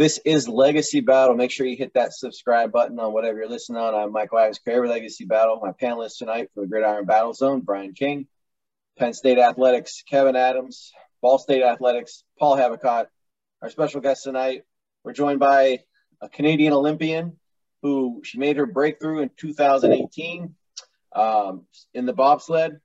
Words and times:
This 0.00 0.18
is 0.24 0.48
Legacy 0.48 1.00
Battle. 1.00 1.34
Make 1.34 1.50
sure 1.50 1.66
you 1.66 1.76
hit 1.76 1.92
that 1.92 2.14
subscribe 2.14 2.72
button 2.72 2.98
on 2.98 3.12
whatever 3.12 3.36
you're 3.36 3.50
listening 3.50 3.82
on. 3.82 3.94
I'm 3.94 4.12
Michael 4.12 4.38
Ivins, 4.38 4.58
Creator 4.58 4.88
Legacy 4.88 5.26
Battle. 5.26 5.60
My 5.62 5.72
panelists 5.72 6.16
tonight 6.16 6.48
for 6.54 6.62
the 6.62 6.68
Gridiron 6.68 7.04
Battle 7.04 7.34
Zone, 7.34 7.60
Brian 7.60 7.92
King, 7.92 8.26
Penn 8.98 9.12
State 9.12 9.36
Athletics, 9.36 10.02
Kevin 10.08 10.36
Adams, 10.36 10.90
Ball 11.20 11.36
State 11.36 11.62
Athletics, 11.62 12.24
Paul 12.38 12.56
Havicott. 12.56 13.08
Our 13.60 13.68
special 13.68 14.00
guest 14.00 14.24
tonight, 14.24 14.62
we're 15.04 15.12
joined 15.12 15.38
by 15.38 15.80
a 16.22 16.30
Canadian 16.30 16.72
Olympian 16.72 17.36
who 17.82 18.22
she 18.24 18.38
made 18.38 18.56
her 18.56 18.64
breakthrough 18.64 19.18
in 19.18 19.30
2018 19.36 20.54
um, 21.14 21.66
in 21.92 22.06
the 22.06 22.14
bobsled. 22.14 22.80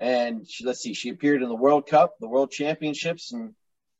And 0.00 0.44
she, 0.50 0.64
let's 0.64 0.80
see, 0.80 0.92
she 0.92 1.10
appeared 1.10 1.44
in 1.44 1.48
the 1.48 1.54
World 1.54 1.86
Cup, 1.86 2.16
the 2.18 2.26
World 2.26 2.50
Championships, 2.50 3.32
and 3.32 3.54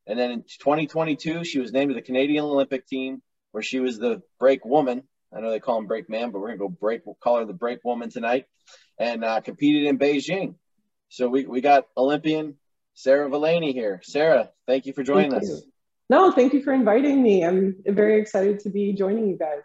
and 0.07 0.17
then 0.19 0.31
in 0.31 0.43
2022, 0.43 1.43
she 1.43 1.59
was 1.59 1.71
named 1.71 1.89
to 1.89 1.95
the 1.95 2.01
Canadian 2.01 2.43
Olympic 2.45 2.87
team, 2.87 3.21
where 3.51 3.63
she 3.63 3.79
was 3.79 3.97
the 3.97 4.21
brake 4.39 4.65
woman. 4.65 5.03
I 5.35 5.39
know 5.39 5.49
they 5.49 5.59
call 5.59 5.75
them 5.77 5.87
brake 5.87 6.09
man, 6.09 6.31
but 6.31 6.39
we're 6.39 6.49
gonna 6.49 6.59
go 6.59 6.69
brake. 6.69 7.01
We'll 7.05 7.15
call 7.15 7.39
her 7.39 7.45
the 7.45 7.53
brake 7.53 7.79
woman 7.83 8.09
tonight, 8.09 8.45
and 8.99 9.23
uh, 9.23 9.41
competed 9.41 9.85
in 9.85 9.97
Beijing. 9.97 10.55
So 11.09 11.29
we 11.29 11.45
we 11.45 11.61
got 11.61 11.85
Olympian 11.97 12.57
Sarah 12.93 13.29
Villani 13.29 13.73
here. 13.73 14.01
Sarah, 14.03 14.49
thank 14.67 14.85
you 14.85 14.93
for 14.93 15.03
joining 15.03 15.31
thank 15.31 15.43
us. 15.43 15.49
You. 15.49 15.61
No, 16.09 16.31
thank 16.31 16.53
you 16.53 16.61
for 16.61 16.73
inviting 16.73 17.21
me. 17.21 17.43
I'm 17.43 17.75
very 17.85 18.19
excited 18.19 18.59
to 18.61 18.69
be 18.69 18.93
joining 18.93 19.27
you 19.29 19.37
guys. 19.37 19.63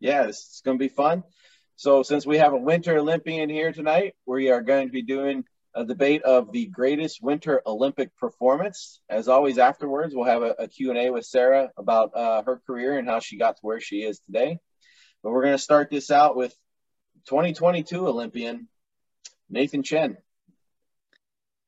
Yeah, 0.00 0.26
is 0.26 0.62
going 0.64 0.78
to 0.78 0.82
be 0.82 0.88
fun. 0.88 1.24
So, 1.76 2.02
since 2.02 2.26
we 2.26 2.38
have 2.38 2.52
a 2.52 2.56
Winter 2.56 2.98
Olympian 2.98 3.48
here 3.48 3.72
tonight, 3.72 4.14
we 4.26 4.50
are 4.50 4.62
going 4.62 4.88
to 4.88 4.92
be 4.92 5.02
doing 5.02 5.44
a 5.74 5.84
debate 5.84 6.22
of 6.22 6.52
the 6.52 6.66
greatest 6.66 7.22
Winter 7.22 7.62
Olympic 7.66 8.16
performance. 8.16 9.00
As 9.08 9.28
always, 9.28 9.58
afterwards, 9.58 10.14
we'll 10.14 10.24
have 10.24 10.42
a, 10.42 10.54
a 10.58 10.68
Q&A 10.68 11.10
with 11.10 11.24
Sarah 11.24 11.70
about 11.76 12.16
uh, 12.16 12.42
her 12.42 12.60
career 12.66 12.98
and 12.98 13.08
how 13.08 13.20
she 13.20 13.38
got 13.38 13.56
to 13.56 13.62
where 13.62 13.80
she 13.80 14.02
is 14.02 14.20
today. 14.20 14.58
But 15.22 15.32
we're 15.32 15.42
going 15.42 15.54
to 15.54 15.62
start 15.62 15.90
this 15.90 16.10
out 16.10 16.36
with 16.36 16.54
2022 17.26 18.06
Olympian 18.06 18.68
Nathan 19.50 19.82
Chen. 19.82 20.16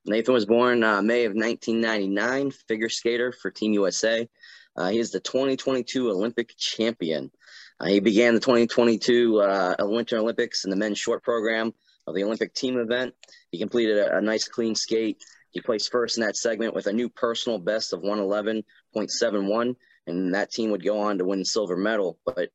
Nathan 0.06 0.34
was 0.34 0.46
born 0.46 0.82
uh, 0.82 1.02
May 1.02 1.24
of 1.24 1.34
1999, 1.34 2.50
figure 2.50 2.88
skater 2.88 3.32
for 3.32 3.50
Team 3.50 3.74
USA. 3.74 4.28
Uh, 4.76 4.88
he 4.88 4.98
is 4.98 5.10
the 5.10 5.20
2022 5.20 6.10
Olympic 6.10 6.56
champion. 6.56 7.30
Uh, 7.78 7.86
he 7.86 8.00
began 8.00 8.34
the 8.34 8.40
2022 8.40 9.40
uh, 9.40 9.74
Winter 9.80 10.18
Olympics 10.18 10.64
in 10.64 10.70
the 10.70 10.76
men's 10.76 10.98
short 10.98 11.22
program 11.22 11.72
of 12.06 12.14
the 12.14 12.24
Olympic 12.24 12.54
team 12.54 12.78
event. 12.78 13.14
He 13.50 13.58
completed 13.58 13.98
a, 13.98 14.18
a 14.18 14.20
nice 14.20 14.48
clean 14.48 14.74
skate. 14.74 15.22
He 15.50 15.60
placed 15.60 15.90
first 15.90 16.16
in 16.16 16.24
that 16.24 16.36
segment 16.36 16.74
with 16.74 16.86
a 16.86 16.92
new 16.92 17.08
personal 17.08 17.58
best 17.58 17.92
of 17.92 18.02
111.71, 18.02 19.74
and 20.06 20.34
that 20.34 20.52
team 20.52 20.70
would 20.70 20.84
go 20.84 21.00
on 21.00 21.18
to 21.18 21.24
win 21.24 21.40
the 21.40 21.44
silver 21.44 21.76
medal. 21.76 22.18
But 22.24 22.50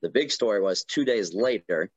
the 0.00 0.08
big 0.08 0.30
story 0.30 0.60
was 0.60 0.84
two 0.84 1.04
days 1.04 1.34
later, 1.34 1.90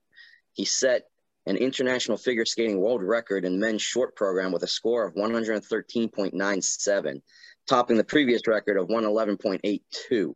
he 0.54 0.66
set 0.66 1.04
an 1.46 1.58
international 1.58 2.18
figure 2.18 2.46
skating 2.46 2.80
world 2.80 3.02
record 3.02 3.46
in 3.46 3.60
men's 3.60 3.82
short 3.82 4.16
program 4.16 4.52
with 4.52 4.62
a 4.64 4.68
score 4.68 5.08
of 5.08 5.16
113.97, 5.16 7.22
topping 7.68 7.98
the 7.98 8.04
previous 8.04 8.46
record 8.48 8.78
of 8.78 8.90
111.82. 8.90 10.36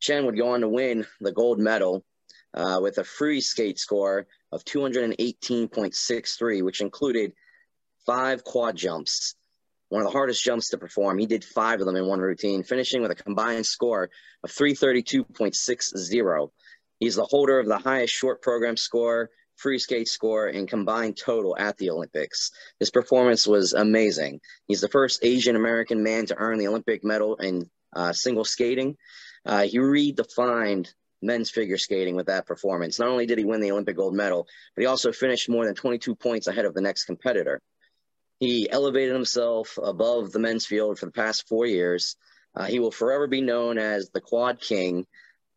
Chen 0.00 0.26
would 0.26 0.36
go 0.36 0.48
on 0.48 0.62
to 0.62 0.68
win 0.68 1.06
the 1.20 1.32
gold 1.32 1.58
medal 1.58 2.04
uh, 2.54 2.78
with 2.82 2.98
a 2.98 3.04
free 3.04 3.40
skate 3.40 3.78
score 3.78 4.26
of 4.54 4.64
218.63, 4.64 6.62
which 6.62 6.80
included 6.80 7.34
five 8.06 8.44
quad 8.44 8.76
jumps, 8.76 9.34
one 9.88 10.00
of 10.00 10.06
the 10.06 10.12
hardest 10.12 10.44
jumps 10.44 10.70
to 10.70 10.78
perform. 10.78 11.18
He 11.18 11.26
did 11.26 11.44
five 11.44 11.80
of 11.80 11.86
them 11.86 11.96
in 11.96 12.06
one 12.06 12.20
routine, 12.20 12.62
finishing 12.62 13.02
with 13.02 13.10
a 13.10 13.16
combined 13.16 13.66
score 13.66 14.10
of 14.44 14.50
332.60. 14.50 16.50
He's 17.00 17.16
the 17.16 17.24
holder 17.24 17.58
of 17.58 17.66
the 17.66 17.78
highest 17.78 18.14
short 18.14 18.42
program 18.42 18.76
score, 18.76 19.30
free 19.56 19.80
skate 19.80 20.06
score, 20.06 20.46
and 20.46 20.68
combined 20.68 21.16
total 21.16 21.56
at 21.58 21.76
the 21.76 21.90
Olympics. 21.90 22.52
His 22.78 22.90
performance 22.90 23.48
was 23.48 23.72
amazing. 23.72 24.40
He's 24.68 24.80
the 24.80 24.88
first 24.88 25.24
Asian 25.24 25.56
American 25.56 26.04
man 26.04 26.26
to 26.26 26.36
earn 26.38 26.58
the 26.58 26.68
Olympic 26.68 27.02
medal 27.04 27.34
in 27.36 27.68
uh, 27.94 28.12
single 28.12 28.44
skating. 28.44 28.96
Uh, 29.44 29.62
he 29.62 29.78
redefined 29.78 30.94
men's 31.24 31.50
figure 31.50 31.78
skating 31.78 32.14
with 32.14 32.26
that 32.26 32.46
performance. 32.46 32.98
Not 32.98 33.08
only 33.08 33.26
did 33.26 33.38
he 33.38 33.44
win 33.44 33.60
the 33.60 33.72
Olympic 33.72 33.96
gold 33.96 34.14
medal, 34.14 34.46
but 34.74 34.82
he 34.82 34.86
also 34.86 35.12
finished 35.12 35.48
more 35.48 35.64
than 35.64 35.74
22 35.74 36.14
points 36.14 36.46
ahead 36.46 36.64
of 36.64 36.74
the 36.74 36.80
next 36.80 37.04
competitor. 37.04 37.60
He 38.40 38.70
elevated 38.70 39.14
himself 39.14 39.78
above 39.82 40.32
the 40.32 40.38
men's 40.38 40.66
field 40.66 40.98
for 40.98 41.06
the 41.06 41.12
past 41.12 41.48
four 41.48 41.66
years. 41.66 42.16
Uh, 42.54 42.64
he 42.64 42.78
will 42.78 42.90
forever 42.90 43.26
be 43.26 43.40
known 43.40 43.78
as 43.78 44.10
the 44.10 44.20
Quad 44.20 44.60
King 44.60 45.06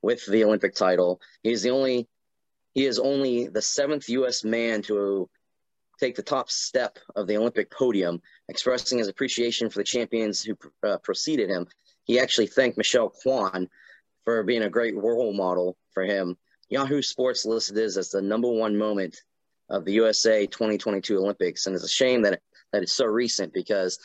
with 0.02 0.26
the 0.26 0.44
Olympic 0.44 0.74
title. 0.74 1.20
He 1.44 1.52
is 1.52 1.64
the 1.64 1.72
only, 1.72 2.08
he 2.74 2.86
is 2.86 3.00
only 3.00 3.48
the 3.48 3.62
seventh 3.62 4.08
U.S. 4.10 4.44
man 4.44 4.82
to 4.84 5.30
take 6.00 6.16
the 6.16 6.24
top 6.24 6.50
step 6.50 7.00
of 7.16 7.28
the 7.28 7.38
Olympic 7.38 7.72
podium, 7.72 8.22
expressing 8.48 9.00
his 9.00 9.08
appreciation 9.08 9.70
for 9.70 9.80
the 9.80 9.84
champions 9.84 10.44
who 10.44 10.56
uh, 10.84 10.98
preceded 11.00 11.50
him. 11.50 11.68
He 12.04 12.20
actually 12.20 12.48
thanked 12.48 12.78
Michelle 12.78 13.10
Kwan 13.10 13.70
for 14.28 14.44
being 14.44 14.64
a 14.64 14.70
great 14.70 14.94
role 14.94 15.32
model 15.32 15.78
for 15.94 16.04
him. 16.04 16.36
Yahoo 16.68 17.02
Sports 17.02 17.46
listed 17.46 17.76
this 17.76 17.96
as 17.96 18.10
the 18.10 18.22
number 18.22 18.50
one 18.50 18.78
moment 18.78 19.22
of 19.70 19.86
the 19.86 19.94
USA 19.94 20.46
2022 20.46 21.18
Olympics, 21.18 21.66
and 21.66 21.74
it's 21.74 21.86
a 21.86 21.88
shame 21.88 22.24
that 22.24 22.42
that 22.74 22.84
it's 22.84 22.92
so 22.92 23.06
recent 23.06 23.54
because 23.54 24.00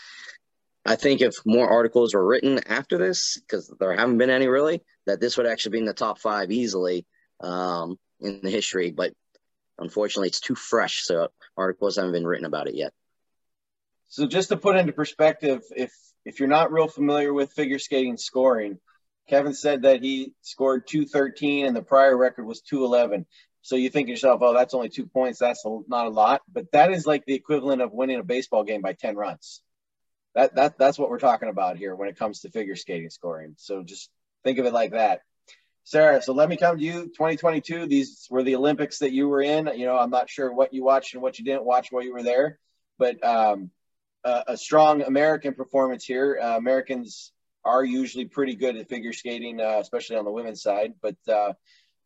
I 0.87 0.95
think 0.95 1.23
if 1.23 1.35
more 1.45 1.69
articles 1.69 2.15
were 2.15 2.25
written 2.25 2.61
after 2.69 2.99
this, 2.99 3.37
because 3.41 3.75
there 3.81 3.97
haven't 3.97 4.19
been 4.19 4.31
any 4.31 4.47
really, 4.47 4.83
that 5.07 5.21
this 5.21 5.37
would 5.37 5.47
actually 5.49 5.73
be 5.73 5.79
in 5.79 5.87
the 5.87 5.93
top 5.93 6.21
five 6.21 6.53
easily 6.53 7.05
um, 7.41 7.99
in 8.21 8.43
the 8.45 8.51
history. 8.51 8.93
But 8.93 9.15
unfortunately, 9.77 10.29
it's 10.29 10.39
too 10.39 10.55
fresh, 10.55 11.03
so 11.03 11.31
articles 11.57 11.97
haven't 11.97 12.13
been 12.13 12.29
written 12.29 12.47
about 12.47 12.69
it 12.69 12.77
yet. 12.77 12.93
So 14.07 14.29
just 14.29 14.51
to 14.51 14.57
put 14.57 14.77
into 14.77 14.93
perspective, 14.93 15.63
if 15.75 15.93
if 16.25 16.39
you're 16.39 16.49
not 16.49 16.71
real 16.71 16.87
familiar 16.87 17.35
with 17.35 17.51
figure 17.51 17.81
skating 17.81 18.17
scoring, 18.17 18.79
Kevin 19.29 19.55
said 19.55 19.83
that 19.83 20.03
he 20.03 20.33
scored 20.43 20.87
213 20.87 21.67
and 21.67 21.77
the 21.77 21.83
prior 21.83 22.17
record 22.17 22.45
was 22.45 22.61
211. 22.61 23.27
So 23.63 23.77
you 23.77 23.91
think 23.91 24.09
to 24.09 24.11
yourself, 24.11 24.41
oh, 24.43 24.55
that's 24.55 24.75
only 24.75 24.89
two 24.89 25.07
points. 25.07 25.39
That's 25.39 25.65
not 25.87 26.07
a 26.07 26.11
lot. 26.11 26.43
But 26.53 26.73
that 26.73 26.91
is 26.93 27.07
like 27.07 27.25
the 27.25 27.35
equivalent 27.35 27.81
of 27.81 27.93
winning 27.93 28.19
a 28.19 28.25
baseball 28.25 28.65
game 28.65 28.83
by 28.83 28.93
10 28.93 29.17
runs. 29.17 29.63
That, 30.35 30.55
that 30.57 30.79
That's 30.79 30.99
what 30.99 31.11
we're 31.11 31.21
talking 31.21 31.49
about 31.49 31.77
here 31.77 31.95
when 31.95 32.09
it 32.09 32.19
comes 32.19 32.41
to 32.41 32.51
figure 32.51 32.75
skating 32.75 33.11
scoring. 33.11 33.55
So 33.59 33.83
just 33.83 34.11
think 34.45 34.59
of 34.59 34.67
it 34.67 34.73
like 34.73 34.93
that. 34.93 35.21
Sarah, 35.85 36.23
so 36.23 36.33
let 36.33 36.49
me 36.49 36.57
come 36.57 36.79
to 36.79 36.85
you. 36.85 37.07
2022, 37.07 37.87
these 37.87 38.27
were 38.31 38.43
the 38.43 38.55
Olympics 38.55 38.99
that 38.99 39.13
you 39.13 39.29
were 39.29 39.43
in. 39.43 39.69
You 39.75 39.87
know, 39.87 39.99
I'm 39.99 40.11
not 40.11 40.31
sure 40.31 40.53
what 40.53 40.73
you 40.73 40.85
watched 40.85 41.15
and 41.15 41.23
what 41.23 41.39
you 41.39 41.45
didn't 41.45 41.65
watch 41.65 41.91
while 41.91 42.05
you 42.05 42.13
were 42.13 42.23
there, 42.23 42.59
but 42.99 43.23
um, 43.25 43.71
a, 44.25 44.57
strong 44.57 45.03
American 45.03 45.55
performance 45.55 46.05
here. 46.05 46.39
Uh, 46.41 46.57
Americans 46.57 47.33
are 47.65 47.85
usually 47.85 48.25
pretty 48.25 48.55
good 48.55 48.77
at 48.77 48.89
figure 48.89 49.13
skating, 49.13 49.61
uh, 49.61 49.79
especially 49.81 50.17
on 50.17 50.25
the 50.25 50.33
women's 50.33 50.63
side. 50.63 50.95
But 51.01 51.17
uh, 51.29 51.53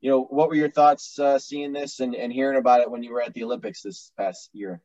you 0.00 0.10
know, 0.10 0.22
what 0.22 0.48
were 0.48 0.54
your 0.54 0.70
thoughts 0.70 1.18
uh, 1.18 1.38
seeing 1.38 1.72
this 1.72 2.00
and, 2.00 2.14
and 2.14 2.32
hearing 2.32 2.58
about 2.58 2.80
it 2.80 2.90
when 2.90 3.02
you 3.02 3.12
were 3.12 3.22
at 3.22 3.34
the 3.34 3.44
Olympics 3.44 3.82
this 3.82 4.12
past 4.16 4.50
year? 4.52 4.80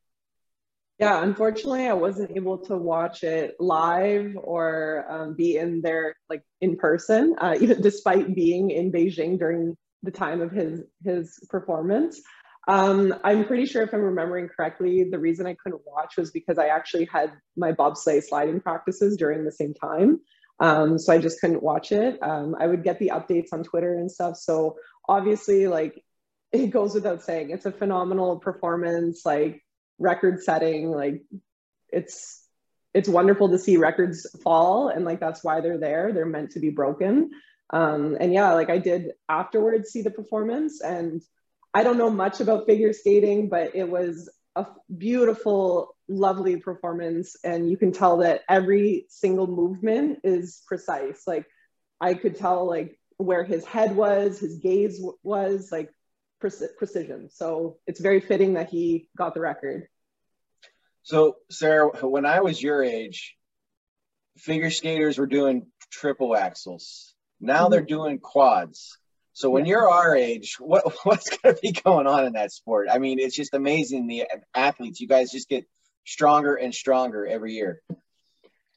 Yeah, 1.00 1.24
unfortunately, 1.24 1.88
I 1.88 1.94
wasn't 1.94 2.38
able 2.38 2.60
to 2.66 2.78
watch 2.78 3.24
it 3.24 3.56
live 3.60 4.38
or 4.38 5.06
um, 5.10 5.34
be 5.34 5.58
in 5.58 5.82
there 5.82 6.16
like 6.30 6.44
in 6.62 6.78
person, 6.78 7.36
uh, 7.40 7.56
even 7.62 7.82
despite 7.82 8.36
being 8.36 8.70
in 8.72 8.92
Beijing 8.92 9.40
during 9.40 9.76
the 10.04 10.12
time 10.12 10.42
of 10.42 10.52
his 10.52 10.84
his 11.04 11.40
performance. 11.50 12.22
Um, 12.68 13.16
I'm 13.24 13.46
pretty 13.46 13.66
sure 13.66 13.82
if 13.82 13.94
I'm 13.94 14.02
remembering 14.02 14.48
correctly, 14.48 15.04
the 15.10 15.18
reason 15.18 15.48
I 15.48 15.56
couldn't 15.56 15.82
watch 15.86 16.18
was 16.18 16.30
because 16.30 16.60
I 16.60 16.68
actually 16.68 17.06
had 17.06 17.34
my 17.58 17.72
bobsleigh 17.72 18.24
sliding 18.24 18.62
practices 18.62 19.18
during 19.18 19.44
the 19.44 19.52
same 19.52 19.74
time. 19.74 20.20
Um, 20.60 21.00
so 21.00 21.14
I 21.14 21.18
just 21.18 21.42
couldn't 21.42 21.64
watch 21.64 21.92
it. 21.92 22.22
Um, 22.22 22.56
I 22.60 22.68
would 22.68 22.84
get 22.84 23.00
the 23.00 23.12
updates 23.14 23.52
on 23.52 23.64
Twitter 23.64 23.96
and 23.96 24.12
stuff. 24.12 24.38
So 24.38 24.78
obviously, 25.08 25.68
like 25.68 26.04
it 26.52 26.68
goes 26.68 26.94
without 26.94 27.24
saying, 27.24 27.50
it's 27.50 27.66
a 27.66 27.72
phenomenal 27.72 28.40
performance, 28.40 29.26
like 29.26 29.64
record 29.98 30.44
setting. 30.44 30.92
Like 30.92 31.24
it's 31.90 32.46
it's 32.94 33.08
wonderful 33.08 33.50
to 33.50 33.58
see 33.58 33.78
records 33.78 34.28
fall, 34.44 34.90
and 34.90 35.06
like 35.06 35.20
that's 35.20 35.44
why 35.44 35.62
they're 35.62 35.78
there. 35.78 36.12
They're 36.12 36.26
meant 36.26 36.52
to 36.52 36.60
be 36.60 36.70
broken. 36.70 37.32
Um, 37.70 38.18
and 38.20 38.34
yeah, 38.34 38.54
like 38.54 38.70
I 38.70 38.80
did 38.80 39.12
afterwards 39.30 39.92
see 39.92 40.02
the 40.02 40.12
performance, 40.12 40.82
and 40.82 41.22
I 41.74 41.84
don't 41.84 41.98
know 41.98 42.10
much 42.10 42.42
about 42.42 42.66
figure 42.66 42.92
skating, 42.92 43.48
but 43.48 43.76
it 43.76 43.88
was 43.90 44.30
a 44.56 44.66
beautiful, 44.96 45.96
lovely 46.12 46.58
performance. 46.58 47.36
And 47.44 47.70
you 47.70 47.78
can 47.78 47.92
tell 47.92 48.18
that 48.18 48.42
every 48.50 49.06
single 49.10 49.48
movement 49.48 50.20
is 50.24 50.62
precise. 50.68 51.24
Like 51.26 51.46
I 52.00 52.14
could 52.14 52.38
tell 52.38 52.68
like 52.68 53.00
where 53.18 53.44
his 53.44 53.66
head 53.66 53.96
was, 53.96 54.40
his 54.40 54.58
gaze 54.58 54.98
w- 54.98 55.18
was 55.24 55.72
like 55.72 55.94
pre- 56.40 56.52
precision. 56.78 57.30
So 57.32 57.78
it's 57.88 58.00
very 58.00 58.20
fitting 58.20 58.54
that 58.54 58.70
he 58.70 59.10
got 59.18 59.34
the 59.34 59.42
record. 59.42 59.88
So 61.04 61.38
Sarah, 61.50 61.90
when 62.06 62.26
I 62.26 62.42
was 62.42 62.62
your 62.62 62.84
age, 62.84 63.36
figure 64.38 64.70
skaters 64.70 65.18
were 65.18 65.28
doing 65.28 65.68
triple 65.92 66.32
axels. 66.32 67.12
Now 67.40 67.64
mm-hmm. 67.64 67.72
they're 67.72 67.82
doing 67.82 68.20
quads. 68.20 68.98
So 69.34 69.50
when 69.50 69.66
you're 69.66 69.90
our 69.90 70.16
age, 70.16 70.58
what 70.60 70.94
what's 71.04 71.30
going 71.38 71.56
to 71.56 71.62
be 71.62 71.72
going 71.72 72.08
on 72.08 72.26
in 72.26 72.34
that 72.34 72.52
sport? 72.52 72.88
I 72.92 73.00
mean, 73.00 73.20
it's 73.20 73.36
just 73.36 73.54
amazing 73.54 74.08
the 74.08 74.26
athletes. 74.54 75.00
You 75.00 75.08
guys 75.08 75.32
just 75.32 75.50
get 75.50 75.66
stronger 76.06 76.56
and 76.56 76.74
stronger 76.74 77.26
every 77.26 77.54
year. 77.54 77.82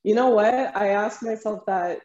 You 0.02 0.14
know 0.14 0.30
what? 0.30 0.76
I 0.76 0.88
ask 0.88 1.22
myself 1.22 1.66
that 1.66 2.00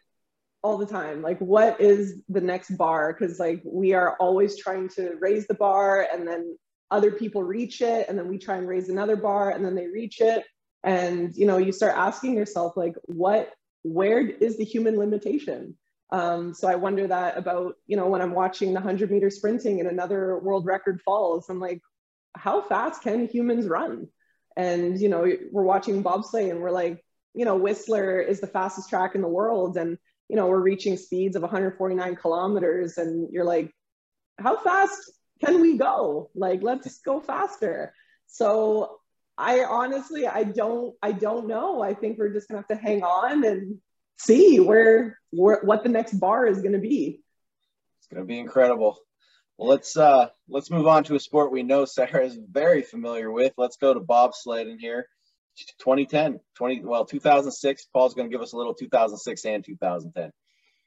all 0.62 0.78
the 0.78 0.86
time. 0.86 1.22
Like, 1.22 1.38
what 1.38 1.80
is 1.80 2.22
the 2.28 2.40
next 2.40 2.76
bar? 2.76 3.12
Because 3.12 3.38
like 3.38 3.62
we 3.64 3.92
are 3.92 4.16
always 4.16 4.58
trying 4.58 4.88
to 4.90 5.16
raise 5.20 5.46
the 5.46 5.54
bar, 5.54 6.06
and 6.12 6.26
then 6.26 6.56
other 6.90 7.10
people 7.10 7.42
reach 7.42 7.80
it, 7.80 8.08
and 8.08 8.18
then 8.18 8.28
we 8.28 8.38
try 8.38 8.56
and 8.56 8.68
raise 8.68 8.88
another 8.88 9.16
bar, 9.16 9.50
and 9.50 9.64
then 9.64 9.74
they 9.74 9.86
reach 9.86 10.20
it. 10.20 10.44
And 10.82 11.34
you 11.34 11.46
know, 11.46 11.58
you 11.58 11.72
start 11.72 11.96
asking 11.96 12.34
yourself, 12.34 12.76
like, 12.76 12.94
what? 13.04 13.52
Where 13.82 14.20
is 14.20 14.58
the 14.58 14.64
human 14.64 14.98
limitation? 14.98 15.76
Um, 16.12 16.54
so 16.54 16.68
I 16.68 16.74
wonder 16.74 17.06
that 17.06 17.38
about, 17.38 17.76
you 17.86 17.96
know, 17.96 18.08
when 18.08 18.20
I'm 18.20 18.34
watching 18.34 18.70
the 18.70 18.80
100 18.80 19.10
meter 19.10 19.30
sprinting 19.30 19.80
and 19.80 19.88
another 19.88 20.38
world 20.38 20.66
record 20.66 21.00
falls, 21.02 21.48
I'm 21.48 21.60
like, 21.60 21.80
how 22.36 22.62
fast 22.62 23.02
can 23.02 23.26
humans 23.26 23.66
run? 23.68 24.08
And, 24.60 25.00
you 25.00 25.08
know, 25.08 25.24
we're 25.50 25.62
watching 25.62 26.04
bobsleigh 26.04 26.50
and 26.50 26.60
we're 26.60 26.70
like, 26.70 27.02
you 27.32 27.46
know, 27.46 27.56
Whistler 27.56 28.20
is 28.20 28.40
the 28.40 28.46
fastest 28.46 28.90
track 28.90 29.14
in 29.14 29.22
the 29.22 29.28
world. 29.28 29.78
And, 29.78 29.96
you 30.28 30.36
know, 30.36 30.48
we're 30.48 30.60
reaching 30.60 30.98
speeds 30.98 31.34
of 31.34 31.40
149 31.40 32.16
kilometers. 32.16 32.98
And 32.98 33.32
you're 33.32 33.46
like, 33.46 33.72
how 34.38 34.58
fast 34.58 35.12
can 35.42 35.62
we 35.62 35.78
go? 35.78 36.28
Like, 36.34 36.62
let's 36.62 36.98
go 37.00 37.20
faster. 37.20 37.94
So 38.26 38.98
I 39.38 39.64
honestly, 39.64 40.26
I 40.26 40.42
don't, 40.44 40.94
I 41.02 41.12
don't 41.12 41.46
know. 41.46 41.80
I 41.80 41.94
think 41.94 42.18
we're 42.18 42.34
just 42.34 42.46
gonna 42.46 42.58
have 42.58 42.68
to 42.68 42.76
hang 42.76 43.02
on 43.02 43.44
and 43.44 43.78
see 44.18 44.60
where, 44.60 45.18
where 45.30 45.60
what 45.62 45.84
the 45.84 45.88
next 45.88 46.12
bar 46.20 46.46
is 46.46 46.60
to 46.74 46.78
be. 46.78 47.22
It's 48.00 48.08
to 48.20 48.26
be 48.26 48.38
incredible. 48.38 48.98
Well, 49.60 49.68
let's 49.68 49.94
uh, 49.94 50.28
let's 50.48 50.70
move 50.70 50.86
on 50.86 51.04
to 51.04 51.16
a 51.16 51.20
sport 51.20 51.52
we 51.52 51.62
know 51.62 51.84
Sarah 51.84 52.24
is 52.24 52.38
very 52.50 52.80
familiar 52.80 53.30
with. 53.30 53.52
Let's 53.58 53.76
go 53.76 53.92
to 53.92 54.00
bobsled 54.00 54.66
in 54.68 54.78
here. 54.78 55.06
2010, 55.80 56.40
20 56.56 56.80
well 56.82 57.04
2006. 57.04 57.86
Paul's 57.92 58.14
going 58.14 58.30
to 58.30 58.34
give 58.34 58.40
us 58.40 58.54
a 58.54 58.56
little 58.56 58.72
2006 58.72 59.44
and 59.44 59.62
2010. 59.62 60.30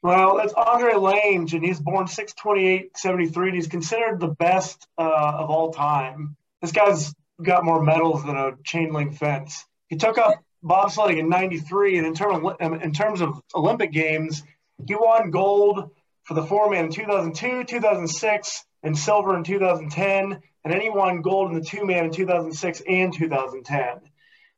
Well, 0.01 0.39
it's 0.39 0.53
Andre 0.53 0.95
Lange, 0.95 1.53
and 1.53 1.63
he's 1.63 1.79
born 1.79 2.07
628-73, 2.07 3.35
and 3.35 3.53
he's 3.53 3.67
considered 3.67 4.19
the 4.19 4.29
best 4.29 4.87
uh, 4.97 5.03
of 5.03 5.51
all 5.51 5.71
time. 5.71 6.35
This 6.59 6.71
guy's 6.71 7.13
got 7.43 7.63
more 7.63 7.83
medals 7.83 8.25
than 8.25 8.35
a 8.35 8.53
chain 8.63 8.91
link 8.91 9.15
fence. 9.15 9.63
He 9.87 9.97
took 9.97 10.17
up 10.17 10.43
bobsledding 10.65 11.19
in 11.19 11.29
93 11.29 11.99
and 11.99 12.07
in, 12.07 12.15
term, 12.15 12.55
in 12.59 12.91
terms 12.91 13.21
of 13.21 13.39
olympic 13.53 13.91
games 13.91 14.43
he 14.87 14.95
won 14.95 15.29
gold 15.29 15.91
for 16.23 16.33
the 16.33 16.43
four 16.43 16.69
man 16.69 16.85
in 16.85 16.91
2002 16.91 17.63
2006 17.65 18.65
and 18.83 18.97
silver 18.97 19.35
in 19.35 19.43
2010 19.43 20.41
and 20.65 20.81
he 20.81 20.89
won 20.89 21.21
gold 21.21 21.51
in 21.51 21.59
the 21.59 21.65
two 21.65 21.85
man 21.85 22.05
in 22.05 22.11
2006 22.11 22.81
and 22.87 23.13
2010 23.13 24.01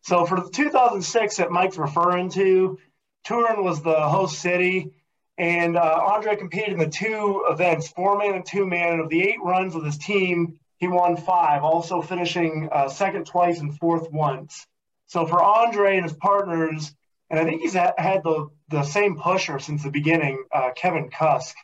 so 0.01 0.25
for 0.25 0.39
the 0.41 0.49
2006 0.49 1.37
that 1.37 1.51
mike's 1.51 1.77
referring 1.77 2.29
to 2.29 2.77
turin 3.23 3.63
was 3.63 3.81
the 3.81 4.07
host 4.07 4.39
city 4.39 4.91
and 5.37 5.75
uh, 5.77 6.01
andre 6.07 6.35
competed 6.35 6.73
in 6.73 6.79
the 6.79 6.87
two 6.87 7.43
events 7.49 7.89
four 7.89 8.17
man 8.17 8.35
and 8.35 8.45
two 8.45 8.65
man 8.65 8.93
and 8.93 9.01
of 9.01 9.09
the 9.09 9.21
eight 9.21 9.41
runs 9.43 9.73
with 9.73 9.85
his 9.85 9.97
team 9.97 10.59
he 10.77 10.87
won 10.87 11.17
five 11.17 11.63
also 11.63 12.01
finishing 12.01 12.69
uh, 12.71 12.89
second 12.89 13.25
twice 13.25 13.59
and 13.59 13.77
fourth 13.77 14.11
once. 14.11 14.67
So 15.07 15.25
for 15.25 15.41
Andre 15.41 15.95
and 15.95 16.03
his 16.03 16.13
partners, 16.13 16.93
and 17.29 17.39
I 17.39 17.45
think 17.45 17.61
he's 17.61 17.73
had 17.73 17.93
the, 18.23 18.49
the 18.69 18.83
same 18.83 19.17
pusher 19.17 19.59
since 19.59 19.83
the 19.83 19.91
beginning, 19.91 20.43
uh, 20.51 20.71
Kevin 20.75 21.09
Kusk. 21.09 21.55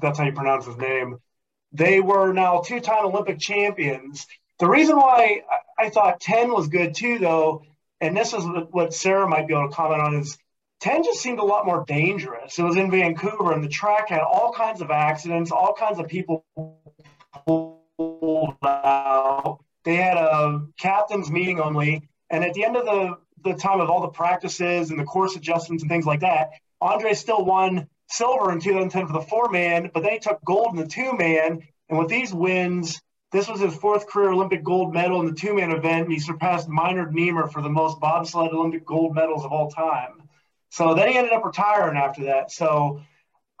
That's 0.00 0.18
how 0.18 0.24
you 0.24 0.32
pronounce 0.32 0.66
his 0.66 0.76
name. 0.76 1.18
They 1.72 2.00
were 2.00 2.32
now 2.32 2.60
two 2.60 2.80
time 2.80 3.06
Olympic 3.06 3.38
champions. 3.38 4.26
The 4.58 4.68
reason 4.68 4.96
why 4.96 5.42
I 5.78 5.90
thought 5.90 6.20
10 6.20 6.52
was 6.52 6.68
good 6.68 6.94
too, 6.94 7.18
though, 7.18 7.64
and 8.00 8.16
this 8.16 8.32
is 8.32 8.44
what 8.70 8.94
Sarah 8.94 9.28
might 9.28 9.46
be 9.46 9.54
able 9.54 9.68
to 9.68 9.74
comment 9.74 10.00
on, 10.00 10.14
is 10.16 10.38
10 10.80 11.04
just 11.04 11.20
seemed 11.20 11.40
a 11.40 11.44
lot 11.44 11.66
more 11.66 11.84
dangerous. 11.86 12.58
It 12.58 12.62
was 12.62 12.76
in 12.76 12.90
Vancouver, 12.90 13.52
and 13.52 13.62
the 13.62 13.68
track 13.68 14.08
had 14.08 14.20
all 14.20 14.52
kinds 14.52 14.80
of 14.80 14.90
accidents, 14.90 15.50
all 15.50 15.74
kinds 15.74 15.98
of 15.98 16.08
people 16.08 16.44
pulled 17.46 18.56
out. 18.62 19.58
They 19.84 19.96
had 19.96 20.16
a 20.16 20.66
captain's 20.78 21.30
meeting 21.30 21.60
only 21.60 22.08
and 22.30 22.42
at 22.42 22.54
the 22.54 22.64
end 22.64 22.76
of 22.76 22.84
the, 22.84 23.16
the 23.44 23.54
time 23.54 23.80
of 23.80 23.90
all 23.90 24.00
the 24.00 24.08
practices 24.08 24.90
and 24.90 24.98
the 24.98 25.04
course 25.04 25.36
adjustments 25.36 25.82
and 25.82 25.90
things 25.90 26.06
like 26.06 26.20
that, 26.20 26.50
Andre 26.80 27.14
still 27.14 27.44
won 27.44 27.88
silver 28.08 28.52
in 28.52 28.60
2010 28.60 29.06
for 29.06 29.12
the 29.12 29.20
four 29.20 29.50
man, 29.50 29.90
but 29.92 30.02
then 30.02 30.12
he 30.12 30.18
took 30.18 30.42
gold 30.44 30.68
in 30.70 30.76
the 30.76 30.86
two 30.86 31.16
man. 31.16 31.60
And 31.88 31.98
with 31.98 32.08
these 32.08 32.32
wins, 32.32 33.00
this 33.32 33.48
was 33.48 33.60
his 33.60 33.74
fourth 33.74 34.06
career 34.08 34.30
Olympic 34.30 34.62
gold 34.62 34.92
medal 34.92 35.20
in 35.20 35.26
the 35.26 35.34
two 35.34 35.54
man 35.54 35.70
event. 35.70 36.04
And 36.04 36.12
he 36.12 36.18
surpassed 36.18 36.68
Meinhard 36.68 37.12
Nehmer 37.12 37.50
for 37.50 37.62
the 37.62 37.68
most 37.68 38.00
bobsled 38.00 38.52
Olympic 38.52 38.86
gold 38.86 39.14
medals 39.14 39.44
of 39.44 39.52
all 39.52 39.70
time. 39.70 40.22
So 40.70 40.94
then 40.94 41.08
he 41.08 41.16
ended 41.16 41.32
up 41.32 41.44
retiring 41.44 41.96
after 41.96 42.24
that. 42.24 42.50
So, 42.50 43.00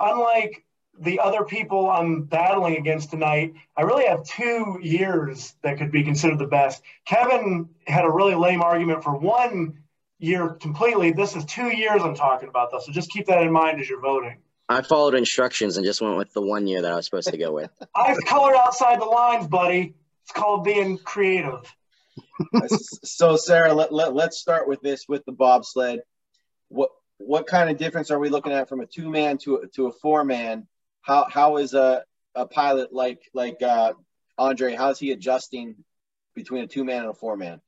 unlike 0.00 0.64
the 1.00 1.20
other 1.20 1.44
people 1.44 1.90
I'm 1.90 2.22
battling 2.22 2.76
against 2.76 3.10
tonight, 3.10 3.54
I 3.76 3.82
really 3.82 4.06
have 4.06 4.24
two 4.24 4.78
years 4.80 5.54
that 5.62 5.78
could 5.78 5.90
be 5.90 6.04
considered 6.04 6.38
the 6.38 6.46
best. 6.46 6.82
Kevin 7.04 7.68
had 7.86 8.04
a 8.04 8.10
really 8.10 8.34
lame 8.34 8.62
argument 8.62 9.02
for 9.02 9.16
one 9.16 9.78
year 10.18 10.50
completely. 10.50 11.12
This 11.12 11.36
is 11.36 11.44
two 11.44 11.76
years 11.76 12.02
I'm 12.02 12.14
talking 12.14 12.48
about, 12.48 12.70
though. 12.70 12.78
So 12.78 12.92
just 12.92 13.10
keep 13.10 13.26
that 13.26 13.42
in 13.42 13.52
mind 13.52 13.80
as 13.80 13.88
you're 13.88 14.00
voting. 14.00 14.38
I 14.68 14.82
followed 14.82 15.14
instructions 15.14 15.76
and 15.76 15.84
just 15.84 16.00
went 16.00 16.16
with 16.16 16.32
the 16.32 16.40
one 16.40 16.66
year 16.66 16.82
that 16.82 16.92
I 16.92 16.96
was 16.96 17.04
supposed 17.04 17.28
to 17.28 17.36
go 17.36 17.52
with. 17.52 17.70
I've 17.94 18.18
colored 18.24 18.56
outside 18.56 19.00
the 19.00 19.04
lines, 19.04 19.46
buddy. 19.46 19.94
It's 20.22 20.32
called 20.32 20.64
being 20.64 20.98
creative. 20.98 21.74
so, 23.04 23.36
Sarah, 23.36 23.74
let, 23.74 23.92
let, 23.92 24.14
let's 24.14 24.38
start 24.38 24.66
with 24.66 24.80
this 24.80 25.06
with 25.08 25.24
the 25.26 25.32
bobsled. 25.32 26.00
What 26.68 26.90
what 27.18 27.46
kind 27.46 27.70
of 27.70 27.76
difference 27.76 28.10
are 28.10 28.18
we 28.18 28.28
looking 28.28 28.52
at 28.52 28.68
from 28.68 28.80
a 28.80 28.86
two 28.86 29.08
man 29.08 29.38
to 29.38 29.56
a, 29.56 29.66
to 29.68 29.86
a 29.86 29.92
four 29.92 30.24
man? 30.24 30.66
How 31.04 31.26
how 31.30 31.58
is 31.58 31.74
a 31.74 32.02
a 32.34 32.46
pilot 32.46 32.92
like 32.92 33.20
like 33.32 33.62
uh, 33.62 33.92
Andre? 34.36 34.74
How's 34.74 34.98
he 34.98 35.12
adjusting 35.12 35.76
between 36.34 36.64
a 36.64 36.66
two 36.66 36.82
man 36.82 37.02
and 37.02 37.10
a 37.10 37.14
four 37.14 37.36
man? 37.36 37.60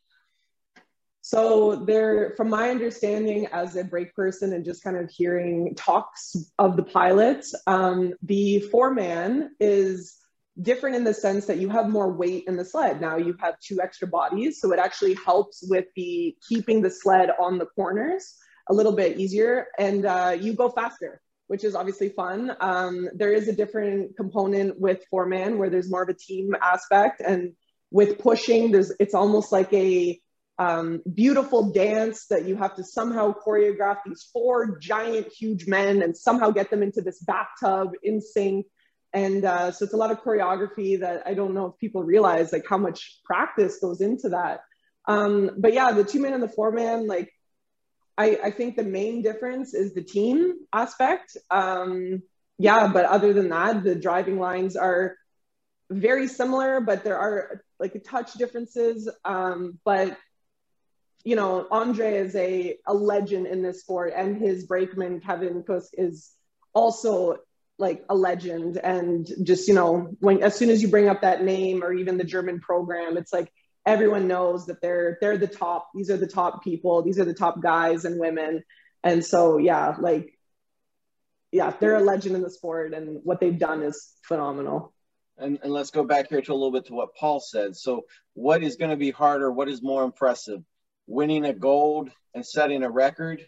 So 1.20 1.76
there, 1.76 2.34
from 2.36 2.48
my 2.48 2.70
understanding 2.70 3.46
as 3.46 3.76
a 3.76 3.84
brake 3.84 4.14
person 4.14 4.52
and 4.52 4.64
just 4.64 4.82
kind 4.82 4.96
of 4.96 5.10
hearing 5.10 5.74
talks 5.76 6.36
of 6.58 6.76
the 6.76 6.84
pilots, 6.84 7.54
um, 7.66 8.14
the 8.22 8.60
four 8.60 8.94
man 8.94 9.50
is 9.60 10.16
different 10.62 10.96
in 10.96 11.04
the 11.04 11.12
sense 11.12 11.44
that 11.46 11.58
you 11.58 11.68
have 11.68 11.88
more 11.88 12.10
weight 12.10 12.44
in 12.46 12.56
the 12.56 12.64
sled. 12.64 13.00
Now 13.00 13.16
you 13.16 13.36
have 13.40 13.58
two 13.60 13.80
extra 13.82 14.08
bodies, 14.08 14.60
so 14.60 14.72
it 14.72 14.78
actually 14.78 15.18
helps 15.26 15.66
with 15.68 15.86
the 15.94 16.34
keeping 16.48 16.80
the 16.80 16.90
sled 16.90 17.30
on 17.38 17.58
the 17.58 17.66
corners 17.66 18.36
a 18.68 18.72
little 18.72 18.92
bit 18.92 19.18
easier, 19.18 19.66
and 19.78 20.06
uh, 20.06 20.36
you 20.40 20.54
go 20.54 20.70
faster 20.70 21.20
which 21.46 21.64
is 21.64 21.74
obviously 21.74 22.08
fun. 22.08 22.56
Um, 22.60 23.08
there 23.14 23.32
is 23.32 23.48
a 23.48 23.52
different 23.52 24.16
component 24.16 24.80
with 24.80 25.04
four 25.10 25.26
man 25.26 25.58
where 25.58 25.70
there's 25.70 25.90
more 25.90 26.02
of 26.02 26.08
a 26.08 26.14
team 26.14 26.54
aspect, 26.60 27.20
and 27.20 27.52
with 27.90 28.18
pushing, 28.18 28.72
there's 28.72 28.92
it's 28.98 29.14
almost 29.14 29.52
like 29.52 29.72
a 29.72 30.20
um, 30.58 31.02
beautiful 31.12 31.70
dance 31.70 32.26
that 32.30 32.46
you 32.46 32.56
have 32.56 32.76
to 32.76 32.84
somehow 32.84 33.34
choreograph 33.46 33.98
these 34.06 34.28
four 34.32 34.78
giant, 34.78 35.32
huge 35.32 35.66
men 35.66 36.02
and 36.02 36.16
somehow 36.16 36.50
get 36.50 36.70
them 36.70 36.82
into 36.82 37.02
this 37.02 37.18
bathtub 37.20 37.90
in 38.02 38.20
sync. 38.20 38.66
And 39.12 39.44
uh, 39.44 39.70
so 39.70 39.84
it's 39.84 39.94
a 39.94 39.98
lot 39.98 40.10
of 40.10 40.22
choreography 40.22 41.00
that 41.00 41.22
I 41.26 41.34
don't 41.34 41.54
know 41.54 41.66
if 41.66 41.78
people 41.78 42.02
realize 42.02 42.52
like 42.52 42.64
how 42.68 42.78
much 42.78 43.20
practice 43.24 43.78
goes 43.80 44.00
into 44.00 44.30
that. 44.30 44.60
Um, 45.06 45.50
but 45.58 45.72
yeah, 45.72 45.92
the 45.92 46.04
two 46.04 46.20
man 46.20 46.34
and 46.34 46.42
the 46.42 46.48
four 46.48 46.72
man, 46.72 47.06
like 47.06 47.30
I, 48.18 48.38
I 48.44 48.50
think 48.50 48.76
the 48.76 48.84
main 48.84 49.22
difference 49.22 49.74
is 49.74 49.94
the 49.94 50.02
team 50.02 50.54
aspect. 50.72 51.36
Um, 51.50 52.22
yeah, 52.58 52.88
but 52.88 53.04
other 53.04 53.32
than 53.32 53.50
that, 53.50 53.84
the 53.84 53.94
driving 53.94 54.38
lines 54.38 54.76
are 54.76 55.16
very 55.90 56.26
similar, 56.26 56.80
but 56.80 57.04
there 57.04 57.18
are 57.18 57.62
like 57.78 58.02
touch 58.04 58.32
differences. 58.34 59.08
Um, 59.24 59.78
but 59.84 60.16
you 61.24 61.36
know, 61.36 61.66
Andre 61.70 62.14
is 62.14 62.36
a, 62.36 62.76
a 62.86 62.94
legend 62.94 63.48
in 63.48 63.62
this 63.62 63.80
sport, 63.80 64.12
and 64.16 64.36
his 64.40 64.64
brakeman 64.64 65.20
Kevin 65.20 65.64
Kusk 65.64 65.90
is 65.94 66.32
also 66.72 67.38
like 67.78 68.04
a 68.08 68.14
legend. 68.14 68.78
And 68.78 69.28
just 69.42 69.68
you 69.68 69.74
know, 69.74 70.14
when 70.20 70.42
as 70.42 70.54
soon 70.54 70.70
as 70.70 70.80
you 70.80 70.88
bring 70.88 71.08
up 71.08 71.22
that 71.22 71.44
name 71.44 71.82
or 71.82 71.92
even 71.92 72.16
the 72.16 72.24
German 72.24 72.60
program, 72.60 73.16
it's 73.16 73.32
like 73.32 73.52
everyone 73.86 74.28
knows 74.28 74.66
that 74.66 74.80
they're 74.82 75.16
they're 75.20 75.38
the 75.38 75.46
top 75.46 75.88
these 75.94 76.10
are 76.10 76.16
the 76.16 76.26
top 76.26 76.62
people 76.62 77.02
these 77.02 77.18
are 77.18 77.24
the 77.24 77.34
top 77.34 77.60
guys 77.62 78.04
and 78.04 78.18
women. 78.20 78.62
And 79.02 79.24
so 79.24 79.58
yeah 79.58 79.94
like 79.98 80.36
yeah 81.52 81.72
they're 81.78 81.96
a 81.96 82.00
legend 82.00 82.36
in 82.36 82.42
the 82.42 82.50
sport 82.50 82.92
and 82.92 83.20
what 83.22 83.40
they've 83.40 83.58
done 83.58 83.82
is 83.82 84.12
phenomenal. 84.22 84.92
And, 85.38 85.58
and 85.62 85.72
let's 85.72 85.90
go 85.90 86.02
back 86.02 86.28
here 86.28 86.40
to 86.40 86.52
a 86.52 86.54
little 86.54 86.72
bit 86.72 86.86
to 86.86 86.94
what 86.94 87.14
paul 87.14 87.40
said. 87.40 87.76
So 87.76 88.06
what 88.34 88.62
is 88.62 88.76
going 88.76 88.90
to 88.90 88.96
be 88.96 89.10
harder? 89.10 89.52
What 89.52 89.68
is 89.68 89.82
more 89.82 90.02
impressive? 90.02 90.62
Winning 91.06 91.44
a 91.44 91.52
gold 91.52 92.10
and 92.34 92.44
setting 92.44 92.82
a 92.82 92.90
record 92.90 93.46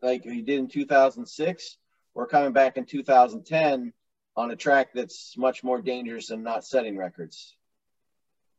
like 0.00 0.22
he 0.22 0.42
did 0.42 0.58
in 0.58 0.68
2006 0.68 1.76
we're 2.14 2.26
coming 2.26 2.52
back 2.52 2.76
in 2.76 2.84
2010 2.84 3.92
on 4.36 4.50
a 4.50 4.56
track 4.56 4.90
that's 4.94 5.36
much 5.36 5.62
more 5.62 5.80
dangerous 5.80 6.30
and 6.30 6.42
not 6.42 6.64
setting 6.64 6.96
records. 6.96 7.56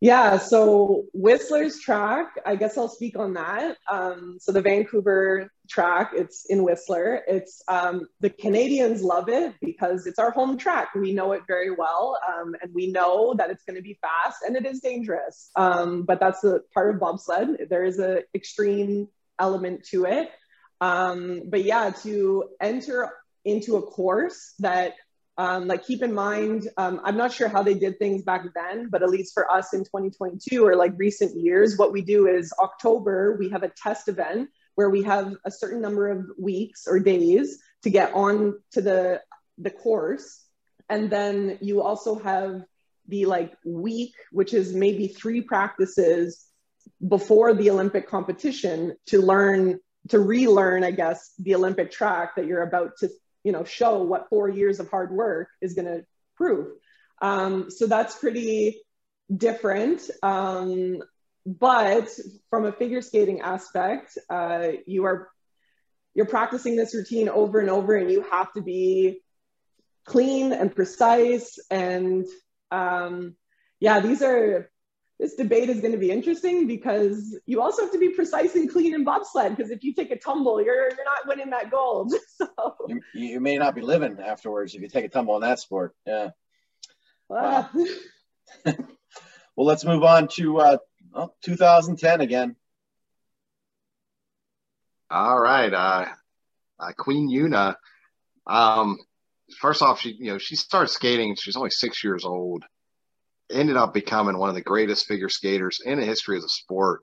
Yeah, 0.03 0.39
so 0.39 1.05
Whistler's 1.13 1.79
track, 1.79 2.31
I 2.43 2.55
guess 2.55 2.75
I'll 2.75 2.89
speak 2.89 3.19
on 3.19 3.35
that. 3.35 3.77
Um, 3.87 4.37
so 4.41 4.51
the 4.51 4.61
Vancouver 4.61 5.51
track, 5.69 6.13
it's 6.15 6.45
in 6.49 6.63
Whistler. 6.63 7.21
It's 7.27 7.61
um, 7.67 8.07
the 8.19 8.31
Canadians 8.31 9.03
love 9.03 9.29
it 9.29 9.53
because 9.61 10.07
it's 10.07 10.17
our 10.17 10.31
home 10.31 10.57
track. 10.57 10.95
We 10.95 11.13
know 11.13 11.33
it 11.33 11.43
very 11.47 11.69
well, 11.69 12.17
um, 12.27 12.55
and 12.63 12.73
we 12.73 12.91
know 12.91 13.35
that 13.37 13.51
it's 13.51 13.63
going 13.63 13.75
to 13.75 13.83
be 13.83 13.99
fast 14.01 14.39
and 14.41 14.55
it 14.55 14.65
is 14.65 14.79
dangerous. 14.79 15.51
Um, 15.55 16.01
but 16.01 16.19
that's 16.19 16.41
the 16.41 16.61
part 16.73 16.95
of 16.95 16.99
bobsled. 16.99 17.69
There 17.69 17.83
is 17.83 17.99
an 17.99 18.23
extreme 18.33 19.07
element 19.37 19.85
to 19.91 20.05
it. 20.05 20.31
Um, 20.81 21.43
but 21.47 21.63
yeah, 21.63 21.91
to 22.01 22.45
enter 22.59 23.11
into 23.45 23.75
a 23.75 23.83
course 23.83 24.55
that 24.59 24.93
um, 25.41 25.67
like 25.67 25.87
keep 25.87 26.03
in 26.03 26.13
mind, 26.13 26.69
um, 26.77 27.01
I'm 27.03 27.17
not 27.17 27.33
sure 27.33 27.47
how 27.47 27.63
they 27.63 27.73
did 27.73 27.97
things 27.97 28.21
back 28.21 28.45
then, 28.53 28.89
but 28.91 29.01
at 29.01 29.09
least 29.09 29.33
for 29.33 29.51
us 29.51 29.73
in 29.73 29.79
2022 29.79 30.63
or 30.63 30.75
like 30.75 30.93
recent 30.97 31.35
years, 31.35 31.79
what 31.79 31.91
we 31.91 32.03
do 32.03 32.27
is 32.27 32.53
October, 32.59 33.35
we 33.39 33.49
have 33.49 33.63
a 33.63 33.69
test 33.69 34.07
event 34.07 34.49
where 34.75 34.91
we 34.91 35.01
have 35.01 35.33
a 35.43 35.49
certain 35.49 35.81
number 35.81 36.09
of 36.09 36.29
weeks 36.37 36.85
or 36.85 36.99
days 36.99 37.57
to 37.81 37.89
get 37.89 38.13
on 38.13 38.59
to 38.73 38.83
the, 38.83 39.19
the 39.57 39.71
course. 39.71 40.45
And 40.89 41.09
then 41.09 41.57
you 41.59 41.81
also 41.81 42.19
have 42.19 42.61
the 43.07 43.25
like 43.25 43.51
week, 43.65 44.13
which 44.31 44.53
is 44.53 44.75
maybe 44.75 45.07
three 45.07 45.41
practices 45.41 46.45
before 47.07 47.55
the 47.55 47.71
Olympic 47.71 48.07
competition 48.07 48.95
to 49.07 49.19
learn, 49.19 49.79
to 50.09 50.19
relearn, 50.19 50.83
I 50.83 50.91
guess, 50.91 51.33
the 51.39 51.55
Olympic 51.55 51.89
track 51.89 52.35
that 52.35 52.45
you're 52.45 52.61
about 52.61 52.91
to 52.99 53.09
you 53.43 53.51
know 53.51 53.63
show 53.63 54.03
what 54.03 54.29
four 54.29 54.49
years 54.49 54.79
of 54.79 54.89
hard 54.89 55.11
work 55.11 55.49
is 55.61 55.73
going 55.73 55.85
to 55.87 56.05
prove. 56.35 56.67
Um, 57.21 57.69
so 57.69 57.87
that's 57.87 58.15
pretty 58.15 58.81
different. 59.35 60.09
Um, 60.23 61.01
but 61.45 62.07
from 62.49 62.65
a 62.65 62.71
figure 62.71 63.01
skating 63.01 63.41
aspect 63.41 64.17
uh, 64.29 64.69
you 64.85 65.05
are 65.05 65.29
you're 66.13 66.25
practicing 66.25 66.75
this 66.75 66.93
routine 66.93 67.29
over 67.29 67.59
and 67.59 67.69
over 67.69 67.95
and 67.95 68.11
you 68.11 68.21
have 68.29 68.51
to 68.53 68.61
be 68.61 69.21
clean 70.05 70.51
and 70.51 70.75
precise 70.75 71.57
and 71.69 72.25
um, 72.71 73.35
yeah 73.79 73.99
these 73.99 74.21
are 74.21 74.69
this 75.21 75.35
debate 75.35 75.69
is 75.69 75.79
going 75.81 75.91
to 75.91 75.99
be 75.99 76.09
interesting 76.09 76.65
because 76.65 77.37
you 77.45 77.61
also 77.61 77.83
have 77.83 77.91
to 77.91 77.99
be 77.99 78.09
precise 78.09 78.55
and 78.55 78.67
clean 78.67 78.95
in 78.95 79.03
bobsled 79.03 79.55
because 79.55 79.69
if 79.69 79.83
you 79.83 79.93
take 79.93 80.09
a 80.09 80.17
tumble, 80.17 80.59
you're 80.59 80.89
you're 80.89 81.05
not 81.05 81.27
winning 81.27 81.51
that 81.51 81.69
gold. 81.69 82.13
So 82.37 82.75
you, 82.87 83.01
you 83.13 83.39
may 83.39 83.57
not 83.57 83.75
be 83.75 83.81
living 83.81 84.17
afterwards 84.19 84.73
if 84.73 84.81
you 84.81 84.89
take 84.89 85.05
a 85.05 85.09
tumble 85.09 85.35
in 85.35 85.41
that 85.41 85.59
sport. 85.59 85.93
Yeah. 86.07 86.29
Wow. 87.29 87.69
well, 88.65 88.75
let's 89.55 89.85
move 89.85 90.03
on 90.03 90.27
to 90.29 90.57
uh, 90.57 90.77
well, 91.13 91.35
2010 91.43 92.21
again. 92.21 92.55
All 95.11 95.39
right, 95.39 95.71
uh, 95.71 96.05
uh, 96.79 96.91
Queen 96.97 97.29
Yuna. 97.29 97.75
Um, 98.47 98.97
first 99.59 99.83
off, 99.83 100.01
she 100.01 100.15
you 100.17 100.31
know 100.31 100.39
she 100.39 100.55
started 100.55 100.87
skating. 100.87 101.35
She's 101.35 101.55
only 101.55 101.69
six 101.69 102.03
years 102.03 102.25
old 102.25 102.65
ended 103.51 103.77
up 103.77 103.93
becoming 103.93 104.37
one 104.37 104.49
of 104.49 104.55
the 104.55 104.61
greatest 104.61 105.07
figure 105.07 105.29
skaters 105.29 105.79
in 105.83 105.99
the 105.99 106.05
history 106.05 106.37
of 106.37 106.43
the 106.43 106.49
sport. 106.49 107.01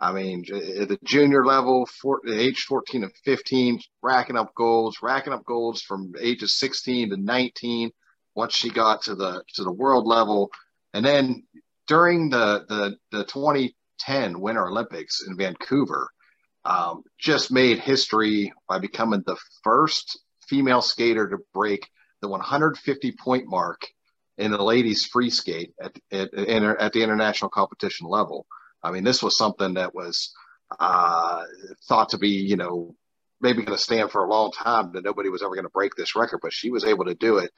I 0.00 0.12
mean, 0.12 0.44
at 0.52 0.88
the 0.88 0.98
junior 1.04 1.44
level, 1.44 1.88
age 2.28 2.62
14 2.62 3.04
and 3.04 3.12
15, 3.24 3.80
racking 4.02 4.36
up 4.36 4.52
goals, 4.54 4.96
racking 5.00 5.32
up 5.32 5.44
goals 5.44 5.80
from 5.80 6.12
ages 6.20 6.58
16 6.58 7.10
to 7.10 7.16
19. 7.16 7.90
Once 8.34 8.54
she 8.54 8.70
got 8.70 9.02
to 9.02 9.14
the 9.14 9.44
to 9.54 9.62
the 9.62 9.70
world 9.70 10.06
level, 10.06 10.50
and 10.94 11.04
then 11.04 11.44
during 11.86 12.30
the 12.30 12.64
the, 12.68 12.96
the 13.10 13.24
2010 13.24 14.40
Winter 14.40 14.66
Olympics 14.66 15.22
in 15.26 15.36
Vancouver, 15.36 16.08
um, 16.64 17.02
just 17.18 17.52
made 17.52 17.78
history 17.78 18.52
by 18.68 18.78
becoming 18.78 19.22
the 19.26 19.36
first 19.62 20.18
female 20.48 20.82
skater 20.82 21.28
to 21.28 21.38
break 21.52 21.88
the 22.22 22.28
150 22.28 23.12
point 23.12 23.44
mark 23.46 23.86
in 24.38 24.50
the 24.50 24.62
ladies 24.62 25.06
free 25.06 25.30
skate 25.30 25.74
at, 25.80 25.96
at, 26.10 26.32
at 26.34 26.92
the 26.92 27.02
international 27.02 27.50
competition 27.50 28.06
level. 28.06 28.46
I 28.82 28.90
mean, 28.90 29.04
this 29.04 29.22
was 29.22 29.36
something 29.36 29.74
that 29.74 29.94
was 29.94 30.32
uh, 30.78 31.44
thought 31.88 32.10
to 32.10 32.18
be, 32.18 32.30
you 32.30 32.56
know, 32.56 32.94
maybe 33.40 33.62
going 33.62 33.76
to 33.76 33.82
stand 33.82 34.10
for 34.10 34.24
a 34.24 34.30
long 34.30 34.52
time 34.52 34.92
that 34.92 35.04
nobody 35.04 35.28
was 35.28 35.42
ever 35.42 35.54
going 35.54 35.64
to 35.64 35.70
break 35.70 35.94
this 35.94 36.16
record, 36.16 36.40
but 36.42 36.52
she 36.52 36.70
was 36.70 36.84
able 36.84 37.04
to 37.04 37.14
do 37.14 37.38
it. 37.38 37.50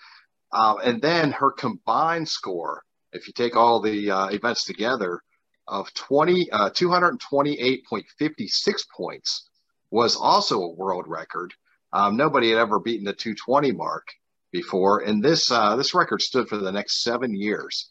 Um, 0.53 0.77
and 0.83 1.01
then 1.01 1.33
her 1.33 1.51
combined 1.51 2.29
score, 2.29 2.83
if 3.13 3.27
you 3.27 3.33
take 3.33 3.57
all 3.57 3.81
the 3.81 4.11
uh, 4.11 4.27
events 4.29 4.65
together, 4.65 5.21
of 5.67 5.93
20, 5.95 6.51
uh, 6.51 6.69
228.56 6.71 8.89
points 8.95 9.49
was 9.91 10.15
also 10.17 10.61
a 10.61 10.75
world 10.75 11.07
record. 11.07 11.55
Um, 11.93 12.17
nobody 12.17 12.51
had 12.51 12.59
ever 12.59 12.79
beaten 12.81 13.05
the 13.05 13.15
220 13.15 13.73
mark 13.73 14.09
before, 14.55 15.01
and 15.01 15.23
this 15.23 15.51
uh, 15.51 15.77
this 15.77 15.95
record 15.95 16.23
stood 16.23 16.49
for 16.49 16.57
the 16.57 16.73
next 16.73 17.03
seven 17.03 17.35
years. 17.35 17.91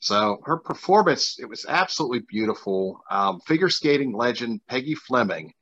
So 0.00 0.40
her 0.44 0.58
performance 0.58 1.38
it 1.38 1.48
was 1.48 1.64
absolutely 1.66 2.20
beautiful. 2.28 3.00
Um, 3.10 3.40
figure 3.46 3.70
skating 3.70 4.12
legend 4.12 4.60
Peggy 4.68 4.96
Fleming 4.96 5.54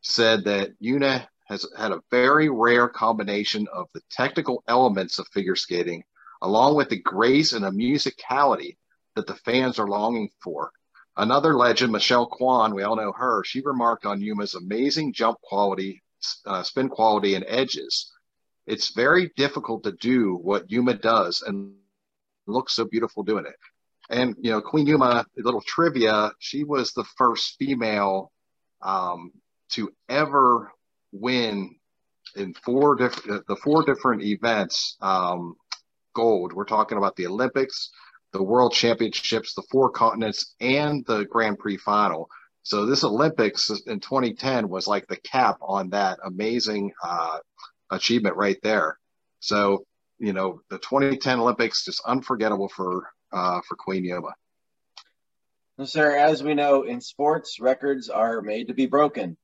said 0.00 0.44
that 0.44 0.80
Yuna 0.80 1.26
has 1.48 1.66
had 1.76 1.90
a 1.90 2.02
very 2.10 2.48
rare 2.48 2.88
combination 2.88 3.66
of 3.74 3.88
the 3.92 4.00
technical 4.10 4.62
elements 4.68 5.18
of 5.18 5.26
figure 5.28 5.56
skating, 5.56 6.04
along 6.40 6.76
with 6.76 6.88
the 6.88 7.02
grace 7.02 7.52
and 7.52 7.64
the 7.64 7.70
musicality 7.70 8.76
that 9.16 9.26
the 9.26 9.34
fans 9.34 9.78
are 9.80 9.88
longing 9.88 10.30
for. 10.42 10.70
Another 11.16 11.54
legend, 11.56 11.90
Michelle 11.92 12.28
Kwan, 12.28 12.74
we 12.74 12.84
all 12.84 12.94
know 12.94 13.12
her. 13.12 13.42
She 13.44 13.60
remarked 13.60 14.06
on 14.06 14.20
Yuna's 14.20 14.54
amazing 14.54 15.12
jump 15.12 15.38
quality, 15.42 16.00
uh, 16.46 16.62
spin 16.62 16.88
quality, 16.88 17.34
and 17.34 17.44
edges 17.48 18.12
it's 18.66 18.94
very 18.94 19.30
difficult 19.36 19.84
to 19.84 19.92
do 19.92 20.34
what 20.34 20.68
Yuna 20.68 21.00
does 21.00 21.42
and 21.42 21.74
looks 22.46 22.74
so 22.74 22.84
beautiful 22.84 23.22
doing 23.22 23.46
it. 23.46 23.56
And 24.10 24.34
you 24.40 24.50
know, 24.50 24.60
Queen 24.60 24.86
Yuna, 24.86 25.24
a 25.24 25.26
little 25.36 25.62
trivia, 25.62 26.32
she 26.38 26.64
was 26.64 26.92
the 26.92 27.04
first 27.16 27.56
female 27.58 28.32
um, 28.82 29.32
to 29.70 29.92
ever 30.08 30.72
win 31.12 31.76
in 32.36 32.54
four 32.54 32.96
different 32.96 33.46
the 33.46 33.56
four 33.56 33.84
different 33.84 34.22
events 34.22 34.96
um, 35.00 35.54
gold. 36.14 36.52
We're 36.52 36.64
talking 36.64 36.98
about 36.98 37.16
the 37.16 37.26
Olympics, 37.26 37.90
the 38.32 38.42
World 38.42 38.72
Championships, 38.72 39.54
the 39.54 39.62
four 39.70 39.90
continents, 39.90 40.54
and 40.60 41.04
the 41.06 41.24
Grand 41.24 41.58
Prix 41.58 41.76
final. 41.78 42.28
So 42.62 42.86
this 42.86 43.04
Olympics 43.04 43.70
in 43.86 44.00
2010 44.00 44.68
was 44.68 44.86
like 44.86 45.06
the 45.06 45.16
cap 45.16 45.58
on 45.62 45.90
that 45.90 46.18
amazing 46.24 46.92
uh, 47.02 47.38
achievement 47.90 48.36
right 48.36 48.58
there. 48.62 48.98
So, 49.40 49.84
you 50.18 50.32
know, 50.32 50.60
the 50.70 50.78
2010 50.78 51.40
Olympics 51.40 51.84
just 51.84 52.02
unforgettable 52.06 52.68
for 52.68 53.10
uh, 53.32 53.60
for 53.66 53.76
Queen 53.76 54.04
Yuna. 54.04 54.32
sir, 55.86 56.16
as 56.16 56.42
we 56.42 56.54
know 56.54 56.82
in 56.82 57.00
sports, 57.00 57.58
records 57.60 58.08
are 58.08 58.42
made 58.42 58.68
to 58.68 58.74
be 58.74 58.86
broken. 58.86 59.36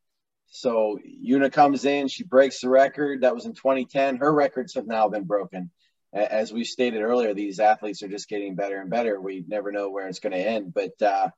So 0.49 0.99
Yuna 1.07 1.53
comes 1.53 1.85
in, 1.85 2.09
she 2.09 2.25
breaks 2.25 2.61
the 2.61 2.69
record. 2.69 3.23
That 3.23 3.35
was 3.35 3.47
in 3.47 3.55
2010. 3.55 4.17
Her 4.17 4.33
records 4.33 4.75
have 4.75 4.87
now 4.87 5.09
been 5.09 5.25
broken. 5.25 5.71
As 6.13 6.53
we 6.53 6.65
stated 6.65 7.03
earlier, 7.03 7.35
these 7.35 7.61
athletes 7.61 8.03
are 8.03 8.09
just 8.09 8.29
getting 8.29 8.55
better 8.55 8.81
and 8.81 8.89
better. 8.89 9.21
We 9.21 9.45
never 9.47 9.71
know 9.71 9.91
where 9.91 10.09
it's 10.09 10.21
going 10.21 10.33
to 10.33 10.39
end. 10.39 10.73
But, 10.73 11.03
uh, 11.03 11.29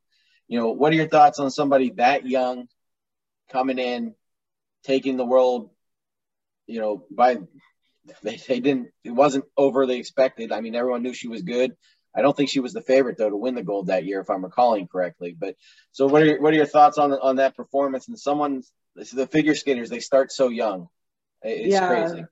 you 0.46 0.58
know, 0.58 0.68
what 0.68 0.92
are 0.92 0.96
your 0.96 1.08
thoughts 1.08 1.40
on 1.40 1.50
somebody 1.50 1.90
that 1.96 2.26
young 2.26 2.68
coming 3.50 3.78
in, 3.78 4.14
taking 4.84 5.16
the 5.16 5.24
world 5.24 5.70
you 6.68 6.80
know, 6.80 7.04
by 7.10 7.38
they, 8.22 8.36
they 8.36 8.60
didn't 8.60 8.90
it 9.02 9.10
wasn't 9.10 9.46
overly 9.56 9.98
expected. 9.98 10.52
I 10.52 10.60
mean, 10.60 10.76
everyone 10.76 11.02
knew 11.02 11.14
she 11.14 11.28
was 11.28 11.42
good. 11.42 11.76
I 12.14 12.22
don't 12.22 12.36
think 12.36 12.48
she 12.48 12.60
was 12.60 12.72
the 12.72 12.80
favorite 12.80 13.18
though 13.18 13.30
to 13.30 13.36
win 13.36 13.54
the 13.54 13.62
gold 13.62 13.88
that 13.88 14.04
year, 14.04 14.20
if 14.20 14.30
I'm 14.30 14.44
recalling 14.44 14.86
correctly. 14.86 15.36
But 15.38 15.56
so, 15.92 16.06
what 16.06 16.22
are 16.22 16.26
your, 16.26 16.40
what 16.40 16.52
are 16.52 16.56
your 16.56 16.66
thoughts 16.66 16.98
on 16.98 17.12
on 17.12 17.36
that 17.36 17.56
performance? 17.56 18.08
And 18.08 18.18
someone, 18.18 18.62
the 18.94 19.26
figure 19.26 19.54
skaters, 19.54 19.90
they 19.90 20.00
start 20.00 20.30
so 20.30 20.48
young. 20.48 20.88
It's 21.42 21.72
yeah. 21.72 21.88
crazy. 21.88 22.24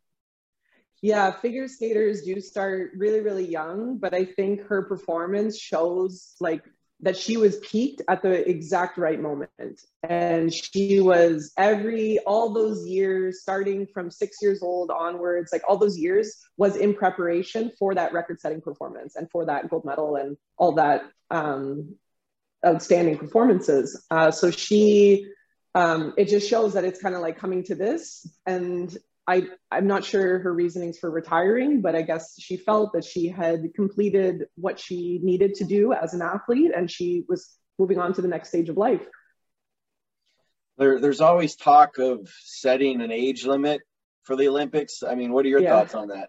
Yeah, 1.02 1.30
figure 1.30 1.68
skaters 1.68 2.22
do 2.22 2.40
start 2.40 2.92
really, 2.96 3.20
really 3.20 3.46
young, 3.46 3.98
but 3.98 4.14
I 4.14 4.24
think 4.24 4.62
her 4.62 4.82
performance 4.82 5.58
shows 5.58 6.34
like 6.40 6.64
that 7.00 7.16
she 7.16 7.36
was 7.36 7.58
peaked 7.58 8.02
at 8.08 8.22
the 8.22 8.48
exact 8.48 8.96
right 8.96 9.20
moment. 9.20 9.80
And 10.02 10.52
she 10.52 11.00
was 11.00 11.52
every, 11.56 12.18
all 12.20 12.52
those 12.54 12.86
years, 12.86 13.42
starting 13.42 13.86
from 13.92 14.10
six 14.10 14.38
years 14.40 14.62
old 14.62 14.90
onwards, 14.90 15.50
like 15.52 15.62
all 15.68 15.76
those 15.76 15.98
years 15.98 16.34
was 16.56 16.76
in 16.76 16.94
preparation 16.94 17.70
for 17.78 17.94
that 17.94 18.12
record 18.12 18.40
setting 18.40 18.62
performance 18.62 19.14
and 19.14 19.30
for 19.30 19.44
that 19.46 19.68
gold 19.68 19.84
medal 19.84 20.16
and 20.16 20.36
all 20.56 20.72
that 20.72 21.02
um, 21.30 21.96
outstanding 22.64 23.18
performances. 23.18 24.02
Uh, 24.10 24.30
so 24.30 24.50
she, 24.50 25.26
um, 25.74 26.14
it 26.16 26.28
just 26.28 26.48
shows 26.48 26.72
that 26.74 26.84
it's 26.84 27.02
kind 27.02 27.14
of 27.14 27.20
like 27.20 27.38
coming 27.38 27.62
to 27.64 27.74
this 27.74 28.26
and 28.46 28.96
I, 29.28 29.48
I'm 29.72 29.86
not 29.86 30.04
sure 30.04 30.38
her 30.38 30.52
reasonings 30.52 30.98
for 30.98 31.10
retiring, 31.10 31.80
but 31.80 31.96
I 31.96 32.02
guess 32.02 32.40
she 32.40 32.56
felt 32.56 32.92
that 32.92 33.04
she 33.04 33.28
had 33.28 33.74
completed 33.74 34.46
what 34.54 34.78
she 34.78 35.20
needed 35.22 35.54
to 35.56 35.64
do 35.64 35.92
as 35.92 36.14
an 36.14 36.22
athlete 36.22 36.70
and 36.74 36.90
she 36.90 37.24
was 37.28 37.56
moving 37.78 37.98
on 37.98 38.12
to 38.14 38.22
the 38.22 38.28
next 38.28 38.48
stage 38.50 38.68
of 38.68 38.76
life. 38.76 39.04
There, 40.78 41.00
there's 41.00 41.20
always 41.20 41.56
talk 41.56 41.98
of 41.98 42.28
setting 42.42 43.00
an 43.00 43.10
age 43.10 43.44
limit 43.44 43.80
for 44.22 44.36
the 44.36 44.48
Olympics. 44.48 45.02
I 45.02 45.14
mean, 45.14 45.32
what 45.32 45.44
are 45.44 45.48
your 45.48 45.60
yeah. 45.60 45.70
thoughts 45.70 45.94
on 45.94 46.08
that? 46.08 46.28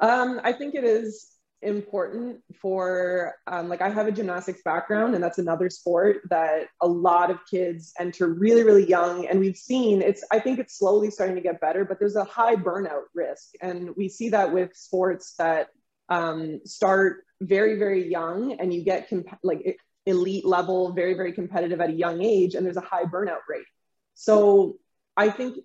Um, 0.00 0.40
I 0.44 0.52
think 0.52 0.74
it 0.74 0.84
is 0.84 1.30
important 1.64 2.40
for 2.60 3.34
um, 3.46 3.68
like 3.68 3.80
i 3.80 3.88
have 3.88 4.06
a 4.06 4.12
gymnastics 4.12 4.60
background 4.64 5.14
and 5.14 5.24
that's 5.24 5.38
another 5.38 5.70
sport 5.70 6.20
that 6.30 6.66
a 6.82 6.86
lot 6.86 7.30
of 7.30 7.38
kids 7.50 7.92
enter 7.98 8.28
really 8.28 8.62
really 8.62 8.86
young 8.88 9.26
and 9.26 9.40
we've 9.40 9.56
seen 9.56 10.02
it's 10.02 10.24
i 10.30 10.38
think 10.38 10.58
it's 10.58 10.78
slowly 10.78 11.10
starting 11.10 11.34
to 11.34 11.40
get 11.40 11.60
better 11.60 11.84
but 11.84 11.98
there's 11.98 12.16
a 12.16 12.24
high 12.24 12.54
burnout 12.54 13.04
risk 13.14 13.50
and 13.60 13.90
we 13.96 14.08
see 14.08 14.28
that 14.28 14.52
with 14.52 14.74
sports 14.74 15.34
that 15.38 15.68
um, 16.10 16.60
start 16.64 17.24
very 17.40 17.78
very 17.78 18.10
young 18.10 18.52
and 18.60 18.72
you 18.72 18.84
get 18.84 19.08
comp- 19.08 19.38
like 19.42 19.78
elite 20.06 20.44
level 20.44 20.92
very 20.92 21.14
very 21.14 21.32
competitive 21.32 21.80
at 21.80 21.90
a 21.90 21.94
young 21.94 22.22
age 22.22 22.54
and 22.54 22.64
there's 22.64 22.76
a 22.76 22.82
high 22.82 23.04
burnout 23.04 23.44
rate. 23.48 23.66
So 24.14 24.76
i 25.16 25.30
think 25.30 25.58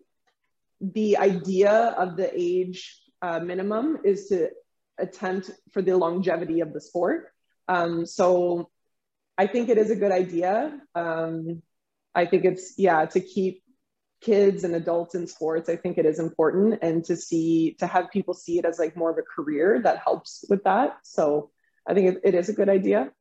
the 0.82 1.18
idea 1.18 1.94
of 1.98 2.16
the 2.16 2.32
age 2.34 3.02
uh, 3.22 3.40
minimum 3.40 4.00
is 4.04 4.28
to 4.28 4.50
attempt 5.00 5.52
for 5.72 5.82
the 5.82 5.96
longevity 5.96 6.62
of 6.62 6.74
the 6.74 6.82
sport. 6.82 7.28
Um, 7.68 8.06
so 8.06 8.70
I 9.38 9.48
think 9.48 9.70
it 9.70 9.78
is 9.78 9.92
a 9.92 9.96
good 9.96 10.12
idea. 10.12 10.80
Um, 10.96 11.62
I 12.14 12.26
think 12.26 12.46
it's, 12.46 12.74
yeah, 12.78 13.06
to 13.06 13.20
keep 13.22 13.64
kids 14.22 14.64
and 14.64 14.76
adults 14.76 15.16
in 15.16 15.28
sports, 15.28 15.70
I 15.70 15.78
think 15.78 15.98
it 15.98 16.06
is 16.06 16.20
important 16.20 16.80
and 16.82 17.06
to 17.06 17.16
see, 17.16 17.76
to 17.80 17.88
have 17.88 18.12
people 18.12 18.34
see 18.34 18.60
it 18.60 18.66
as 18.66 18.80
like 18.80 18.98
more 18.98 19.12
of 19.12 19.18
a 19.18 19.22
career 19.22 19.82
that 19.84 20.00
helps 20.00 20.44
with 20.50 20.64
that. 20.66 20.98
So 21.04 21.52
I 21.88 21.94
think 21.94 22.16
it, 22.16 22.22
it 22.26 22.36
is 22.36 22.50
a 22.50 22.54
good 22.54 22.70
idea. 22.70 23.12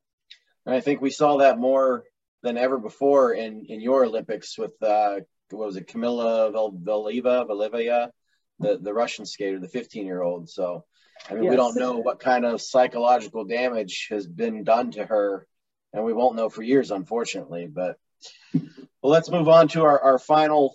I 0.67 0.81
think 0.81 1.01
we 1.01 1.11
saw 1.11 1.39
that 1.39 1.59
more 1.59 2.05
than 2.43 2.59
ever 2.59 2.79
before 2.79 3.33
in, 3.33 3.67
in 3.67 3.81
your 3.81 4.05
Olympics 4.05 4.59
with, 4.59 4.81
uh, 4.83 5.21
what 5.51 5.67
was 5.67 5.77
it, 5.77 5.87
Camilla 5.87 6.53
Valieva, 6.53 7.47
Valieva, 7.47 8.11
the, 8.59 8.79
the 8.79 8.93
Russian 8.93 9.25
skater, 9.25 9.59
the 9.59 9.69
15 9.69 10.05
year 10.05 10.23
old. 10.23 10.51
So 10.51 10.85
I 11.31 11.35
mean, 11.35 11.45
yes. 11.45 11.51
we 11.51 11.57
don't 11.57 11.77
know 11.77 11.99
what 11.99 12.21
kind 12.21 12.45
of 12.45 12.61
psychological 12.61 13.45
damage 13.45 14.09
has 14.11 14.27
been 14.27 14.65
done 14.65 14.91
to 14.93 15.05
her, 15.05 15.47
and 15.93 16.05
we 16.05 16.13
won't 16.13 16.37
know 16.37 16.49
for 16.49 16.63
years, 16.63 16.91
unfortunately. 16.91 17.67
But 17.67 17.97
well, 18.55 19.13
let's 19.13 19.31
move 19.31 19.49
on 19.49 19.69
to 19.69 19.85
our, 19.85 20.01
our 20.01 20.19
final 20.19 20.75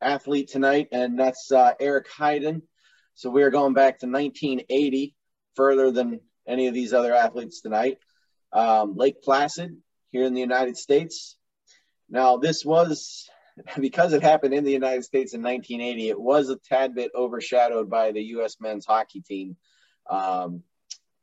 athlete 0.00 0.48
tonight, 0.48 0.88
and 0.92 1.18
that's 1.18 1.52
uh, 1.52 1.72
Eric 1.78 2.08
Heiden. 2.08 2.62
So 3.14 3.30
we 3.30 3.42
are 3.42 3.50
going 3.50 3.74
back 3.74 3.98
to 3.98 4.06
1980, 4.06 5.14
further 5.54 5.90
than 5.90 6.20
any 6.46 6.66
of 6.66 6.74
these 6.74 6.92
other 6.92 7.14
athletes 7.14 7.60
tonight. 7.60 7.98
Um, 8.52 8.96
Lake 8.96 9.22
Placid 9.22 9.76
here 10.10 10.24
in 10.24 10.34
the 10.34 10.40
United 10.40 10.76
States. 10.76 11.36
Now, 12.08 12.36
this 12.36 12.64
was 12.64 13.28
because 13.78 14.12
it 14.12 14.22
happened 14.22 14.54
in 14.54 14.64
the 14.64 14.72
United 14.72 15.04
States 15.04 15.34
in 15.34 15.42
1980. 15.42 16.08
It 16.08 16.20
was 16.20 16.48
a 16.48 16.56
tad 16.56 16.94
bit 16.94 17.12
overshadowed 17.14 17.90
by 17.90 18.12
the 18.12 18.22
U.S. 18.36 18.56
men's 18.60 18.86
hockey 18.86 19.20
team 19.20 19.56
um, 20.08 20.62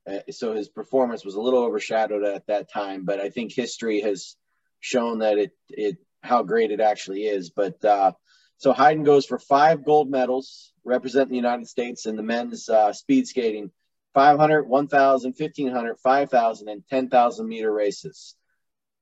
uh, 0.09 0.19
so 0.31 0.53
his 0.53 0.69
performance 0.69 1.23
was 1.23 1.35
a 1.35 1.41
little 1.41 1.63
overshadowed 1.63 2.23
at 2.23 2.47
that 2.47 2.71
time, 2.71 3.05
but 3.05 3.19
I 3.19 3.29
think 3.29 3.53
history 3.53 4.01
has 4.01 4.35
shown 4.79 5.19
that 5.19 5.37
it 5.37 5.51
it 5.69 5.97
how 6.21 6.43
great 6.43 6.71
it 6.71 6.81
actually 6.81 7.23
is. 7.23 7.49
But 7.49 7.83
uh, 7.83 8.13
so 8.57 8.73
Heiden 8.73 9.05
goes 9.05 9.25
for 9.25 9.39
five 9.39 9.83
gold 9.83 10.09
medals 10.09 10.73
representing 10.83 11.31
the 11.31 11.35
United 11.35 11.67
States 11.67 12.05
in 12.05 12.15
the 12.15 12.23
men's 12.23 12.67
uh, 12.69 12.93
speed 12.93 13.27
skating 13.27 13.71
500, 14.13 14.67
1,000, 14.67 15.35
1,500, 15.37 15.99
5,000, 15.99 16.67
and 16.67 16.83
10,000 16.89 17.47
meter 17.47 17.71
races. 17.71 18.35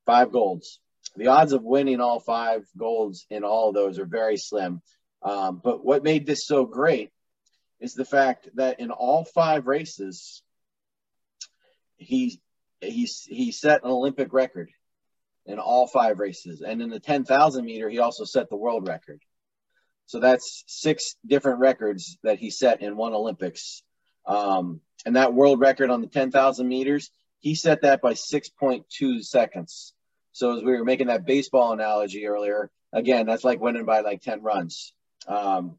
Five 0.05 0.31
golds. 0.31 0.79
The 1.15 1.27
odds 1.27 1.53
of 1.53 1.63
winning 1.63 2.01
all 2.01 2.19
five 2.19 2.65
golds 2.77 3.25
in 3.29 3.43
all 3.43 3.69
of 3.69 3.75
those 3.75 3.99
are 3.99 4.05
very 4.05 4.37
slim. 4.37 4.81
Um, 5.23 5.61
but 5.63 5.83
what 5.83 6.03
made 6.03 6.25
this 6.25 6.45
so 6.45 6.65
great 6.65 7.09
is 7.79 7.93
the 7.93 8.05
fact 8.05 8.49
that 8.55 8.79
in 8.79 8.91
all 8.91 9.23
five 9.25 9.67
races, 9.67 10.41
he 11.97 12.39
he 12.81 13.05
he 13.27 13.51
set 13.51 13.83
an 13.83 13.89
Olympic 13.89 14.33
record 14.33 14.71
in 15.45 15.59
all 15.59 15.87
five 15.87 16.19
races, 16.19 16.61
and 16.61 16.81
in 16.81 16.89
the 16.89 16.99
ten 16.99 17.23
thousand 17.23 17.65
meter, 17.65 17.89
he 17.89 17.99
also 17.99 18.25
set 18.25 18.49
the 18.49 18.55
world 18.55 18.87
record. 18.87 19.21
So 20.07 20.19
that's 20.21 20.63
six 20.67 21.15
different 21.25 21.59
records 21.59 22.17
that 22.23 22.39
he 22.39 22.49
set 22.49 22.81
in 22.81 22.95
one 22.95 23.13
Olympics. 23.13 23.83
Um, 24.25 24.81
and 25.05 25.15
that 25.15 25.33
world 25.33 25.59
record 25.59 25.89
on 25.89 26.01
the 26.01 26.07
10,000 26.07 26.67
meters, 26.67 27.11
he 27.39 27.55
set 27.55 27.81
that 27.81 28.01
by 28.01 28.13
6.2 28.13 29.23
seconds. 29.23 29.93
So 30.31 30.57
as 30.57 30.63
we 30.63 30.71
were 30.71 30.85
making 30.85 31.07
that 31.07 31.25
baseball 31.25 31.73
analogy 31.73 32.25
earlier, 32.25 32.71
again, 32.93 33.25
that's 33.25 33.43
like 33.43 33.59
winning 33.59 33.85
by 33.85 33.99
like 33.99 34.21
10 34.21 34.43
runs. 34.43 34.93
Um, 35.27 35.77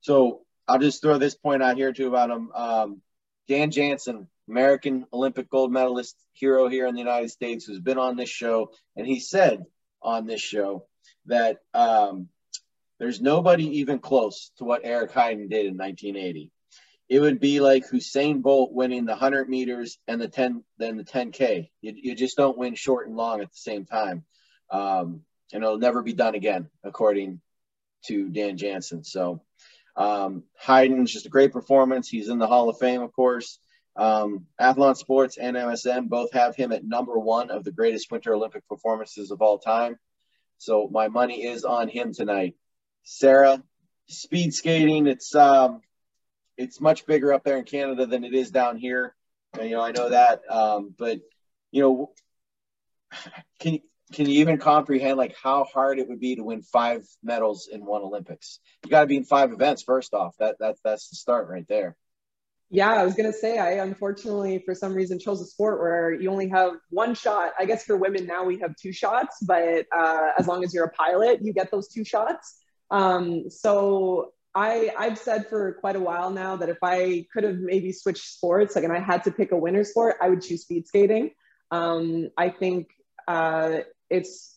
so 0.00 0.45
I'll 0.68 0.78
just 0.78 1.02
throw 1.02 1.18
this 1.18 1.34
point 1.34 1.62
out 1.62 1.76
here 1.76 1.92
too 1.92 2.08
about 2.08 2.30
him. 2.30 2.50
Um, 2.54 3.02
Dan 3.48 3.70
Jansen, 3.70 4.28
American 4.48 5.06
Olympic 5.12 5.48
gold 5.48 5.72
medalist, 5.72 6.16
hero 6.32 6.68
here 6.68 6.86
in 6.86 6.94
the 6.94 7.00
United 7.00 7.30
States, 7.30 7.64
who's 7.64 7.80
been 7.80 7.98
on 7.98 8.16
this 8.16 8.28
show, 8.28 8.72
and 8.96 9.06
he 9.06 9.20
said 9.20 9.64
on 10.02 10.26
this 10.26 10.40
show 10.40 10.86
that 11.26 11.58
um, 11.74 12.28
there's 12.98 13.20
nobody 13.20 13.78
even 13.78 13.98
close 13.98 14.50
to 14.58 14.64
what 14.64 14.82
Eric 14.84 15.12
Heiden 15.12 15.48
did 15.48 15.66
in 15.66 15.76
1980. 15.76 16.50
It 17.08 17.20
would 17.20 17.38
be 17.38 17.60
like 17.60 17.88
Usain 17.90 18.42
Bolt 18.42 18.72
winning 18.72 19.04
the 19.04 19.12
100 19.12 19.48
meters 19.48 19.98
and 20.08 20.20
the 20.20 20.28
10, 20.28 20.64
then 20.78 20.96
the 20.96 21.04
10K. 21.04 21.70
You, 21.80 21.92
you 21.94 22.14
just 22.16 22.36
don't 22.36 22.58
win 22.58 22.74
short 22.74 23.06
and 23.06 23.16
long 23.16 23.40
at 23.40 23.50
the 23.50 23.56
same 23.56 23.84
time. 23.84 24.24
Um, 24.70 25.20
and 25.52 25.62
it'll 25.62 25.78
never 25.78 26.02
be 26.02 26.14
done 26.14 26.34
again, 26.34 26.68
according 26.82 27.40
to 28.06 28.28
Dan 28.28 28.56
Jansen. 28.56 29.04
So 29.04 29.42
um, 29.96 30.44
Heiden's 30.62 31.12
just 31.12 31.26
a 31.26 31.30
great 31.30 31.52
performance. 31.52 32.08
He's 32.08 32.28
in 32.28 32.38
the 32.38 32.46
Hall 32.46 32.68
of 32.68 32.78
Fame, 32.78 33.02
of 33.02 33.12
course. 33.12 33.58
Um, 33.96 34.46
Athlon 34.60 34.96
Sports 34.96 35.38
and 35.38 35.56
MSN 35.56 36.08
both 36.08 36.32
have 36.32 36.54
him 36.54 36.70
at 36.72 36.84
number 36.84 37.18
one 37.18 37.50
of 37.50 37.64
the 37.64 37.72
greatest 37.72 38.10
Winter 38.10 38.34
Olympic 38.34 38.68
performances 38.68 39.30
of 39.30 39.40
all 39.40 39.58
time. 39.58 39.98
So 40.58 40.88
my 40.90 41.08
money 41.08 41.44
is 41.44 41.64
on 41.64 41.88
him 41.88 42.12
tonight. 42.12 42.56
Sarah, 43.04 43.62
speed 44.08 44.52
skating, 44.52 45.06
it's 45.06 45.34
um, 45.34 45.80
it's 46.58 46.80
much 46.80 47.06
bigger 47.06 47.32
up 47.32 47.44
there 47.44 47.58
in 47.58 47.64
Canada 47.64 48.06
than 48.06 48.24
it 48.24 48.34
is 48.34 48.50
down 48.50 48.76
here. 48.76 49.14
And, 49.58 49.68
you 49.68 49.76
know, 49.76 49.82
I 49.82 49.92
know 49.92 50.10
that, 50.10 50.42
um, 50.50 50.94
but 50.96 51.20
you 51.70 51.82
know, 51.82 52.12
can 53.60 53.80
can 54.12 54.28
you 54.28 54.40
even 54.40 54.58
comprehend 54.58 55.18
like 55.18 55.34
how 55.42 55.64
hard 55.64 55.98
it 55.98 56.08
would 56.08 56.20
be 56.20 56.36
to 56.36 56.44
win 56.44 56.62
five 56.62 57.04
medals 57.22 57.68
in 57.70 57.84
one 57.84 58.02
Olympics? 58.02 58.60
You 58.84 58.90
got 58.90 59.00
to 59.00 59.06
be 59.06 59.16
in 59.16 59.24
five 59.24 59.52
events 59.52 59.82
first 59.82 60.14
off. 60.14 60.36
That 60.38 60.56
that 60.60 60.76
that's 60.84 61.08
the 61.08 61.16
start 61.16 61.48
right 61.48 61.66
there. 61.68 61.96
Yeah, 62.68 62.92
I 62.92 63.04
was 63.04 63.14
gonna 63.14 63.32
say 63.32 63.58
I 63.58 63.84
unfortunately 63.84 64.62
for 64.64 64.74
some 64.74 64.94
reason 64.94 65.18
chose 65.18 65.40
a 65.40 65.46
sport 65.46 65.80
where 65.80 66.12
you 66.12 66.30
only 66.30 66.48
have 66.48 66.72
one 66.90 67.14
shot. 67.14 67.52
I 67.58 67.64
guess 67.64 67.84
for 67.84 67.96
women 67.96 68.26
now 68.26 68.44
we 68.44 68.58
have 68.58 68.74
two 68.76 68.92
shots, 68.92 69.38
but 69.42 69.86
uh, 69.96 70.30
as 70.38 70.48
long 70.48 70.64
as 70.64 70.74
you're 70.74 70.84
a 70.84 70.92
pilot, 70.92 71.40
you 71.42 71.52
get 71.52 71.70
those 71.70 71.88
two 71.88 72.04
shots. 72.04 72.56
Um, 72.90 73.50
so 73.50 74.32
I 74.54 74.92
I've 74.98 75.18
said 75.18 75.46
for 75.48 75.74
quite 75.74 75.96
a 75.96 76.00
while 76.00 76.30
now 76.30 76.56
that 76.56 76.68
if 76.68 76.78
I 76.82 77.26
could 77.32 77.44
have 77.44 77.58
maybe 77.58 77.92
switched 77.92 78.26
sports, 78.26 78.74
like 78.74 78.84
and 78.84 78.92
I 78.92 79.00
had 79.00 79.24
to 79.24 79.30
pick 79.30 79.52
a 79.52 79.56
winter 79.56 79.84
sport, 79.84 80.16
I 80.20 80.28
would 80.28 80.42
choose 80.42 80.62
speed 80.62 80.88
skating. 80.88 81.30
Um, 81.70 82.30
I 82.36 82.50
think 82.50 82.88
uh, 83.28 83.80
it's 84.10 84.56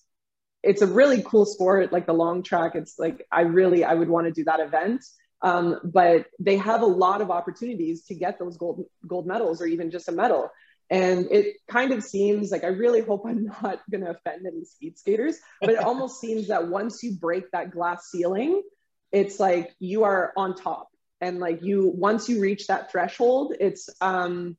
it's 0.64 0.82
a 0.82 0.88
really 0.88 1.24
cool 1.24 1.46
sport 1.46 1.94
like 1.94 2.06
the 2.06 2.14
long 2.14 2.44
track 2.44 2.76
it's 2.76 3.00
like 3.00 3.26
i 3.32 3.42
really 3.42 3.84
i 3.84 3.94
would 3.94 4.10
want 4.10 4.28
to 4.28 4.34
do 4.34 4.44
that 4.44 4.60
event. 4.60 5.04
Um, 5.42 5.80
but 5.86 6.26
they 6.42 6.58
have 6.58 6.82
a 6.82 6.86
lot 6.86 7.22
of 7.22 7.32
opportunities 7.32 8.04
to 8.08 8.14
get 8.16 8.40
those 8.40 8.58
gold 8.58 8.84
gold 9.08 9.26
medals 9.26 9.62
or 9.62 9.68
even 9.68 9.90
just 9.90 10.10
a 10.10 10.12
medal. 10.12 10.52
And 10.90 11.28
it 11.32 11.56
kind 11.70 11.94
of 11.94 12.04
seems 12.04 12.52
like 12.52 12.64
i 12.64 12.68
really 12.68 13.02
hope 13.02 13.24
i'm 13.26 13.46
not 13.64 13.80
going 13.90 14.04
to 14.04 14.10
offend 14.10 14.46
any 14.46 14.66
speed 14.66 14.98
skaters 14.98 15.38
but 15.62 15.70
it 15.70 15.80
almost 15.80 16.20
seems 16.26 16.48
that 16.48 16.68
once 16.68 17.04
you 17.04 17.16
break 17.16 17.50
that 17.52 17.72
glass 17.72 18.10
ceiling 18.10 18.64
it's 19.12 19.40
like 19.40 19.74
you 19.80 20.04
are 20.04 20.34
on 20.38 20.56
top. 20.56 20.90
And 21.22 21.40
like 21.40 21.62
you 21.64 21.92
once 21.96 22.30
you 22.30 22.42
reach 22.42 22.68
that 22.68 22.92
threshold 22.92 23.54
it's 23.60 23.90
um 24.02 24.58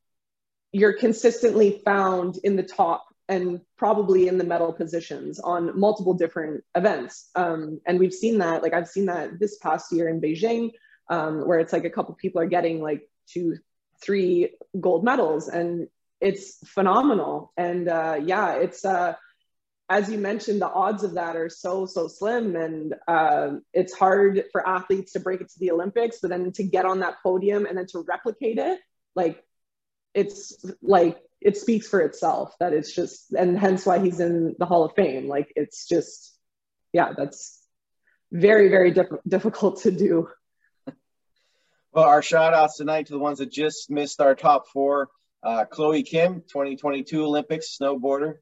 you're 0.73 0.93
consistently 0.93 1.83
found 1.85 2.39
in 2.45 2.55
the 2.57 2.63
top 2.63 3.10
and 3.31 3.61
probably 3.77 4.27
in 4.27 4.39
the 4.39 4.45
medal 4.45 4.73
positions 4.73 5.39
on 5.39 5.79
multiple 5.79 6.15
different 6.15 6.65
events. 6.75 7.31
Um, 7.37 7.81
and 7.87 8.01
we've 8.01 8.13
seen 8.13 8.39
that, 8.39 8.61
like 8.61 8.75
I've 8.75 8.89
seen 8.89 9.07
that 9.07 9.39
this 9.39 9.57
past 9.59 9.93
year 9.93 10.09
in 10.09 10.21
Beijing, 10.21 10.73
um, 11.09 11.47
where 11.47 11.61
it's 11.61 11.73
like 11.73 11.85
a 11.85 11.91
couple 11.91 12.13
people 12.17 12.41
are 12.41 12.47
getting 12.47 12.83
like 12.83 13.09
two, 13.29 13.59
three 14.03 14.57
gold 14.79 15.05
medals, 15.05 15.49
and 15.49 15.87
it's 16.21 16.59
phenomenal. 16.67 17.53
And 17.57 17.89
uh, 17.89 18.19
yeah, 18.21 18.55
it's 18.55 18.85
uh, 18.85 19.15
as 19.89 20.11
you 20.11 20.19
mentioned, 20.19 20.61
the 20.61 20.69
odds 20.69 21.05
of 21.05 21.15
that 21.15 21.37
are 21.37 21.49
so 21.49 21.87
so 21.87 22.09
slim, 22.09 22.57
and 22.57 22.97
uh, 23.07 23.53
it's 23.73 23.95
hard 23.95 24.45
for 24.51 24.67
athletes 24.67 25.13
to 25.13 25.21
break 25.21 25.41
it 25.41 25.51
to 25.51 25.59
the 25.61 25.71
Olympics, 25.71 26.19
but 26.21 26.31
then 26.31 26.51
to 26.53 26.65
get 26.65 26.85
on 26.85 26.99
that 27.01 27.23
podium 27.23 27.65
and 27.65 27.79
then 27.79 27.87
to 27.93 28.05
replicate 28.09 28.59
it, 28.59 28.81
like 29.15 29.45
it's 30.15 30.65
like 30.83 31.19
it 31.41 31.57
speaks 31.57 31.89
for 31.89 32.01
itself 32.01 32.55
that 32.61 32.73
it's 32.73 32.95
just, 32.95 33.33
and 33.33 33.59
hence 33.59 33.87
why 33.87 33.99
he's 33.99 34.21
in 34.21 34.55
the 34.59 34.67
Hall 34.67 34.85
of 34.85 34.95
Fame. 34.95 35.29
Like 35.29 35.53
it's 35.57 35.87
just, 35.87 36.37
yeah, 36.93 37.13
that's 37.17 37.59
very 38.33 38.69
very 38.69 38.93
diff- 38.93 39.09
difficult 39.27 39.83
to 39.83 39.91
do. 39.91 40.29
Well, 41.93 42.05
our 42.05 42.23
shout 42.23 42.55
outs 42.55 42.77
tonight 42.77 43.07
to 43.07 43.13
the 43.13 43.19
ones 43.19 43.39
that 43.39 43.51
just 43.51 43.91
missed 43.91 44.21
our 44.21 44.35
top 44.35 44.69
four. 44.69 45.09
Uh, 45.43 45.65
Chloe 45.65 46.03
Kim, 46.03 46.43
2022 46.43 47.25
Olympics 47.25 47.77
snowboarder 47.81 48.35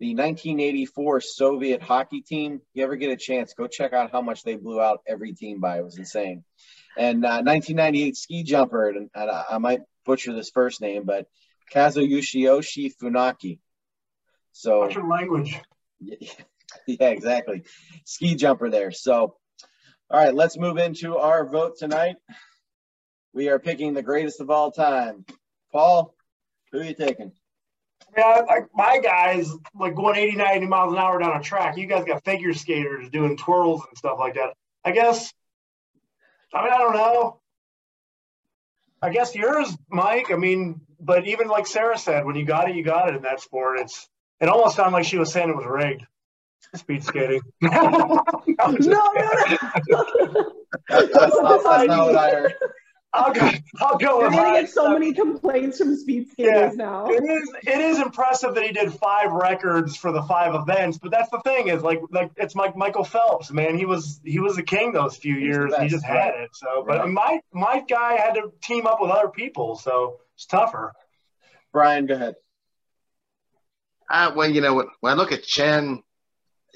the 0.00 0.14
1984 0.14 1.20
Soviet 1.20 1.82
hockey 1.82 2.20
team. 2.20 2.60
You 2.72 2.84
ever 2.84 2.96
get 2.96 3.10
a 3.10 3.16
chance, 3.16 3.54
go 3.54 3.66
check 3.66 3.92
out 3.92 4.10
how 4.10 4.22
much 4.22 4.42
they 4.42 4.56
blew 4.56 4.80
out 4.80 5.00
every 5.06 5.32
team 5.32 5.60
by. 5.60 5.78
It 5.78 5.84
was 5.84 5.98
insane. 5.98 6.44
And 6.98 7.24
uh, 7.24 7.42
1998 7.42 8.16
ski 8.16 8.42
jumper, 8.42 8.88
and, 8.88 9.10
and 9.14 9.30
I, 9.30 9.44
I 9.52 9.58
might 9.58 9.80
butcher 10.04 10.32
this 10.32 10.50
first 10.50 10.80
name, 10.80 11.04
but 11.04 11.26
Kazuyoshi 11.72 12.92
Funaki. 13.00 13.58
So, 14.52 14.80
What's 14.80 14.94
your 14.94 15.08
language? 15.08 15.60
Yeah, 16.00 16.16
yeah, 16.86 17.08
exactly. 17.08 17.64
Ski 18.04 18.34
jumper 18.34 18.70
there. 18.70 18.92
So, 18.92 19.36
all 20.10 20.20
right, 20.20 20.34
let's 20.34 20.58
move 20.58 20.78
into 20.78 21.16
our 21.16 21.46
vote 21.46 21.78
tonight. 21.78 22.16
We 23.32 23.48
are 23.48 23.58
picking 23.58 23.94
the 23.94 24.02
greatest 24.02 24.40
of 24.40 24.50
all 24.50 24.70
time. 24.70 25.24
Paul, 25.72 26.14
who 26.70 26.80
are 26.80 26.84
you 26.84 26.94
taking? 26.94 27.32
Yeah, 28.16 28.42
like 28.46 28.68
my 28.74 29.00
guys 29.00 29.50
like 29.74 29.96
going 29.96 30.16
80, 30.16 30.36
90 30.36 30.66
miles 30.66 30.92
an 30.92 30.98
hour 30.98 31.18
down 31.18 31.36
a 31.36 31.42
track. 31.42 31.76
You 31.76 31.86
guys 31.86 32.04
got 32.04 32.24
figure 32.24 32.54
skaters 32.54 33.10
doing 33.10 33.36
twirls 33.36 33.82
and 33.88 33.98
stuff 33.98 34.18
like 34.20 34.34
that. 34.34 34.54
I 34.84 34.92
guess. 34.92 35.32
I 36.52 36.62
mean, 36.62 36.72
I 36.72 36.78
don't 36.78 36.94
know. 36.94 37.40
I 39.04 39.10
guess 39.10 39.34
yours, 39.34 39.76
Mike. 39.90 40.30
I 40.32 40.36
mean, 40.36 40.80
but 40.98 41.26
even 41.26 41.48
like 41.48 41.66
Sarah 41.66 41.98
said, 41.98 42.24
when 42.24 42.36
you 42.36 42.46
got 42.46 42.70
it, 42.70 42.76
you 42.76 42.82
got 42.82 43.10
it 43.10 43.16
in 43.16 43.22
that 43.22 43.40
sport. 43.40 43.78
It's 43.80 44.08
it 44.40 44.48
almost 44.48 44.76
sounded 44.76 44.96
like 44.96 45.04
she 45.04 45.18
was 45.18 45.30
saying 45.30 45.50
it 45.50 45.56
was 45.56 45.66
rigged. 45.66 46.06
Speed 46.74 47.04
skating. 47.04 47.42
no, 47.60 47.70
no, 47.70 48.22
no. 48.46 49.12
that's, 50.88 51.12
not, 51.12 51.62
that's 51.62 51.86
not 51.86 52.06
what 52.06 52.16
I 52.16 52.30
heard. 52.30 52.54
I'll 53.14 53.32
go. 53.32 53.50
I'll 53.80 53.96
go. 53.96 54.20
You're 54.20 54.30
gonna 54.30 54.60
get 54.60 54.70
so 54.70 54.90
many 54.90 55.14
complaints 55.14 55.78
from 55.78 55.96
speed 55.96 56.30
skaters 56.32 56.72
yeah, 56.76 56.84
now. 56.84 57.06
It 57.06 57.22
is. 57.22 57.54
It 57.62 57.78
is 57.78 58.00
impressive 58.00 58.56
that 58.56 58.64
he 58.64 58.72
did 58.72 58.92
five 58.92 59.30
records 59.30 59.96
for 59.96 60.10
the 60.10 60.22
five 60.22 60.54
events, 60.54 60.98
but 60.98 61.12
that's 61.12 61.30
the 61.30 61.40
thing 61.40 61.68
is 61.68 61.82
like 61.82 62.00
like 62.10 62.32
it's 62.36 62.56
like 62.56 62.76
Michael 62.76 63.04
Phelps, 63.04 63.52
man. 63.52 63.78
He 63.78 63.86
was 63.86 64.20
he 64.24 64.40
was 64.40 64.58
a 64.58 64.64
king 64.64 64.92
those 64.92 65.16
few 65.16 65.36
He's 65.36 65.44
years. 65.44 65.72
He 65.80 65.88
just 65.88 66.04
had 66.04 66.34
it. 66.34 66.50
So, 66.54 66.84
but 66.86 66.98
right. 66.98 67.08
my 67.08 67.40
my 67.52 67.84
guy 67.88 68.16
had 68.16 68.34
to 68.34 68.52
team 68.60 68.86
up 68.86 68.98
with 69.00 69.10
other 69.10 69.28
people, 69.28 69.76
so 69.76 70.18
it's 70.34 70.46
tougher. 70.46 70.92
Brian, 71.72 72.06
go 72.06 72.14
ahead. 72.14 72.34
Uh, 74.10 74.32
well, 74.34 74.50
you 74.50 74.60
know, 74.60 74.74
when, 74.74 74.86
when 75.00 75.12
I 75.12 75.16
look 75.16 75.32
at 75.32 75.44
Chen, 75.44 76.02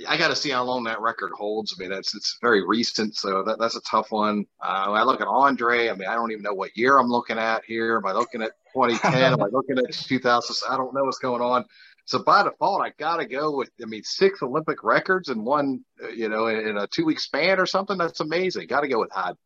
I 0.06 0.16
got 0.16 0.28
to 0.28 0.36
see 0.36 0.50
how 0.50 0.64
long 0.64 0.84
that 0.84 1.00
record 1.00 1.32
holds. 1.32 1.74
I 1.76 1.80
mean, 1.80 1.90
that's 1.90 2.14
it's 2.14 2.38
very 2.40 2.64
recent, 2.64 3.16
so 3.16 3.42
that, 3.44 3.58
that's 3.58 3.76
a 3.76 3.80
tough 3.80 4.12
one. 4.12 4.44
Uh, 4.62 4.92
I 4.92 5.02
look 5.02 5.20
at 5.20 5.26
Andre. 5.26 5.88
I 5.88 5.94
mean, 5.94 6.08
I 6.08 6.14
don't 6.14 6.30
even 6.30 6.42
know 6.42 6.54
what 6.54 6.76
year 6.76 6.98
I'm 6.98 7.08
looking 7.08 7.38
at 7.38 7.64
here. 7.64 7.96
Am 7.96 8.06
I 8.06 8.12
looking 8.12 8.42
at 8.42 8.52
2010? 8.74 9.32
Am 9.32 9.42
I 9.42 9.46
looking 9.46 9.78
at 9.78 9.92
2000? 9.92 10.56
I 10.70 10.76
don't 10.76 10.94
know 10.94 11.04
what's 11.04 11.18
going 11.18 11.42
on. 11.42 11.64
So 12.04 12.20
by 12.20 12.42
default, 12.42 12.82
I 12.82 12.92
got 12.98 13.16
to 13.16 13.26
go 13.26 13.56
with. 13.56 13.70
I 13.82 13.86
mean, 13.86 14.04
six 14.04 14.42
Olympic 14.42 14.84
records 14.84 15.28
in 15.28 15.44
one, 15.44 15.84
uh, 16.02 16.08
you 16.08 16.28
know, 16.28 16.46
in, 16.46 16.68
in 16.68 16.76
a 16.78 16.86
two 16.86 17.04
week 17.04 17.20
span 17.20 17.58
or 17.58 17.66
something. 17.66 17.98
That's 17.98 18.20
amazing. 18.20 18.66
Got 18.66 18.80
to 18.82 18.88
go 18.88 19.00
with 19.00 19.10
Hyde. 19.12 19.36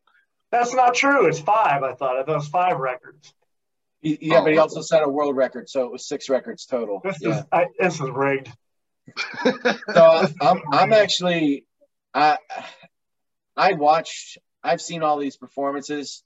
That's 0.50 0.74
not 0.74 0.94
true. 0.94 1.26
It's 1.26 1.40
five. 1.40 1.82
I 1.82 1.94
thought. 1.94 2.18
I 2.18 2.24
thought 2.24 2.32
it 2.32 2.36
was 2.36 2.48
five 2.48 2.78
records. 2.78 3.32
Yeah, 4.02 4.40
oh, 4.40 4.42
but 4.42 4.52
he 4.52 4.58
also 4.58 4.82
set 4.82 5.04
a 5.04 5.08
world 5.08 5.36
record, 5.36 5.68
so 5.68 5.84
it 5.84 5.92
was 5.92 6.08
six 6.08 6.28
records 6.28 6.66
total. 6.66 7.00
This 7.04 7.18
yeah. 7.20 7.38
is 7.38 7.44
I, 7.52 7.66
this 7.78 7.94
is 7.94 8.10
rigged 8.10 8.50
so 9.92 10.26
I'm 10.40 10.62
I'm 10.70 10.92
actually 10.92 11.66
I 12.14 12.38
I 13.56 13.72
watched 13.74 14.38
I've 14.62 14.80
seen 14.80 15.02
all 15.02 15.18
these 15.18 15.36
performances 15.36 16.22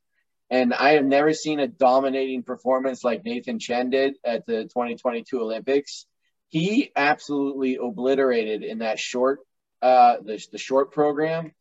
and 0.51 0.75
I 0.75 0.93
have 0.93 1.05
never 1.05 1.33
seen 1.33 1.59
a 1.59 1.67
dominating 1.67 2.43
performance 2.43 3.03
like 3.03 3.25
Nathan 3.25 3.59
Chen 3.59 3.91
did 3.91 4.17
at 4.25 4.47
the 4.47 4.65
2022 4.65 5.41
Olympics. 5.41 6.07
He 6.49 6.93
absolutely 6.95 7.79
obliterated 7.83 8.63
in 8.63 8.79
that 8.79 8.99
short 8.99 9.41
uh 9.83 10.17
the, 10.25 10.45
the 10.53 10.59
short 10.59 10.93
program. 10.93 11.53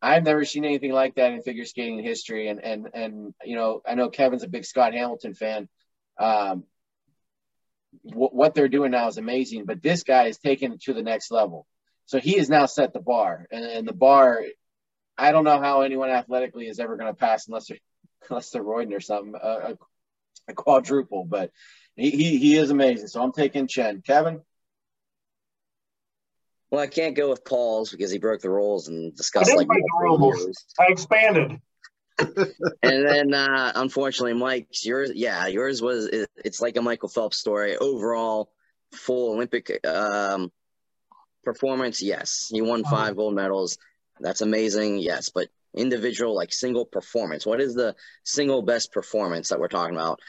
I've 0.00 0.24
never 0.24 0.44
seen 0.44 0.64
anything 0.64 0.92
like 0.92 1.14
that 1.14 1.32
in 1.32 1.42
figure 1.42 1.64
skating 1.64 2.02
history 2.02 2.48
and 2.48 2.62
and 2.64 2.88
and 2.94 3.34
you 3.44 3.56
know 3.56 3.82
I 3.86 3.94
know 3.94 4.08
Kevin's 4.08 4.42
a 4.42 4.48
big 4.48 4.64
Scott 4.64 4.94
Hamilton 4.94 5.34
fan. 5.34 5.68
Um, 6.18 6.64
what 8.02 8.54
they're 8.54 8.68
doing 8.68 8.90
now 8.90 9.08
is 9.08 9.18
amazing, 9.18 9.64
but 9.66 9.82
this 9.82 10.02
guy 10.02 10.24
is 10.24 10.38
taking 10.38 10.72
it 10.72 10.82
to 10.82 10.94
the 10.94 11.02
next 11.02 11.30
level. 11.30 11.66
So 12.06 12.18
he 12.18 12.38
has 12.38 12.48
now 12.48 12.66
set 12.66 12.92
the 12.92 13.00
bar, 13.00 13.46
and, 13.50 13.64
and 13.64 13.88
the 13.88 13.92
bar. 13.92 14.42
I 15.16 15.32
don't 15.32 15.44
know 15.44 15.60
how 15.60 15.82
anyone 15.82 16.10
athletically 16.10 16.66
is 16.66 16.80
ever 16.80 16.96
going 16.96 17.12
to 17.12 17.18
pass 17.18 17.46
unless 17.46 17.68
they're 17.68 17.78
unless 18.30 18.50
they're 18.50 18.62
Royden 18.62 18.92
or 18.92 19.00
something, 19.00 19.34
a, 19.40 19.76
a 20.48 20.54
quadruple. 20.54 21.24
But 21.24 21.50
he, 21.96 22.10
he 22.10 22.38
he 22.38 22.56
is 22.56 22.70
amazing. 22.70 23.08
So 23.08 23.22
I'm 23.22 23.32
taking 23.32 23.66
Chen. 23.66 24.02
Kevin. 24.02 24.40
Well, 26.70 26.80
I 26.80 26.86
can't 26.86 27.14
go 27.14 27.28
with 27.28 27.44
Paul's 27.44 27.90
because 27.90 28.10
he 28.10 28.18
broke 28.18 28.40
the 28.40 28.48
rules 28.48 28.88
and 28.88 29.14
discussed 29.14 29.54
like 29.54 29.68
the 29.68 29.88
rules. 30.00 30.56
I 30.80 30.86
expanded 30.88 31.60
and 32.18 33.06
then 33.06 33.34
uh, 33.34 33.72
unfortunately, 33.74 34.34
Mike's 34.34 34.84
yours. 34.84 35.12
Yeah, 35.14 35.46
yours 35.46 35.82
was. 35.82 36.06
It, 36.06 36.30
it's 36.44 36.60
like 36.60 36.76
a 36.76 36.82
Michael 36.82 37.08
Phelps 37.08 37.38
story. 37.38 37.76
Overall, 37.76 38.52
full 38.92 39.34
Olympic 39.34 39.86
um, 39.86 40.52
performance. 41.44 42.02
Yes, 42.02 42.48
he 42.50 42.60
won 42.60 42.84
five 42.84 43.16
gold 43.16 43.34
medals. 43.34 43.78
That's 44.20 44.40
amazing. 44.40 44.98
Yes, 44.98 45.30
but 45.30 45.48
individual, 45.74 46.34
like 46.34 46.52
single 46.52 46.84
performance. 46.84 47.46
What 47.46 47.60
is 47.60 47.74
the 47.74 47.96
single 48.24 48.62
best 48.62 48.92
performance 48.92 49.48
that 49.48 49.58
we're 49.58 49.68
talking 49.68 49.96
about? 49.96 50.20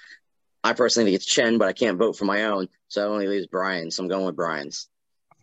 I 0.63 0.74
personally 0.74 1.08
think 1.08 1.17
it's 1.17 1.26
Chen, 1.26 1.58
but 1.58 1.67
I 1.67 1.74
can't 1.74 1.98
vote 1.98 2.17
for 2.17 2.26
my 2.26 2.46
own, 2.46 2.69
so 2.88 3.02
I 3.02 3.06
only 3.06 3.28
leaves 3.28 3.48
Brian. 3.48 3.91
So 3.91 4.04
I'm 4.04 4.10
going 4.10 4.26
with 4.26 4.38
Brian's. 4.38 4.88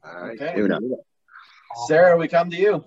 Okay. 0.04 0.54
Sarah, 1.86 2.16
we 2.16 2.26
come 2.26 2.50
to 2.50 2.56
you 2.56 2.84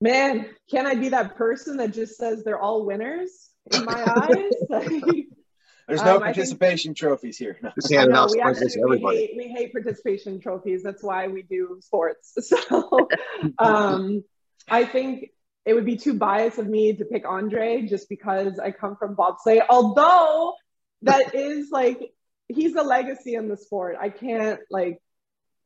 man, 0.00 0.46
can 0.70 0.86
I 0.86 0.94
be 0.94 1.10
that 1.10 1.36
person 1.36 1.76
that 1.78 1.92
just 1.92 2.16
says 2.16 2.42
they're 2.44 2.58
all 2.58 2.86
winners 2.86 3.50
in 3.72 3.84
my 3.84 4.04
eyes? 4.72 4.84
There's 5.88 6.04
no 6.04 6.16
um, 6.16 6.22
participation 6.22 6.90
think, 6.90 6.98
trophies 6.98 7.36
here. 7.36 7.58
No. 7.60 7.70
Know, 8.04 8.28
we, 8.30 8.40
actually, 8.40 8.70
we, 8.88 8.98
hate, 8.98 9.30
we 9.36 9.48
hate 9.48 9.72
participation 9.72 10.40
trophies. 10.40 10.84
That's 10.84 11.02
why 11.02 11.26
we 11.26 11.42
do 11.42 11.78
sports. 11.82 12.34
So 12.40 13.08
um, 13.58 14.22
I 14.68 14.84
think 14.84 15.30
it 15.66 15.74
would 15.74 15.84
be 15.84 15.96
too 15.96 16.14
biased 16.14 16.58
of 16.58 16.68
me 16.68 16.92
to 16.94 17.04
pick 17.04 17.26
Andre 17.26 17.82
just 17.82 18.08
because 18.08 18.60
I 18.60 18.70
come 18.70 18.96
from 18.96 19.16
bobsleigh. 19.16 19.62
Although 19.68 20.54
that 21.02 21.34
is 21.34 21.70
like 21.72 22.12
he's 22.46 22.76
a 22.76 22.82
legacy 22.82 23.34
in 23.34 23.48
the 23.48 23.56
sport. 23.56 23.96
I 24.00 24.10
can't 24.10 24.60
like 24.70 25.00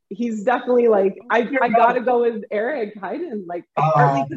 he's 0.09 0.45
definitely 0.45 0.89
like 0.89 1.19
I, 1.31 1.49
I 1.61 1.69
gotta 1.69 2.01
go 2.01 2.23
with 2.23 2.45
Eric 2.51 2.97
Heiden, 2.97 3.45
like 3.47 3.65
uh, 3.77 3.91
partly 3.93 4.37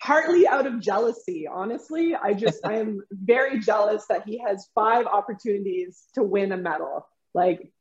partly 0.00 0.46
out 0.46 0.66
of 0.66 0.80
jealousy. 0.80 1.46
Honestly, 1.50 2.14
I 2.14 2.34
just 2.34 2.64
I 2.64 2.74
am 2.78 3.02
very 3.10 3.60
jealous 3.60 4.06
that 4.08 4.24
he 4.26 4.38
has 4.38 4.68
five 4.74 5.06
opportunities 5.06 6.02
to 6.14 6.22
win 6.22 6.52
a 6.52 6.56
medal. 6.56 7.06
Like, 7.32 7.72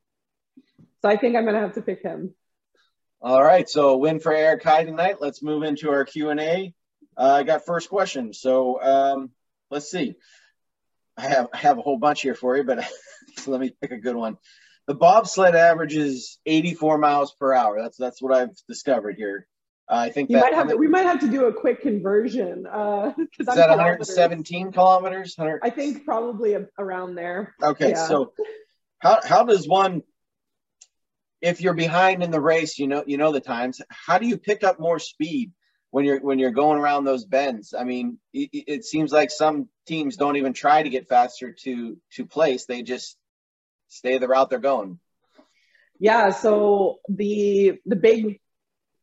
so 1.02 1.10
I 1.10 1.18
think 1.18 1.36
I'm 1.36 1.46
gonna 1.46 1.62
have 1.62 1.74
to 1.74 1.82
pick 1.82 2.02
him. 2.02 2.34
All 3.22 3.42
right, 3.42 3.70
so 3.70 3.98
win 3.98 4.20
for 4.20 4.34
Eric 4.34 4.64
Heiden 4.64 4.88
tonight. 4.88 5.18
Let's 5.22 5.42
move 5.42 5.64
into 5.64 5.90
our 5.90 6.06
Q 6.06 6.30
and 6.30 6.40
A. 6.40 6.74
Uh, 7.16 7.38
I 7.40 7.44
got 7.44 7.66
first 7.66 7.90
question, 7.90 8.34
so 8.34 8.82
um, 8.82 9.30
let's 9.70 9.90
see. 9.90 10.16
I 11.16 11.28
have 11.28 11.48
I 11.54 11.58
have 11.58 11.78
a 11.78 11.82
whole 11.82 11.98
bunch 11.98 12.22
here 12.22 12.36
for 12.36 12.58
you, 12.58 12.64
but 12.64 12.90
let 13.48 13.60
me 13.60 13.76
pick 13.82 13.92
a 13.92 13.98
good 13.98 14.16
one 14.16 14.38
the 14.88 14.96
bobsled 14.96 15.56
averages 15.56 16.40
84 16.46 16.98
miles 16.98 17.34
per 17.40 17.54
hour. 17.54 17.82
That's 17.82 17.98
that's 17.98 18.22
what 18.22 18.34
I've 18.34 18.56
discovered 18.68 19.16
here. 19.18 19.48
Uh, 19.90 19.96
I 19.96 20.10
think 20.10 20.30
you 20.30 20.38
that, 20.38 20.44
might 20.44 20.54
have 20.54 20.70
to, 20.70 20.78
we 20.78 20.88
might 20.88 21.06
have 21.06 21.20
to 21.22 21.28
do 21.30 21.46
a 21.46 21.54
quick 21.54 21.82
conversion. 21.82 22.66
Uh, 22.66 23.14
is 23.40 23.48
I'm 23.48 23.56
that 23.58 23.70
117 23.70 24.72
kilometers? 24.72 25.36
100? 25.36 25.60
I 25.64 25.70
think 25.70 26.06
probably 26.06 26.54
a, 26.54 26.68
around 26.78 27.16
there. 27.16 27.54
Okay, 27.62 27.90
yeah. 27.90 28.08
so 28.08 28.34
how 29.00 29.20
how 29.24 29.44
does 29.44 29.68
one, 29.68 30.04
if 31.42 31.62
you're 31.62 31.74
behind 31.74 32.24
in 32.24 32.32
the 32.32 32.42
race, 32.42 32.80
you 32.80 32.88
know 32.88 33.04
you 33.06 33.18
know 33.18 33.32
the 33.32 33.42
times. 33.42 33.82
How 33.90 34.18
do 34.18 34.28
you 34.28 34.38
pick 34.38 34.64
up 34.64 34.80
more 34.80 35.00
speed 35.00 35.52
when 35.92 36.06
you're 36.06 36.20
when 36.20 36.40
you're 36.40 36.52
going 36.52 36.80
around 36.80 37.04
those 37.04 37.26
bends? 37.26 37.74
I 37.74 37.84
mean, 37.84 38.18
it, 38.34 38.50
it 38.54 38.86
seems 38.86 39.12
like 39.12 39.32
some 39.32 39.68
teams 39.86 40.16
don't 40.18 40.38
even 40.38 40.54
try 40.54 40.82
to 40.82 40.90
get 40.90 41.10
faster 41.10 41.54
to 41.64 41.98
to 42.14 42.26
place. 42.26 42.66
They 42.66 42.84
just 42.84 43.18
stay 43.94 44.18
the 44.18 44.28
route 44.28 44.50
they're 44.50 44.60
going. 44.60 45.00
Yeah, 46.00 46.32
so 46.32 47.00
the 47.08 47.80
the 47.86 47.96
big 47.96 48.40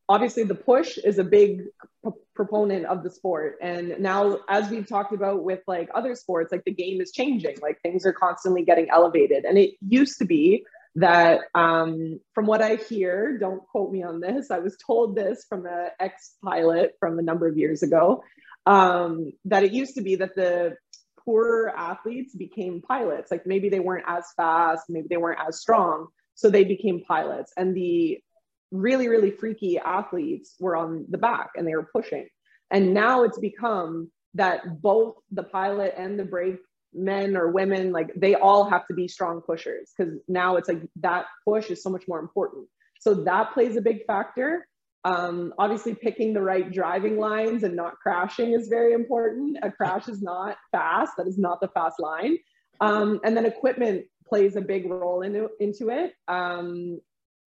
obviously 0.08 0.42
the 0.42 0.56
push 0.56 0.98
is 0.98 1.18
a 1.18 1.24
big 1.24 1.62
p- 2.04 2.10
proponent 2.34 2.84
of 2.86 3.04
the 3.04 3.10
sport. 3.10 3.58
And 3.62 4.00
now 4.00 4.40
as 4.48 4.68
we've 4.68 4.88
talked 4.88 5.12
about 5.12 5.44
with 5.44 5.60
like 5.68 5.88
other 5.94 6.16
sports 6.16 6.50
like 6.50 6.64
the 6.64 6.74
game 6.74 7.00
is 7.00 7.12
changing. 7.12 7.58
Like 7.62 7.80
things 7.80 8.04
are 8.06 8.12
constantly 8.12 8.64
getting 8.64 8.90
elevated. 8.90 9.44
And 9.44 9.56
it 9.56 9.74
used 9.80 10.18
to 10.18 10.24
be 10.24 10.64
that 10.96 11.42
um, 11.54 12.20
from 12.34 12.46
what 12.46 12.62
i 12.62 12.74
hear 12.74 13.38
don't 13.38 13.66
quote 13.68 13.92
me 13.92 14.02
on 14.02 14.20
this 14.20 14.50
i 14.50 14.58
was 14.58 14.76
told 14.84 15.14
this 15.14 15.46
from 15.48 15.66
an 15.66 15.88
ex-pilot 16.00 16.96
from 16.98 17.18
a 17.18 17.22
number 17.22 17.46
of 17.46 17.56
years 17.56 17.82
ago 17.82 18.22
um, 18.66 19.32
that 19.46 19.64
it 19.64 19.72
used 19.72 19.94
to 19.94 20.02
be 20.02 20.16
that 20.16 20.34
the 20.34 20.76
poorer 21.24 21.72
athletes 21.76 22.34
became 22.34 22.82
pilots 22.82 23.30
like 23.30 23.46
maybe 23.46 23.68
they 23.68 23.80
weren't 23.80 24.04
as 24.06 24.24
fast 24.36 24.84
maybe 24.88 25.06
they 25.08 25.16
weren't 25.16 25.40
as 25.46 25.60
strong 25.60 26.08
so 26.34 26.48
they 26.48 26.64
became 26.64 27.02
pilots 27.04 27.52
and 27.56 27.76
the 27.76 28.18
really, 28.70 29.08
really 29.08 29.30
freaky 29.30 29.78
athletes 29.78 30.54
were 30.60 30.76
on 30.76 31.06
the 31.08 31.18
back 31.18 31.50
and 31.56 31.66
they 31.66 31.74
were 31.74 31.88
pushing. 31.92 32.28
And 32.70 32.94
now 32.94 33.24
it's 33.24 33.38
become 33.38 34.10
that 34.34 34.80
both 34.80 35.16
the 35.32 35.42
pilot 35.42 35.94
and 35.96 36.18
the 36.18 36.24
brake 36.24 36.60
men 36.92 37.36
or 37.36 37.50
women, 37.50 37.92
like 37.92 38.12
they 38.14 38.34
all 38.34 38.68
have 38.68 38.86
to 38.86 38.94
be 38.94 39.08
strong 39.08 39.40
pushers 39.40 39.92
because 39.96 40.14
now 40.28 40.56
it's 40.56 40.68
like 40.68 40.82
that 40.96 41.26
push 41.44 41.70
is 41.70 41.82
so 41.82 41.90
much 41.90 42.04
more 42.06 42.20
important. 42.20 42.66
So 43.00 43.14
that 43.24 43.52
plays 43.52 43.76
a 43.76 43.80
big 43.80 44.04
factor. 44.06 44.66
Um, 45.04 45.54
obviously, 45.58 45.94
picking 45.94 46.34
the 46.34 46.42
right 46.42 46.70
driving 46.70 47.18
lines 47.18 47.62
and 47.62 47.74
not 47.74 47.94
crashing 48.02 48.52
is 48.52 48.68
very 48.68 48.92
important. 48.92 49.58
A 49.62 49.70
crash 49.70 50.08
is 50.08 50.20
not 50.20 50.58
fast, 50.72 51.12
that 51.16 51.26
is 51.26 51.38
not 51.38 51.60
the 51.60 51.68
fast 51.68 51.98
line. 51.98 52.38
Um, 52.80 53.20
and 53.24 53.36
then 53.36 53.46
equipment 53.46 54.06
plays 54.26 54.56
a 54.56 54.60
big 54.60 54.90
role 54.90 55.22
into, 55.22 55.48
into 55.58 55.90
it. 55.90 56.14
Um, 56.28 57.00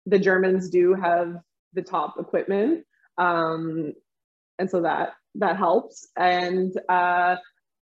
the 0.07 0.19
Germans 0.19 0.71
do 0.71 0.95
have 0.95 1.37
the 1.75 1.83
top 1.83 2.17
equipment, 2.19 2.85
um, 3.19 3.93
and 4.59 4.71
so 4.71 4.83
that 4.83 5.11
that 5.37 5.57
helps. 5.57 6.09
And 6.17 6.73
uh, 6.89 7.37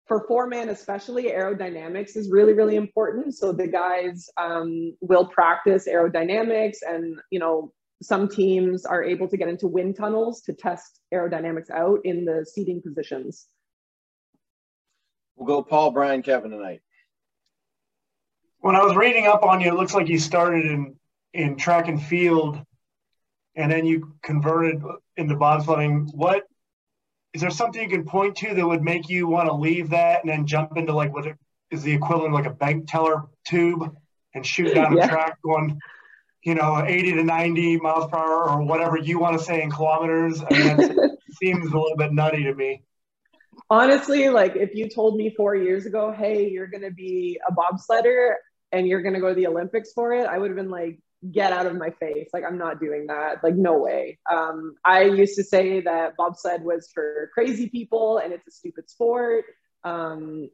for 0.07 0.25
four 0.27 0.47
man, 0.47 0.69
especially 0.69 1.25
aerodynamics 1.25 2.15
is 2.15 2.31
really 2.31 2.53
really 2.53 2.75
important. 2.75 3.35
So 3.35 3.51
the 3.51 3.67
guys 3.67 4.29
um, 4.37 4.95
will 5.01 5.27
practice 5.27 5.87
aerodynamics, 5.87 6.77
and 6.87 7.19
you 7.31 7.39
know 7.39 7.73
some 8.01 8.27
teams 8.27 8.85
are 8.85 9.03
able 9.03 9.27
to 9.27 9.37
get 9.37 9.47
into 9.47 9.67
wind 9.67 9.95
tunnels 9.95 10.41
to 10.41 10.53
test 10.53 10.99
aerodynamics 11.13 11.69
out 11.69 11.99
in 12.03 12.25
the 12.25 12.45
seating 12.45 12.81
positions. 12.81 13.47
We'll 15.35 15.47
go 15.47 15.63
Paul, 15.63 15.91
Brian, 15.91 16.21
Kevin 16.21 16.51
tonight. 16.51 16.81
When 18.59 18.75
I 18.75 18.83
was 18.83 18.95
reading 18.95 19.27
up 19.27 19.43
on 19.43 19.61
you, 19.61 19.69
it 19.69 19.75
looks 19.75 19.93
like 19.93 20.07
you 20.07 20.17
started 20.17 20.65
in 20.65 20.95
in 21.35 21.57
track 21.57 21.89
and 21.89 22.01
field 22.01 22.59
and 23.55 23.71
then 23.71 23.85
you 23.85 24.15
converted 24.23 24.81
into 25.17 25.35
bobsledding 25.35 26.07
what 26.13 26.43
is 27.33 27.41
there 27.41 27.49
something 27.49 27.83
you 27.83 27.89
can 27.89 28.05
point 28.05 28.37
to 28.37 28.55
that 28.55 28.65
would 28.65 28.81
make 28.81 29.09
you 29.09 29.27
want 29.27 29.47
to 29.47 29.53
leave 29.53 29.89
that 29.89 30.21
and 30.23 30.29
then 30.29 30.47
jump 30.47 30.77
into 30.77 30.93
like 30.93 31.13
what 31.13 31.27
is 31.71 31.83
the 31.83 31.91
equivalent 31.91 32.27
of 32.27 32.33
like 32.33 32.45
a 32.45 32.55
bank 32.55 32.85
teller 32.87 33.23
tube 33.45 33.93
and 34.33 34.45
shoot 34.45 34.73
down 34.73 34.95
yeah. 34.95 35.05
a 35.05 35.09
track 35.09 35.37
going 35.41 35.77
you 36.45 36.55
know 36.55 36.83
80 36.85 37.13
to 37.13 37.23
90 37.23 37.77
miles 37.77 38.09
per 38.09 38.17
hour 38.17 38.49
or 38.49 38.63
whatever 38.63 38.97
you 38.97 39.19
want 39.19 39.37
to 39.37 39.43
say 39.43 39.61
in 39.61 39.71
kilometers 39.71 40.41
I 40.49 40.75
mean, 40.75 41.17
seems 41.41 41.71
a 41.71 41.77
little 41.77 41.97
bit 41.97 42.13
nutty 42.13 42.43
to 42.43 42.53
me 42.53 42.83
honestly 43.69 44.29
like 44.29 44.55
if 44.55 44.73
you 44.75 44.89
told 44.89 45.17
me 45.17 45.33
four 45.35 45.55
years 45.55 45.85
ago 45.85 46.13
hey 46.17 46.49
you're 46.49 46.67
going 46.67 46.83
to 46.83 46.91
be 46.91 47.39
a 47.47 47.53
bobsledder 47.53 48.35
and 48.71 48.87
you're 48.87 49.01
going 49.01 49.15
to 49.15 49.21
go 49.21 49.29
to 49.29 49.35
the 49.35 49.47
olympics 49.47 49.91
for 49.93 50.13
it 50.13 50.27
i 50.27 50.37
would 50.37 50.49
have 50.49 50.57
been 50.57 50.69
like 50.69 50.99
get 51.31 51.51
out 51.51 51.65
of 51.65 51.75
my 51.75 51.89
face. 51.91 52.29
Like, 52.33 52.43
I'm 52.43 52.57
not 52.57 52.79
doing 52.79 53.07
that. 53.07 53.43
Like, 53.43 53.55
no 53.55 53.77
way. 53.77 54.19
Um, 54.31 54.75
I 54.83 55.03
used 55.03 55.35
to 55.35 55.43
say 55.43 55.81
that 55.81 56.15
bobsled 56.17 56.63
was 56.63 56.89
for 56.93 57.29
crazy 57.33 57.69
people 57.69 58.17
and 58.17 58.33
it's 58.33 58.47
a 58.47 58.51
stupid 58.51 58.89
sport. 58.89 59.45
Um, 59.83 60.49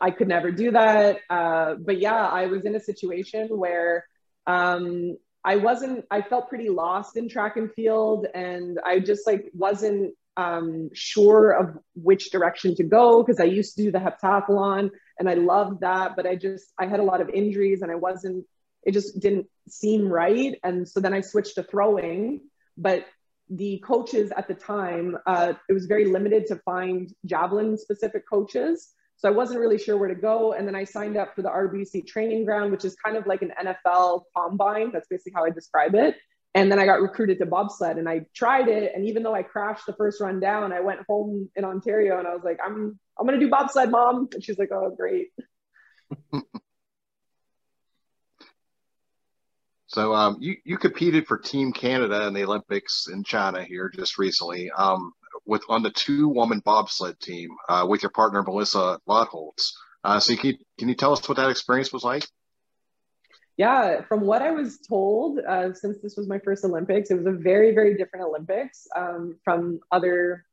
I 0.00 0.10
could 0.10 0.28
never 0.28 0.50
do 0.50 0.72
that. 0.72 1.18
Uh, 1.30 1.74
but 1.74 1.98
yeah, 1.98 2.26
I 2.26 2.46
was 2.46 2.64
in 2.64 2.74
a 2.74 2.80
situation 2.80 3.48
where 3.48 4.06
um, 4.46 5.16
I 5.44 5.56
wasn't, 5.56 6.06
I 6.10 6.22
felt 6.22 6.48
pretty 6.48 6.70
lost 6.70 7.16
in 7.16 7.28
track 7.28 7.56
and 7.56 7.72
field 7.72 8.26
and 8.34 8.78
I 8.84 9.00
just 9.00 9.26
like 9.26 9.50
wasn't 9.52 10.14
um, 10.36 10.90
sure 10.94 11.52
of 11.52 11.78
which 11.94 12.30
direction 12.30 12.74
to 12.76 12.82
go 12.82 13.22
because 13.22 13.40
I 13.40 13.44
used 13.44 13.76
to 13.76 13.84
do 13.84 13.92
the 13.92 13.98
heptathlon 13.98 14.90
and 15.18 15.28
I 15.28 15.34
loved 15.34 15.80
that, 15.80 16.16
but 16.16 16.26
I 16.26 16.36
just, 16.36 16.72
I 16.78 16.86
had 16.86 17.00
a 17.00 17.04
lot 17.04 17.20
of 17.20 17.28
injuries 17.28 17.82
and 17.82 17.90
I 17.90 17.96
wasn't 17.96 18.46
it 18.84 18.92
just 18.92 19.18
didn't 19.20 19.46
seem 19.68 20.08
right. 20.08 20.58
And 20.62 20.88
so 20.88 21.00
then 21.00 21.14
I 21.14 21.20
switched 21.20 21.56
to 21.56 21.62
throwing, 21.62 22.40
but 22.76 23.04
the 23.50 23.82
coaches 23.84 24.30
at 24.36 24.48
the 24.48 24.54
time, 24.54 25.16
uh, 25.26 25.54
it 25.68 25.72
was 25.72 25.86
very 25.86 26.06
limited 26.06 26.46
to 26.46 26.56
find 26.56 27.12
javelin 27.26 27.76
specific 27.76 28.28
coaches. 28.28 28.93
So 29.16 29.28
I 29.28 29.32
wasn't 29.32 29.60
really 29.60 29.78
sure 29.78 29.96
where 29.96 30.08
to 30.08 30.14
go. 30.14 30.52
And 30.52 30.66
then 30.66 30.74
I 30.74 30.84
signed 30.84 31.16
up 31.16 31.34
for 31.34 31.42
the 31.42 31.48
RBC 31.48 32.06
training 32.06 32.44
ground, 32.44 32.72
which 32.72 32.84
is 32.84 32.94
kind 32.96 33.16
of 33.16 33.26
like 33.26 33.42
an 33.42 33.52
NFL 33.60 34.24
combine. 34.36 34.90
That's 34.92 35.08
basically 35.08 35.32
how 35.34 35.44
I 35.44 35.50
describe 35.50 35.94
it. 35.94 36.16
And 36.54 36.70
then 36.70 36.78
I 36.78 36.84
got 36.84 37.00
recruited 37.00 37.38
to 37.38 37.46
bobsled 37.46 37.96
and 37.96 38.08
I 38.08 38.26
tried 38.34 38.68
it. 38.68 38.92
And 38.94 39.06
even 39.06 39.22
though 39.22 39.34
I 39.34 39.42
crashed 39.42 39.86
the 39.86 39.92
first 39.94 40.20
run 40.20 40.40
down, 40.40 40.72
I 40.72 40.80
went 40.80 41.00
home 41.08 41.48
in 41.56 41.64
Ontario 41.64 42.18
and 42.18 42.28
I 42.28 42.34
was 42.34 42.44
like, 42.44 42.58
I'm, 42.64 42.98
I'm 43.18 43.26
going 43.26 43.38
to 43.38 43.44
do 43.44 43.50
bobsled 43.50 43.90
mom. 43.90 44.28
And 44.32 44.44
she's 44.44 44.58
like, 44.58 44.70
oh, 44.72 44.94
great. 44.96 45.28
So 49.94 50.12
um, 50.12 50.38
you 50.40 50.56
you 50.64 50.76
competed 50.76 51.28
for 51.28 51.38
Team 51.38 51.72
Canada 51.72 52.26
in 52.26 52.34
the 52.34 52.42
Olympics 52.42 53.06
in 53.06 53.22
China 53.22 53.62
here 53.62 53.88
just 53.94 54.18
recently 54.18 54.68
um, 54.72 55.12
with 55.46 55.62
on 55.68 55.82
the 55.82 55.90
two 55.90 56.28
woman 56.28 56.60
bobsled 56.64 57.20
team 57.20 57.50
uh, 57.68 57.86
with 57.88 58.02
your 58.02 58.10
partner 58.10 58.42
Melissa 58.42 58.98
Lotholz. 59.08 59.72
Uh, 60.02 60.20
so 60.20 60.36
can 60.36 60.50
you, 60.50 60.58
can 60.78 60.88
you 60.88 60.94
tell 60.94 61.12
us 61.12 61.26
what 61.28 61.36
that 61.36 61.50
experience 61.50 61.92
was 61.92 62.04
like? 62.04 62.26
Yeah, 63.56 64.02
from 64.02 64.22
what 64.22 64.42
I 64.42 64.50
was 64.50 64.78
told, 64.78 65.38
uh, 65.38 65.72
since 65.74 65.98
this 66.02 66.16
was 66.16 66.26
my 66.26 66.40
first 66.40 66.64
Olympics, 66.64 67.10
it 67.10 67.14
was 67.14 67.26
a 67.26 67.32
very 67.32 67.72
very 67.72 67.96
different 67.96 68.26
Olympics 68.26 68.86
um, 68.96 69.38
from 69.44 69.80
other 69.92 70.44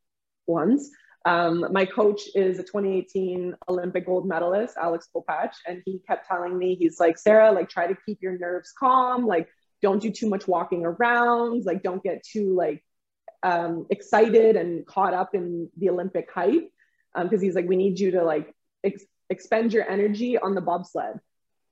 ones. 0.45 0.91
Um, 1.25 1.67
my 1.71 1.85
coach 1.85 2.21
is 2.33 2.57
a 2.57 2.63
2018 2.63 3.55
Olympic 3.69 4.05
gold 4.05 4.27
medalist, 4.27 4.75
Alex 4.81 5.07
Kopacz, 5.15 5.55
and 5.67 5.83
he 5.85 5.99
kept 6.07 6.27
telling 6.27 6.57
me, 6.57 6.75
he's 6.75 6.99
like, 6.99 7.17
Sarah, 7.17 7.51
like 7.51 7.69
try 7.69 7.87
to 7.87 7.95
keep 8.05 8.21
your 8.21 8.37
nerves 8.37 8.73
calm, 8.77 9.27
like 9.27 9.47
don't 9.81 10.01
do 10.01 10.11
too 10.11 10.29
much 10.29 10.47
walking 10.47 10.85
around, 10.85 11.65
like 11.65 11.83
don't 11.83 12.03
get 12.03 12.23
too 12.23 12.55
like 12.55 12.83
um, 13.43 13.87
excited 13.89 14.55
and 14.55 14.85
caught 14.85 15.13
up 15.13 15.33
in 15.33 15.69
the 15.77 15.89
Olympic 15.89 16.29
hype, 16.33 16.69
because 17.15 17.39
um, 17.39 17.43
he's 17.43 17.55
like, 17.55 17.67
we 17.67 17.75
need 17.75 17.99
you 17.99 18.11
to 18.11 18.23
like 18.23 18.53
ex- 18.83 19.05
expend 19.29 19.73
your 19.73 19.89
energy 19.89 20.37
on 20.37 20.55
the 20.55 20.61
bobsled. 20.61 21.19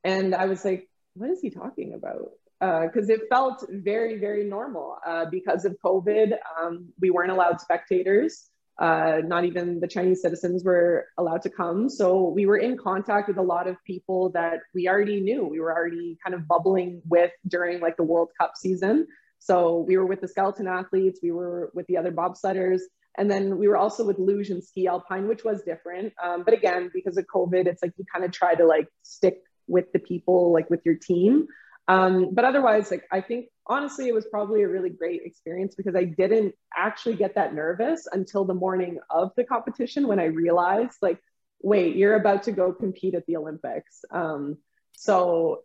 And 0.03 0.33
I 0.33 0.45
was 0.45 0.63
like, 0.63 0.89
what 1.15 1.29
is 1.29 1.41
he 1.41 1.49
talking 1.49 1.93
about? 1.93 2.31
Because 2.59 3.09
uh, 3.09 3.13
it 3.13 3.21
felt 3.29 3.65
very, 3.69 4.17
very 4.19 4.43
normal. 4.43 4.97
Uh, 5.05 5.25
because 5.29 5.65
of 5.65 5.77
COVID, 5.83 6.33
um, 6.59 6.89
we 6.99 7.09
weren't 7.09 7.31
allowed 7.31 7.61
spectators. 7.61 8.49
Uh, 8.77 9.17
not 9.25 9.43
even 9.43 9.81
the 9.81 9.87
Chinese 9.87 10.21
citizens 10.21 10.63
were 10.63 11.05
allowed 11.17 11.41
to 11.41 11.49
come. 11.49 11.89
So 11.89 12.29
we 12.29 12.45
were 12.45 12.57
in 12.57 12.77
contact 12.77 13.27
with 13.27 13.37
a 13.37 13.41
lot 13.41 13.67
of 13.67 13.75
people 13.85 14.29
that 14.31 14.59
we 14.73 14.87
already 14.87 15.19
knew. 15.19 15.45
We 15.45 15.59
were 15.59 15.73
already 15.75 16.17
kind 16.23 16.33
of 16.33 16.47
bubbling 16.47 17.01
with 17.05 17.31
during 17.45 17.81
like 17.81 17.97
the 17.97 18.03
World 18.03 18.29
Cup 18.39 18.53
season. 18.55 19.07
So 19.39 19.85
we 19.87 19.97
were 19.97 20.05
with 20.05 20.21
the 20.21 20.27
skeleton 20.27 20.67
athletes, 20.67 21.19
we 21.23 21.31
were 21.31 21.71
with 21.73 21.87
the 21.87 21.97
other 21.97 22.11
bobsledders, 22.11 22.81
and 23.17 23.29
then 23.29 23.57
we 23.57 23.67
were 23.67 23.77
also 23.77 24.05
with 24.05 24.19
luge 24.19 24.49
and 24.49 24.63
ski 24.63 24.87
alpine, 24.87 25.27
which 25.27 25.43
was 25.43 25.61
different. 25.63 26.13
Um, 26.21 26.43
but 26.43 26.53
again, 26.53 26.91
because 26.93 27.17
of 27.17 27.25
COVID, 27.33 27.65
it's 27.65 27.81
like 27.81 27.93
you 27.97 28.05
kind 28.11 28.23
of 28.23 28.31
try 28.31 28.55
to 28.55 28.65
like 28.65 28.87
stick 29.03 29.41
with 29.67 29.91
the 29.93 29.99
people, 29.99 30.51
like 30.53 30.69
with 30.69 30.81
your 30.85 30.95
team. 30.95 31.47
Um, 31.87 32.33
but 32.33 32.45
otherwise, 32.45 32.91
like 32.91 33.05
I 33.11 33.21
think 33.21 33.47
honestly, 33.65 34.07
it 34.07 34.13
was 34.13 34.25
probably 34.25 34.61
a 34.63 34.67
really 34.67 34.89
great 34.89 35.21
experience 35.23 35.75
because 35.75 35.95
I 35.95 36.03
didn't 36.03 36.53
actually 36.75 37.15
get 37.15 37.35
that 37.35 37.53
nervous 37.53 38.07
until 38.11 38.45
the 38.45 38.53
morning 38.53 38.99
of 39.09 39.31
the 39.35 39.43
competition 39.43 40.07
when 40.07 40.19
I 40.19 40.25
realized, 40.25 40.97
like, 41.01 41.19
wait, 41.61 41.95
you're 41.95 42.15
about 42.15 42.43
to 42.43 42.51
go 42.51 42.73
compete 42.73 43.15
at 43.15 43.25
the 43.25 43.37
Olympics. 43.37 44.05
Um, 44.11 44.57
so 44.93 45.63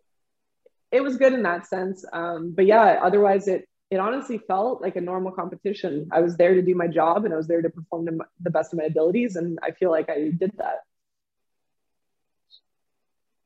it 0.91 1.01
was 1.01 1.17
good 1.17 1.33
in 1.33 1.43
that 1.43 1.67
sense. 1.67 2.05
Um, 2.11 2.51
but 2.51 2.65
yeah, 2.65 2.99
otherwise, 3.01 3.47
it 3.47 3.67
it 3.91 3.97
honestly 3.97 4.39
felt 4.39 4.81
like 4.81 4.95
a 4.95 5.01
normal 5.01 5.31
competition. 5.31 6.09
I 6.11 6.21
was 6.21 6.37
there 6.37 6.55
to 6.55 6.61
do 6.61 6.73
my 6.73 6.87
job 6.87 7.23
and 7.23 7.33
I 7.33 7.37
was 7.37 7.47
there 7.47 7.61
to 7.61 7.69
perform 7.69 8.07
to 8.07 8.17
the 8.41 8.49
best 8.49 8.73
of 8.73 8.79
my 8.79 8.85
abilities, 8.85 9.35
and 9.35 9.59
I 9.61 9.71
feel 9.71 9.91
like 9.91 10.09
I 10.09 10.31
did 10.35 10.51
that. 10.57 10.79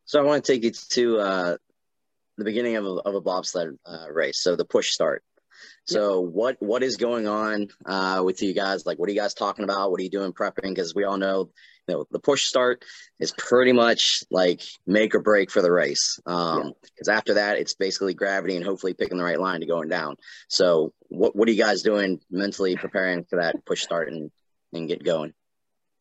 So 0.06 0.20
I 0.20 0.24
want 0.24 0.44
to 0.44 0.52
take 0.52 0.64
you 0.64 0.72
to 0.72 1.20
uh, 1.20 1.58
the 2.38 2.44
beginning 2.44 2.78
of 2.78 2.86
a, 2.86 2.90
of 2.90 3.16
a 3.16 3.22
bobsled 3.22 3.78
uh, 3.86 4.08
race, 4.12 4.40
so 4.40 4.56
the 4.56 4.66
push 4.66 4.90
start. 4.90 5.24
So 5.90 6.22
what 6.22 6.58
what 6.60 6.84
is 6.84 6.98
going 6.98 7.28
on 7.28 7.68
uh, 7.86 8.22
with 8.24 8.44
you 8.44 8.54
guys? 8.54 8.86
Like, 8.86 9.00
what 9.00 9.10
are 9.10 9.12
you 9.12 9.20
guys 9.20 9.34
talking 9.34 9.64
about? 9.64 9.90
What 9.90 10.00
are 10.00 10.04
you 10.04 10.10
doing 10.10 10.34
prepping? 10.34 10.70
Because 10.70 10.94
we 10.94 11.04
all 11.04 11.18
know, 11.18 11.50
you 11.88 11.96
know, 11.96 12.06
the 12.12 12.20
push 12.20 12.44
start 12.44 12.86
is 13.20 13.34
pretty 13.36 13.72
much 13.72 14.24
like 14.30 14.62
make 14.86 15.16
or 15.16 15.20
break 15.20 15.50
for 15.50 15.64
the 15.64 15.72
race. 15.72 16.20
Um, 16.28 16.74
because 16.84 17.08
yeah. 17.08 17.18
after 17.18 17.34
that, 17.36 17.58
it's 17.58 17.74
basically 17.74 18.14
gravity 18.14 18.56
and 18.56 18.64
hopefully 18.64 18.94
picking 18.94 19.18
the 19.18 19.24
right 19.24 19.40
line 19.40 19.62
to 19.62 19.66
going 19.66 19.90
down. 19.90 20.18
So 20.48 20.94
what 21.08 21.36
what 21.36 21.50
are 21.50 21.52
you 21.52 21.64
guys 21.64 21.82
doing 21.82 22.20
mentally 22.30 22.76
preparing 22.76 23.24
for 23.24 23.38
that 23.38 23.66
push 23.66 23.82
start 23.82 24.10
and 24.10 24.30
and 24.74 24.88
get 24.88 25.04
going? 25.04 25.34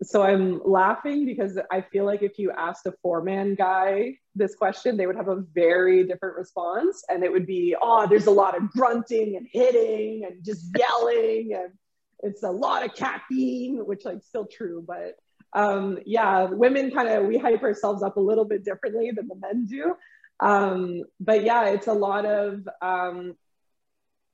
So 0.02 0.22
I'm 0.22 0.61
laughing 0.64 1.26
because 1.26 1.58
I 1.72 1.80
feel 1.80 2.04
like 2.04 2.22
if 2.22 2.38
you 2.38 2.52
asked 2.52 2.87
a 2.87 2.92
four 3.02 3.22
man 3.22 3.56
guy 3.56 4.18
this 4.37 4.54
question, 4.54 4.96
they 4.96 5.06
would 5.06 5.16
have 5.16 5.28
a 5.28 5.42
very 5.52 6.04
different 6.04 6.37
response. 6.37 7.02
And 7.08 7.24
it 7.24 7.32
would 7.32 7.46
be, 7.46 7.74
oh, 7.80 8.06
there's 8.06 8.26
a 8.26 8.32
lot 8.32 8.56
of 8.56 8.70
grunting 8.70 9.37
and 9.37 9.48
hitting 9.50 10.24
and 10.24 10.44
just 10.44 10.66
yelling. 10.78 11.52
And 11.54 11.72
it's 12.20 12.44
a 12.44 12.50
lot 12.50 12.84
of 12.84 12.94
caffeine, 12.94 13.84
which 13.87 14.04
like 14.04 14.22
still 14.22 14.46
true. 14.46 14.84
But 14.87 15.16
um, 15.52 15.98
yeah, 16.06 16.44
women 16.44 16.92
kind 16.92 17.08
of, 17.08 17.26
we 17.26 17.37
hype 17.37 17.62
ourselves 17.64 18.02
up 18.02 18.16
a 18.16 18.20
little 18.20 18.44
bit 18.44 18.64
differently 18.64 19.11
than 19.11 19.26
the 19.26 19.34
men 19.34 19.66
do. 19.66 19.96
Um, 20.38 21.02
but 21.18 21.42
yeah, 21.42 21.70
it's 21.70 21.88
a 21.88 21.92
lot 21.92 22.24
of, 22.24 22.68
um, 22.80 23.34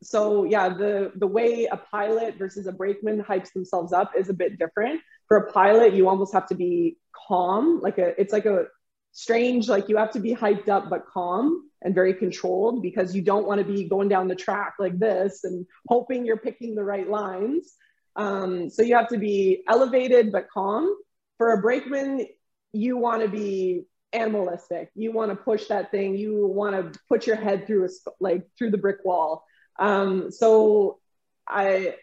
so 0.03 0.45
yeah, 0.45 0.69
the, 0.69 1.13
the 1.15 1.27
way 1.27 1.65
a 1.73 1.79
pilot 1.79 2.37
versus 2.37 2.67
a 2.67 2.73
brakeman 2.73 3.23
hypes 3.23 3.55
themselves 3.55 3.95
up 3.95 4.13
is 4.15 4.29
a 4.29 4.35
bit 4.35 4.59
different 4.59 5.01
for 5.29 5.37
a 5.39 5.53
pilot, 5.53 5.95
you 5.95 6.09
almost 6.09 6.33
have 6.33 6.47
to 6.49 6.55
be 6.55 6.99
calm. 7.29 7.81
Like 7.81 7.99
a, 7.99 8.19
it's 8.21 8.33
like 8.33 8.47
a 8.47 8.67
strange, 9.13 9.69
like 9.69 9.89
you 9.89 9.97
have 9.97 10.13
to 10.13 10.21
be 10.21 10.35
hyped 10.35 10.69
up 10.69 10.91
but 10.91 11.07
calm 11.07 11.69
and 11.83 11.95
very 11.95 12.15
controlled 12.15 12.83
because 12.83 13.15
you 13.15 13.23
don't 13.23 13.47
want 13.47 13.59
to 13.59 13.65
be 13.65 13.89
going 13.89 14.09
down 14.09 14.29
the 14.29 14.35
track 14.35 14.75
like 14.79 14.99
this 14.99 15.45
and 15.45 15.67
hoping 15.89 16.25
you're 16.25 16.37
picking 16.37 16.75
the 16.75 16.85
right 16.85 17.09
lines. 17.09 17.75
Um, 18.17 18.71
so 18.71 18.83
you 18.83 18.97
have 18.97 19.09
to 19.09 19.19
be 19.19 19.63
elevated 19.69 20.33
but 20.33 20.49
calm. 20.51 20.95
For 21.39 21.53
a 21.53 21.61
brakeman, 21.61 22.27
you 22.73 22.97
want 22.97 23.23
to 23.23 23.29
be 23.29 23.87
animalistic. 24.13 24.91
You 24.95 25.13
want 25.13 25.31
to 25.31 25.37
push 25.37 25.67
that 25.67 25.91
thing. 25.91 26.17
You 26.17 26.47
want 26.47 26.93
to 26.93 27.01
put 27.09 27.27
your 27.27 27.37
head 27.37 27.67
through 27.67 27.87
a 27.87 27.89
like 28.21 28.47
through 28.57 28.71
the 28.71 28.79
brick 28.79 28.99
wall. 29.05 29.45
Um, 29.79 30.31
so 30.31 31.01
I 31.49 31.97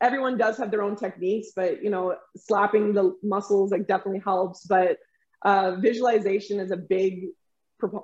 everyone 0.00 0.36
does 0.36 0.58
have 0.58 0.70
their 0.70 0.82
own 0.82 0.96
techniques, 0.96 1.48
but 1.54 1.82
you 1.82 1.90
know, 1.90 2.16
slapping 2.36 2.92
the 2.92 3.16
muscles 3.22 3.70
like 3.70 3.86
definitely 3.86 4.22
helps. 4.24 4.66
But 4.66 4.98
uh, 5.42 5.76
visualization 5.76 6.60
is 6.60 6.70
a 6.70 6.76
big, 6.76 7.26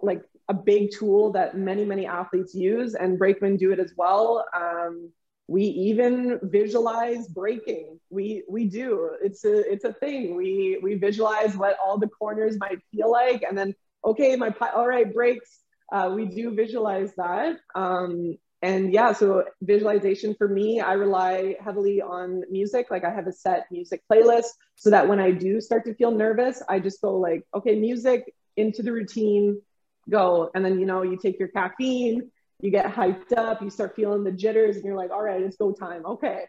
like 0.02 0.22
a 0.48 0.54
big 0.54 0.90
tool 0.92 1.32
that 1.32 1.56
many 1.56 1.84
many 1.84 2.06
athletes 2.06 2.54
use, 2.54 2.94
and 2.94 3.18
brakemen 3.18 3.56
do 3.56 3.72
it 3.72 3.78
as 3.78 3.92
well. 3.96 4.44
Um, 4.54 5.10
we 5.48 5.64
even 5.64 6.38
visualize 6.42 7.28
braking. 7.28 8.00
We 8.10 8.44
we 8.48 8.66
do. 8.66 9.10
It's 9.22 9.44
a 9.44 9.70
it's 9.70 9.84
a 9.84 9.92
thing. 9.92 10.36
We 10.36 10.78
we 10.82 10.94
visualize 10.94 11.56
what 11.56 11.76
all 11.84 11.98
the 11.98 12.08
corners 12.08 12.58
might 12.58 12.78
feel 12.92 13.10
like, 13.10 13.42
and 13.42 13.56
then 13.56 13.74
okay, 14.04 14.36
my 14.36 14.54
all 14.74 14.88
right 14.88 15.12
brakes. 15.12 15.58
Uh, 15.92 16.10
we 16.14 16.24
do 16.24 16.54
visualize 16.54 17.12
that. 17.16 17.58
Um, 17.74 18.38
and 18.62 18.92
yeah, 18.92 19.12
so 19.12 19.44
visualization 19.60 20.36
for 20.36 20.46
me, 20.46 20.80
I 20.80 20.92
rely 20.92 21.56
heavily 21.62 22.00
on 22.00 22.44
music. 22.48 22.86
Like 22.92 23.04
I 23.04 23.10
have 23.10 23.26
a 23.26 23.32
set 23.32 23.66
music 23.72 24.02
playlist 24.10 24.50
so 24.76 24.90
that 24.90 25.08
when 25.08 25.18
I 25.18 25.32
do 25.32 25.60
start 25.60 25.84
to 25.86 25.94
feel 25.94 26.12
nervous, 26.12 26.62
I 26.68 26.78
just 26.78 27.00
go 27.00 27.16
like, 27.16 27.44
okay, 27.52 27.74
music 27.74 28.32
into 28.56 28.84
the 28.84 28.92
routine, 28.92 29.60
go. 30.08 30.48
And 30.54 30.64
then, 30.64 30.78
you 30.78 30.86
know, 30.86 31.02
you 31.02 31.18
take 31.20 31.40
your 31.40 31.48
caffeine, 31.48 32.30
you 32.60 32.70
get 32.70 32.86
hyped 32.86 33.36
up, 33.36 33.62
you 33.62 33.70
start 33.70 33.96
feeling 33.96 34.22
the 34.22 34.30
jitters, 34.30 34.76
and 34.76 34.84
you're 34.84 34.96
like, 34.96 35.10
all 35.10 35.22
right, 35.22 35.42
it's 35.42 35.56
go 35.56 35.72
time. 35.72 36.06
Okay. 36.06 36.44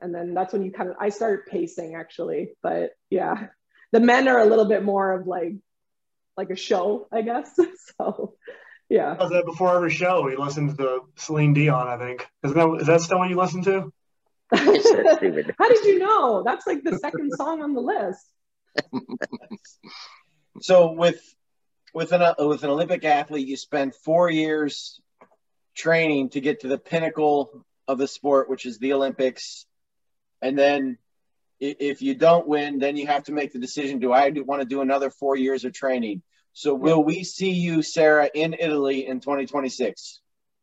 And 0.00 0.12
then 0.12 0.34
that's 0.34 0.52
when 0.52 0.64
you 0.64 0.72
kind 0.72 0.90
of, 0.90 0.96
I 0.98 1.10
start 1.10 1.46
pacing 1.46 1.94
actually. 1.94 2.50
But 2.64 2.90
yeah, 3.10 3.46
the 3.92 4.00
men 4.00 4.26
are 4.26 4.40
a 4.40 4.46
little 4.46 4.66
bit 4.66 4.82
more 4.82 5.12
of 5.12 5.28
like, 5.28 5.54
like 6.36 6.50
a 6.50 6.56
show, 6.56 7.06
I 7.12 7.22
guess. 7.22 7.56
so 7.96 8.34
yeah. 8.94 9.16
Does 9.16 9.30
that 9.30 9.44
before 9.44 9.74
every 9.74 9.90
show? 9.90 10.22
We 10.22 10.36
listened 10.36 10.78
to 10.78 11.00
Celine 11.16 11.52
Dion, 11.52 11.88
I 11.88 11.98
think. 11.98 12.26
Is 12.44 12.54
that 12.54 12.78
is 12.80 12.86
that 12.86 13.00
still 13.00 13.18
what 13.18 13.28
you 13.28 13.36
listen 13.36 13.64
to? 13.64 13.92
How 14.54 15.68
did 15.68 15.84
you 15.84 15.98
know? 15.98 16.44
That's 16.44 16.64
like 16.64 16.84
the 16.84 16.96
second 16.98 17.32
song 17.32 17.60
on 17.60 17.74
the 17.74 17.80
list. 17.80 18.24
so 20.60 20.92
with 20.92 21.20
with 21.92 22.12
an 22.12 22.22
uh, 22.22 22.34
with 22.38 22.62
an 22.62 22.70
Olympic 22.70 23.04
athlete, 23.04 23.48
you 23.48 23.56
spend 23.56 23.96
four 23.96 24.30
years 24.30 25.00
training 25.74 26.28
to 26.30 26.40
get 26.40 26.60
to 26.60 26.68
the 26.68 26.78
pinnacle 26.78 27.64
of 27.88 27.98
the 27.98 28.06
sport, 28.06 28.48
which 28.48 28.64
is 28.64 28.78
the 28.78 28.92
Olympics, 28.92 29.66
and 30.40 30.56
then 30.56 30.98
if 31.58 32.00
you 32.00 32.14
don't 32.14 32.46
win, 32.46 32.78
then 32.78 32.96
you 32.96 33.08
have 33.08 33.24
to 33.24 33.32
make 33.32 33.52
the 33.52 33.58
decision: 33.58 33.98
Do 33.98 34.12
I 34.12 34.30
want 34.30 34.62
to 34.62 34.68
do 34.68 34.82
another 34.82 35.10
four 35.10 35.36
years 35.36 35.64
of 35.64 35.72
training? 35.72 36.22
So 36.54 36.74
will 36.74 37.02
we 37.02 37.24
see 37.24 37.50
you, 37.50 37.82
Sarah, 37.82 38.30
in 38.32 38.54
Italy 38.58 39.06
in 39.06 39.20
2026? 39.20 40.20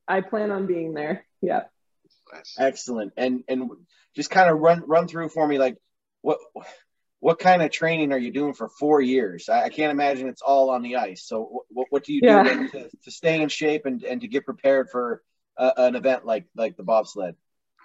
I 0.08 0.22
plan 0.22 0.50
on 0.50 0.66
being 0.66 0.94
there. 0.94 1.26
Yeah. 1.42 1.64
Excellent. 2.58 3.14
And 3.18 3.44
and 3.50 3.70
just 4.16 4.30
kind 4.30 4.50
of 4.50 4.60
run 4.60 4.84
run 4.88 5.08
through 5.08 5.30
for 5.30 5.46
me 5.46 5.60
like 5.60 5.78
what 6.22 6.40
what 7.20 7.40
kind 7.40 7.62
of 7.62 7.72
training 7.72 8.14
are 8.14 8.18
you 8.18 8.32
doing 8.32 8.54
for 8.54 8.68
four 8.68 9.02
years? 9.02 9.50
I, 9.50 9.66
I 9.66 9.70
can't 9.70 9.92
imagine 9.92 10.28
it's 10.28 10.42
all 10.42 10.70
on 10.70 10.82
the 10.82 10.96
ice. 10.96 11.24
So 11.28 11.64
what, 11.70 11.88
what 11.90 12.04
do 12.04 12.14
you 12.14 12.22
yeah. 12.24 12.44
do 12.44 12.70
to, 12.70 12.90
to, 13.04 13.12
stay 13.12 13.42
in 13.42 13.50
shape 13.50 13.86
and, 13.86 14.02
and 14.04 14.22
to 14.22 14.28
get 14.28 14.44
prepared 14.44 14.90
for 14.90 15.22
uh, 15.58 15.72
an 15.78 15.96
event 15.96 16.26
like 16.26 16.46
like 16.56 16.78
the 16.78 16.84
bobsled? 16.84 17.36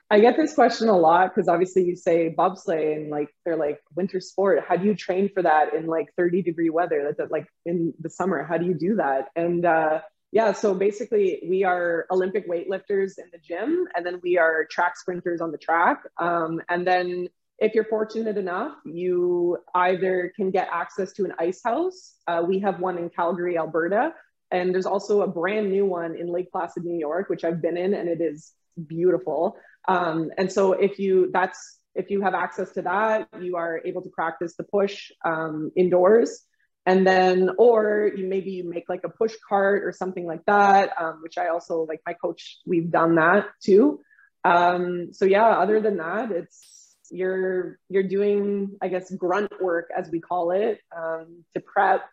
I 0.08 0.20
get 0.20 0.36
this 0.36 0.54
question 0.54 0.88
a 0.88 0.96
lot 0.96 1.34
because 1.34 1.48
obviously 1.48 1.84
you 1.84 1.96
say 1.96 2.32
bobsleigh 2.36 2.96
and 2.96 3.10
like 3.10 3.34
they're 3.44 3.56
like 3.56 3.80
winter 3.96 4.20
sport. 4.20 4.64
How 4.66 4.76
do 4.76 4.86
you 4.86 4.94
train 4.94 5.28
for 5.34 5.42
that 5.42 5.74
in 5.74 5.86
like 5.86 6.06
30 6.16 6.42
degree 6.42 6.70
weather? 6.70 7.12
That 7.18 7.32
like 7.32 7.48
in 7.64 7.92
the 8.00 8.10
summer, 8.10 8.44
how 8.44 8.56
do 8.56 8.66
you 8.66 8.74
do 8.74 8.96
that? 8.96 9.30
And 9.34 9.64
uh, 9.66 10.00
yeah, 10.30 10.52
so 10.52 10.74
basically 10.74 11.42
we 11.48 11.64
are 11.64 12.06
Olympic 12.10 12.48
weightlifters 12.48 13.18
in 13.18 13.30
the 13.32 13.38
gym, 13.42 13.86
and 13.96 14.06
then 14.06 14.20
we 14.22 14.38
are 14.38 14.64
track 14.70 14.96
sprinters 14.96 15.40
on 15.40 15.50
the 15.50 15.58
track. 15.58 16.02
Um, 16.18 16.60
and 16.68 16.86
then 16.86 17.28
if 17.58 17.74
you're 17.74 17.84
fortunate 17.84 18.36
enough, 18.36 18.76
you 18.84 19.58
either 19.74 20.32
can 20.36 20.50
get 20.50 20.68
access 20.70 21.12
to 21.14 21.24
an 21.24 21.32
ice 21.38 21.62
house. 21.64 22.14
Uh, 22.28 22.44
we 22.46 22.60
have 22.60 22.78
one 22.78 22.98
in 22.98 23.08
Calgary, 23.08 23.58
Alberta, 23.58 24.12
and 24.52 24.72
there's 24.72 24.86
also 24.86 25.22
a 25.22 25.26
brand 25.26 25.70
new 25.70 25.86
one 25.86 26.14
in 26.14 26.28
Lake 26.28 26.52
Placid, 26.52 26.84
New 26.84 26.98
York, 26.98 27.28
which 27.28 27.42
I've 27.42 27.60
been 27.60 27.76
in, 27.76 27.94
and 27.94 28.08
it 28.08 28.20
is 28.20 28.52
beautiful. 28.86 29.56
Um, 29.88 30.31
and 30.37 30.51
so 30.51 30.72
if 30.72 30.99
you 30.99 31.31
that's 31.33 31.79
if 31.94 32.11
you 32.11 32.20
have 32.22 32.35
access 32.35 32.72
to 32.72 32.83
that, 32.83 33.29
you 33.40 33.57
are 33.57 33.81
able 33.85 34.03
to 34.03 34.11
practice 34.11 34.55
the 34.57 34.64
push 34.64 35.11
um, 35.25 35.70
indoors. 35.77 36.42
And 36.85 37.05
then, 37.05 37.51
or 37.59 38.12
you 38.14 38.29
maybe 38.29 38.53
you 38.53 38.68
make 38.68 38.88
like 38.88 39.01
a 39.05 39.09
push 39.09 39.35
cart 39.49 39.83
or 39.85 39.92
something 39.92 40.25
like 40.25 40.44
that, 40.46 40.92
um, 41.01 41.20
which 41.20 41.37
I 41.37 41.49
also 41.49 41.83
like 41.83 42.01
my 42.07 42.12
coach, 42.12 42.59
we've 42.64 42.90
done 42.90 43.16
that 43.16 43.46
too. 43.61 44.01
Um, 44.44 45.12
so 45.12 45.25
yeah, 45.25 45.49
other 45.49 45.81
than 45.81 45.96
that, 45.96 46.31
it's 46.31 46.94
you're 47.11 47.79
you're 47.88 48.05
doing, 48.05 48.77
I 48.81 48.88
guess, 48.88 49.11
grunt 49.12 49.53
work 49.61 49.88
as 49.96 50.09
we 50.11 50.20
call 50.20 50.53
it, 50.53 50.81
um, 50.96 51.44
to 51.55 51.61
prep 51.61 52.05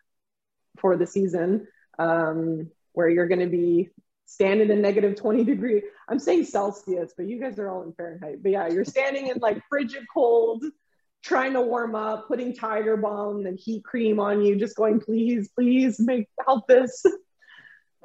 for 0.78 0.96
the 0.96 1.06
season, 1.06 1.68
um, 1.98 2.70
where 2.92 3.08
you're 3.08 3.28
going 3.28 3.40
to 3.40 3.46
be 3.46 3.90
standing 4.26 4.70
in 4.70 4.80
negative 4.80 5.16
20 5.16 5.44
degree. 5.44 5.82
I'm 6.08 6.18
saying 6.18 6.44
Celsius, 6.44 7.12
but 7.16 7.26
you 7.26 7.40
guys 7.40 7.58
are 7.58 7.68
all 7.68 7.82
in 7.82 7.92
Fahrenheit. 7.92 8.42
But 8.42 8.52
yeah, 8.52 8.68
you're 8.68 8.84
standing 8.84 9.28
in 9.28 9.38
like 9.38 9.62
frigid 9.68 10.04
cold, 10.12 10.64
trying 11.22 11.54
to 11.54 11.60
warm 11.60 11.94
up, 11.94 12.28
putting 12.28 12.54
Tiger 12.54 12.96
Balm 12.96 13.46
and 13.46 13.58
heat 13.58 13.84
cream 13.84 14.20
on 14.20 14.42
you, 14.42 14.56
just 14.56 14.76
going, 14.76 15.00
please, 15.00 15.48
please 15.54 15.98
make 15.98 16.28
help 16.46 16.66
this. 16.66 17.04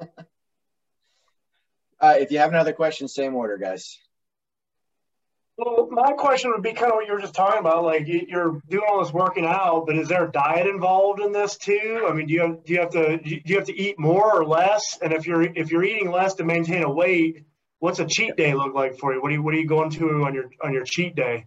uh, 2.00 2.14
if 2.18 2.30
you 2.30 2.38
have 2.38 2.50
another 2.50 2.72
question, 2.72 3.08
same 3.08 3.34
order, 3.34 3.58
guys. 3.58 3.98
Well, 5.60 5.88
my 5.90 6.12
question 6.12 6.52
would 6.52 6.62
be 6.62 6.72
kind 6.72 6.90
of 6.90 6.96
what 6.96 7.06
you 7.06 7.12
were 7.12 7.20
just 7.20 7.34
talking 7.34 7.60
about. 7.60 7.84
Like 7.84 8.06
you're 8.06 8.62
doing 8.70 8.84
all 8.88 9.04
this 9.04 9.12
working 9.12 9.44
out, 9.44 9.84
but 9.86 9.98
is 9.98 10.08
there 10.08 10.26
a 10.26 10.32
diet 10.32 10.66
involved 10.66 11.20
in 11.20 11.32
this 11.32 11.58
too? 11.58 12.06
I 12.08 12.14
mean, 12.14 12.28
do 12.28 12.32
you 12.32 12.40
have, 12.40 12.64
do 12.64 12.72
you 12.72 12.80
have 12.80 12.90
to 12.92 13.18
do 13.18 13.40
you 13.44 13.56
have 13.56 13.66
to 13.66 13.78
eat 13.78 13.98
more 13.98 14.34
or 14.34 14.46
less? 14.46 14.98
And 15.02 15.12
if 15.12 15.26
you're 15.26 15.42
if 15.42 15.70
you're 15.70 15.84
eating 15.84 16.10
less 16.10 16.32
to 16.34 16.44
maintain 16.44 16.82
a 16.82 16.90
weight, 16.90 17.44
what's 17.78 17.98
a 17.98 18.06
cheat 18.06 18.38
day 18.38 18.54
look 18.54 18.74
like 18.74 18.96
for 18.96 19.12
you? 19.12 19.20
What 19.20 19.32
are 19.32 19.34
you 19.34 19.42
what 19.42 19.52
are 19.52 19.58
you 19.58 19.66
going 19.66 19.90
to 19.90 20.24
on 20.24 20.32
your 20.32 20.50
on 20.62 20.72
your 20.72 20.84
cheat 20.84 21.14
day? 21.14 21.44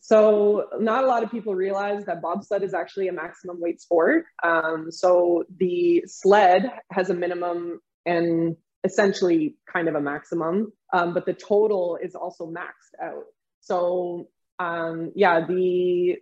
So 0.00 0.68
not 0.80 1.04
a 1.04 1.06
lot 1.06 1.22
of 1.22 1.30
people 1.30 1.54
realize 1.54 2.06
that 2.06 2.22
bobsled 2.22 2.62
is 2.62 2.72
actually 2.72 3.08
a 3.08 3.12
maximum 3.12 3.60
weight 3.60 3.82
sport. 3.82 4.24
Um, 4.42 4.90
so 4.90 5.44
the 5.58 6.04
sled 6.06 6.70
has 6.90 7.10
a 7.10 7.14
minimum 7.14 7.80
and 8.06 8.56
essentially 8.84 9.56
kind 9.72 9.88
of 9.88 9.94
a 9.94 10.00
maximum, 10.00 10.72
um, 10.92 11.14
but 11.14 11.26
the 11.26 11.34
total 11.34 11.98
is 12.02 12.14
also 12.14 12.46
maxed 12.46 12.94
out. 13.02 13.24
So 13.60 14.28
um, 14.58 15.12
yeah, 15.14 15.46
the 15.46 16.16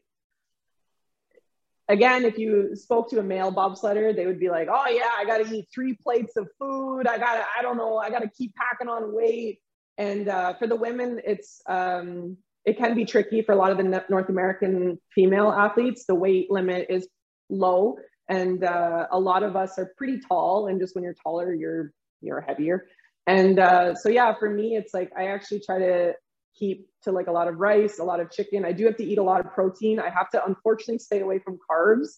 again, 1.88 2.24
if 2.24 2.38
you 2.38 2.74
spoke 2.74 3.10
to 3.10 3.18
a 3.18 3.22
male 3.22 3.52
bobsledder, 3.52 4.14
they 4.14 4.26
would 4.26 4.40
be 4.40 4.50
like, 4.50 4.68
"Oh 4.70 4.88
yeah, 4.88 5.10
I 5.16 5.24
got 5.24 5.38
to 5.38 5.54
eat 5.54 5.68
three 5.74 5.94
plates 5.94 6.36
of 6.36 6.48
food. 6.58 7.06
I 7.06 7.18
got 7.18 7.34
to, 7.34 7.46
I 7.58 7.62
don't 7.62 7.76
know, 7.76 7.98
I 7.98 8.10
got 8.10 8.20
to 8.20 8.30
keep 8.30 8.54
packing 8.54 8.88
on 8.88 9.14
weight." 9.14 9.60
And 9.98 10.28
uh, 10.28 10.54
for 10.54 10.66
the 10.66 10.76
women, 10.76 11.20
it's 11.24 11.62
um, 11.66 12.36
it 12.64 12.76
can 12.76 12.94
be 12.94 13.04
tricky 13.04 13.42
for 13.42 13.52
a 13.52 13.56
lot 13.56 13.70
of 13.70 13.78
the 13.78 14.04
North 14.10 14.28
American 14.28 15.00
female 15.14 15.50
athletes. 15.50 16.04
The 16.06 16.14
weight 16.14 16.50
limit 16.50 16.86
is 16.90 17.08
low, 17.48 17.96
and 18.28 18.62
uh, 18.64 19.06
a 19.10 19.18
lot 19.18 19.42
of 19.42 19.56
us 19.56 19.78
are 19.78 19.92
pretty 19.96 20.20
tall. 20.20 20.66
And 20.66 20.80
just 20.80 20.94
when 20.94 21.04
you're 21.04 21.14
taller, 21.14 21.54
you're 21.54 21.92
you're 22.20 22.40
heavier. 22.40 22.86
And 23.26 23.58
uh, 23.58 23.94
so 23.94 24.08
yeah, 24.08 24.34
for 24.34 24.48
me, 24.48 24.76
it's 24.76 24.94
like 24.94 25.10
I 25.16 25.28
actually 25.28 25.60
try 25.60 25.78
to 25.78 26.14
keep 26.54 26.88
to 27.02 27.12
like 27.12 27.26
a 27.26 27.32
lot 27.32 27.48
of 27.48 27.58
rice, 27.58 27.98
a 27.98 28.04
lot 28.04 28.20
of 28.20 28.30
chicken. 28.30 28.64
I 28.64 28.72
do 28.72 28.84
have 28.86 28.96
to 28.96 29.04
eat 29.04 29.18
a 29.18 29.22
lot 29.22 29.44
of 29.44 29.52
protein. 29.52 29.98
I 29.98 30.10
have 30.10 30.30
to 30.30 30.44
unfortunately 30.44 30.98
stay 30.98 31.20
away 31.20 31.38
from 31.38 31.58
carbs 31.70 32.08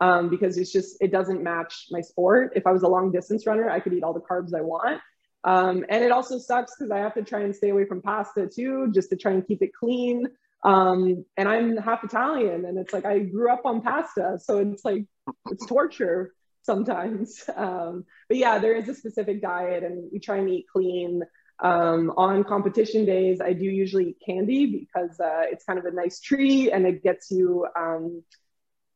um, 0.00 0.28
because 0.28 0.58
it's 0.58 0.72
just 0.72 0.96
it 1.00 1.10
doesn't 1.10 1.42
match 1.42 1.86
my 1.90 2.00
sport. 2.00 2.52
If 2.54 2.66
I 2.66 2.72
was 2.72 2.82
a 2.82 2.88
long 2.88 3.10
distance 3.10 3.46
runner, 3.46 3.70
I 3.70 3.80
could 3.80 3.92
eat 3.92 4.02
all 4.02 4.12
the 4.12 4.20
carbs 4.20 4.54
I 4.54 4.60
want. 4.60 5.00
Um, 5.44 5.84
and 5.88 6.04
it 6.04 6.10
also 6.10 6.38
sucks 6.38 6.74
because 6.76 6.90
I 6.90 6.98
have 6.98 7.14
to 7.14 7.22
try 7.22 7.40
and 7.40 7.54
stay 7.54 7.70
away 7.70 7.84
from 7.84 8.02
pasta 8.02 8.48
too, 8.48 8.90
just 8.92 9.10
to 9.10 9.16
try 9.16 9.32
and 9.32 9.46
keep 9.46 9.62
it 9.62 9.70
clean. 9.72 10.26
Um, 10.64 11.24
and 11.36 11.48
I'm 11.48 11.76
half 11.76 12.02
Italian, 12.02 12.64
and 12.64 12.78
it's 12.78 12.92
like 12.92 13.04
I 13.04 13.20
grew 13.20 13.50
up 13.52 13.62
on 13.64 13.80
pasta, 13.80 14.38
so 14.42 14.58
it's 14.58 14.84
like 14.84 15.04
it's 15.50 15.64
torture 15.66 16.34
sometimes. 16.62 17.44
Um, 17.56 18.04
but 18.28 18.36
yeah, 18.36 18.58
there 18.58 18.74
is 18.76 18.88
a 18.88 18.94
specific 18.94 19.42
diet, 19.42 19.82
and 19.82 20.08
we 20.12 20.18
try 20.20 20.36
and 20.36 20.48
eat 20.48 20.66
clean. 20.72 21.22
Um, 21.60 22.12
on 22.16 22.44
competition 22.44 23.04
days, 23.04 23.40
I 23.40 23.52
do 23.52 23.64
usually 23.64 24.10
eat 24.10 24.22
candy 24.24 24.66
because 24.66 25.18
uh, 25.18 25.42
it's 25.50 25.64
kind 25.64 25.78
of 25.78 25.86
a 25.86 25.90
nice 25.90 26.20
treat 26.20 26.70
and 26.70 26.86
it 26.86 27.02
gets 27.02 27.32
you 27.32 27.66
um, 27.76 28.22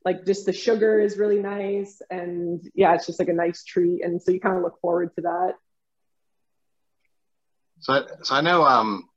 like 0.05 0.25
just 0.25 0.47
the 0.47 0.53
sugar 0.53 1.01
is 1.01 1.17
really 1.17 1.41
nice. 1.41 2.01
And 2.09 2.63
yeah, 2.75 2.95
it's 2.95 3.07
just 3.07 3.19
like 3.19 3.29
a 3.29 3.33
nice 3.35 3.65
treat. 3.65 4.05
And 4.05 4.23
so 4.23 4.31
you 4.31 4.41
kind 4.41 4.57
of 4.57 4.63
look 4.63 4.81
forward 4.81 5.11
to 5.17 5.23
that. 5.23 5.55
So, 7.81 8.07
so 8.23 8.35
I 8.35 8.43
know 8.43 8.65
um, 8.65 9.09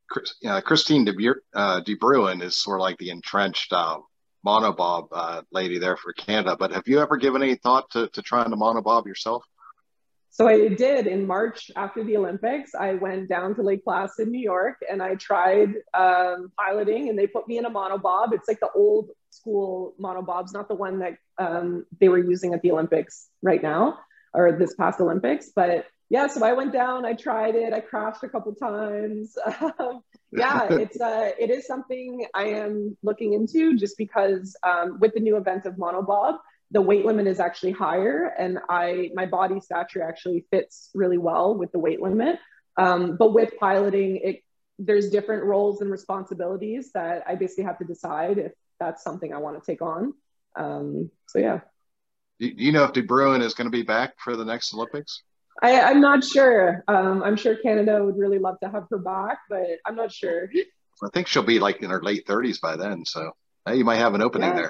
you 0.42 0.50
know, 0.50 0.62
Christine 0.62 1.06
de, 1.06 1.14
uh, 1.54 1.82
de 1.82 1.94
Bruin 1.96 2.42
is 2.42 2.56
sort 2.56 2.80
of 2.80 2.82
like 2.82 2.98
the 2.98 3.10
entrenched 3.10 3.74
uh, 3.74 3.98
monobob 4.46 5.08
uh, 5.12 5.42
lady 5.52 5.80
there 5.80 5.98
for 5.98 6.14
Canada. 6.14 6.56
But 6.58 6.72
have 6.72 6.88
you 6.88 7.02
ever 7.02 7.18
given 7.18 7.42
any 7.42 7.56
thought 7.56 7.90
to, 7.92 8.08
to 8.10 8.22
trying 8.22 8.52
to 8.52 8.56
monobob 8.56 9.06
yourself? 9.06 9.44
So 10.30 10.50
I 10.50 10.68
did 10.68 11.08
in 11.08 11.26
March 11.26 11.72
after 11.78 12.04
the 12.04 12.18
Olympics. 12.18 12.76
I 12.76 12.96
went 12.96 13.30
down 13.30 13.56
to 13.56 13.62
Lake 13.62 13.86
Placid, 13.86 14.28
New 14.28 14.42
York, 14.42 14.76
and 14.92 15.02
I 15.02 15.16
tried 15.16 15.76
um, 15.94 16.52
piloting, 16.60 17.08
and 17.08 17.18
they 17.18 17.26
put 17.26 17.48
me 17.48 17.58
in 17.58 17.64
a 17.64 17.70
monobob. 17.70 18.34
It's 18.34 18.48
like 18.48 18.60
the 18.60 18.70
old 18.76 19.12
school 19.30 19.94
monobobs, 19.98 20.52
not 20.52 20.68
the 20.68 20.76
one 20.76 21.00
that 21.00 21.14
um, 21.38 21.86
they 22.02 22.10
were 22.10 22.18
using 22.18 22.54
at 22.54 22.62
the 22.62 22.72
Olympics 22.72 23.30
right 23.42 23.64
now 23.64 24.00
or 24.34 24.52
this 24.52 24.76
past 24.76 25.00
Olympics. 25.00 25.52
But 25.56 25.86
yeah, 26.10 26.28
so 26.28 26.46
I 26.46 26.52
went 26.54 26.74
down, 26.74 27.06
I 27.06 27.14
tried 27.14 27.56
it, 27.56 27.74
I 27.74 27.80
crashed 27.80 28.24
a 28.24 28.30
couple 28.30 28.54
times. 28.56 29.38
yeah, 30.38 30.68
it's 30.70 31.00
uh, 31.00 31.32
it 31.40 31.50
is 31.50 31.66
something 31.68 32.26
I 32.34 32.46
am 32.46 32.98
looking 33.04 33.34
into 33.34 33.76
just 33.78 33.98
because 33.98 34.56
um, 34.64 35.00
with 35.00 35.14
the 35.14 35.20
new 35.20 35.38
event 35.38 35.66
of 35.66 35.76
monobob 35.76 36.38
the 36.72 36.82
weight 36.82 37.06
limit 37.06 37.28
is 37.28 37.40
actually 37.40 37.72
higher 37.72 38.34
and 38.38 38.60
i 38.70 39.10
my 39.14 39.26
body 39.26 39.60
stature 39.60 40.02
actually 40.02 40.46
fits 40.52 40.90
really 40.94 41.18
well 41.18 41.56
with 41.56 41.72
the 41.72 41.80
weight 41.80 42.02
limit. 42.02 42.40
Um, 42.78 43.16
but 43.18 43.34
with 43.34 43.54
piloting 43.60 44.18
it 44.18 44.44
there's 44.78 45.10
different 45.10 45.46
roles 45.46 45.80
and 45.82 45.90
responsibilities 45.90 46.92
that 46.94 47.24
i 47.28 47.36
basically 47.36 47.64
have 47.64 47.78
to 47.80 47.86
decide 47.86 48.38
if 48.38 48.52
that's 48.80 49.04
something 49.04 49.34
i 49.34 49.38
want 49.38 49.62
to 49.62 49.72
take 49.72 49.82
on. 49.82 50.14
Um, 50.58 51.12
so 51.28 51.40
yeah. 51.40 51.60
Do 52.40 52.48
you 52.48 52.72
know 52.72 52.84
if 52.84 52.94
de 52.94 53.02
bruin 53.02 53.42
is 53.42 53.54
going 53.54 53.68
to 53.68 53.72
be 53.72 53.84
back 53.84 54.14
for 54.18 54.36
the 54.36 54.46
next 54.46 54.74
olympics 54.74 55.24
I, 55.62 55.92
am 55.92 56.02
not 56.02 56.24
sure. 56.24 56.84
Um, 56.88 57.24
i'm 57.24 57.36
sure 57.36 57.56
canada 57.56 58.04
would 58.04 58.18
really 58.18 58.40
love 58.40 58.60
to 58.62 58.70
have 58.70 58.86
her 58.90 58.98
back 58.98 59.40
but 59.50 59.66
i'm 59.86 59.96
not 59.96 60.12
sure. 60.12 60.50
I 61.04 61.10
think 61.14 61.28
she'll 61.28 61.44
be 61.44 61.60
like 61.60 61.82
in 61.82 61.90
her 61.90 62.02
late 62.02 62.26
30s 62.26 62.62
by 62.62 62.78
then 62.78 63.06
so 63.06 63.32
hey, 63.66 63.76
you 63.78 63.86
might 63.86 63.98
have 63.98 64.14
an 64.14 64.22
opening 64.22 64.50
yeah. 64.50 64.70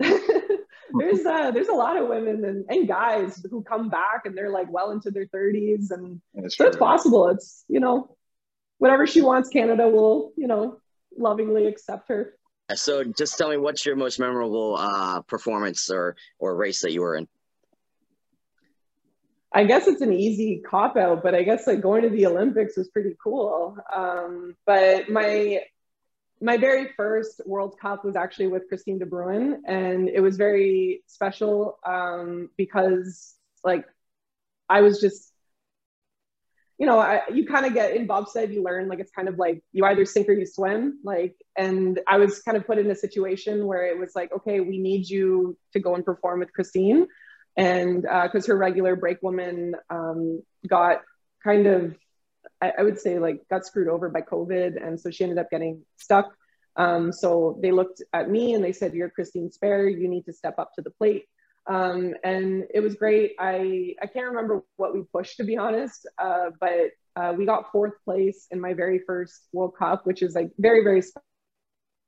there. 0.00 0.28
There's 0.98 1.24
uh 1.24 1.50
there's 1.52 1.68
a 1.68 1.74
lot 1.74 1.96
of 1.96 2.08
women 2.08 2.44
and, 2.44 2.66
and 2.68 2.86
guys 2.86 3.42
who 3.50 3.62
come 3.62 3.88
back 3.88 4.26
and 4.26 4.36
they're 4.36 4.50
like 4.50 4.70
well 4.70 4.90
into 4.90 5.10
their 5.10 5.24
30s 5.26 5.90
and 5.90 6.20
That's 6.34 6.56
so 6.56 6.64
true. 6.64 6.68
it's 6.68 6.76
possible. 6.76 7.28
It's 7.28 7.64
you 7.66 7.80
know 7.80 8.14
whatever 8.76 9.06
she 9.06 9.22
wants 9.22 9.48
canada 9.48 9.88
will 9.88 10.32
you 10.36 10.46
know 10.46 10.78
lovingly 11.16 11.66
accept 11.66 12.10
her. 12.10 12.34
So 12.74 13.04
just 13.04 13.38
tell 13.38 13.48
me 13.48 13.56
what's 13.56 13.86
your 13.86 13.96
most 13.96 14.18
memorable 14.18 14.76
uh 14.78 15.22
performance 15.22 15.88
or 15.90 16.14
or 16.38 16.54
race 16.56 16.82
that 16.82 16.92
you 16.92 17.00
were 17.00 17.16
in 17.16 17.26
I 19.54 19.64
guess 19.64 19.86
it's 19.86 20.00
an 20.00 20.12
easy 20.12 20.62
cop 20.66 20.96
out, 20.96 21.22
but 21.22 21.34
I 21.34 21.42
guess 21.42 21.66
like 21.66 21.80
going 21.80 22.02
to 22.02 22.10
the 22.10 22.26
Olympics 22.26 22.76
was 22.76 22.88
pretty 22.88 23.16
cool. 23.22 23.76
Um, 23.94 24.56
but 24.66 25.10
my 25.10 25.60
my 26.40 26.56
very 26.56 26.88
first 26.96 27.40
World 27.46 27.78
Cup 27.80 28.04
was 28.04 28.16
actually 28.16 28.48
with 28.48 28.66
Christine 28.68 28.98
de 28.98 29.06
Bruin, 29.06 29.62
and 29.66 30.08
it 30.08 30.20
was 30.20 30.36
very 30.36 31.04
special 31.06 31.78
um, 31.86 32.50
because, 32.56 33.36
like, 33.62 33.84
I 34.68 34.80
was 34.80 35.00
just, 35.00 35.32
you 36.78 36.86
know, 36.86 36.98
I, 36.98 37.20
you 37.32 37.46
kind 37.46 37.64
of 37.64 37.74
get 37.74 37.94
in 37.94 38.08
bobsled, 38.08 38.52
you 38.52 38.62
learn 38.64 38.88
like 38.88 38.98
it's 38.98 39.12
kind 39.12 39.28
of 39.28 39.38
like 39.38 39.62
you 39.72 39.84
either 39.84 40.04
sink 40.04 40.28
or 40.28 40.32
you 40.32 40.46
swim, 40.46 40.98
like, 41.04 41.36
and 41.56 42.00
I 42.08 42.16
was 42.18 42.40
kind 42.40 42.56
of 42.56 42.66
put 42.66 42.78
in 42.78 42.90
a 42.90 42.96
situation 42.96 43.66
where 43.66 43.86
it 43.86 43.96
was 43.96 44.12
like, 44.16 44.32
okay, 44.32 44.58
we 44.58 44.78
need 44.78 45.08
you 45.08 45.56
to 45.74 45.78
go 45.80 45.94
and 45.94 46.04
perform 46.04 46.40
with 46.40 46.52
Christine, 46.52 47.06
and 47.56 48.02
because 48.02 48.44
uh, 48.48 48.52
her 48.52 48.56
regular 48.56 48.96
brake 48.96 49.22
woman 49.22 49.74
um, 49.90 50.42
got 50.68 51.02
kind 51.44 51.66
of 51.66 51.94
I, 52.62 52.72
I 52.78 52.82
would 52.82 52.98
say 52.98 53.18
like 53.18 53.46
got 53.50 53.66
screwed 53.66 53.88
over 53.88 54.08
by 54.08 54.22
COVID. 54.22 54.84
And 54.84 54.98
so 54.98 55.10
she 55.10 55.24
ended 55.24 55.38
up 55.38 55.50
getting 55.50 55.82
stuck. 55.96 56.32
Um, 56.76 57.12
so 57.12 57.58
they 57.60 57.72
looked 57.72 58.02
at 58.12 58.30
me 58.30 58.54
and 58.54 58.64
they 58.64 58.72
said, 58.72 58.94
You're 58.94 59.10
Christine 59.10 59.50
Spare, 59.50 59.88
you 59.88 60.08
need 60.08 60.24
to 60.24 60.32
step 60.32 60.58
up 60.58 60.72
to 60.74 60.82
the 60.82 60.90
plate. 60.90 61.24
Um, 61.66 62.14
and 62.24 62.64
it 62.72 62.80
was 62.80 62.94
great. 62.94 63.32
I, 63.38 63.94
I 64.00 64.06
can't 64.06 64.26
remember 64.26 64.62
what 64.76 64.94
we 64.94 65.02
pushed 65.12 65.36
to 65.36 65.44
be 65.44 65.58
honest, 65.58 66.08
uh, 66.18 66.50
but 66.58 66.90
uh, 67.14 67.34
we 67.36 67.44
got 67.44 67.70
fourth 67.70 67.92
place 68.04 68.46
in 68.50 68.60
my 68.60 68.72
very 68.72 69.00
first 69.06 69.48
World 69.52 69.74
Cup, 69.78 70.06
which 70.06 70.22
is 70.22 70.34
like 70.34 70.50
very, 70.58 70.82
very 70.82 71.02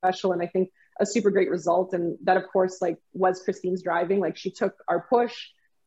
special. 0.03 0.33
And 0.33 0.41
I 0.41 0.47
think 0.47 0.69
a 0.99 1.05
super 1.05 1.31
great 1.31 1.49
result. 1.49 1.93
And 1.93 2.17
that, 2.23 2.37
of 2.37 2.47
course, 2.51 2.81
like 2.81 2.97
was 3.13 3.41
Christine's 3.43 3.83
driving. 3.83 4.19
Like 4.19 4.37
she 4.37 4.51
took 4.51 4.75
our 4.87 5.05
push 5.09 5.35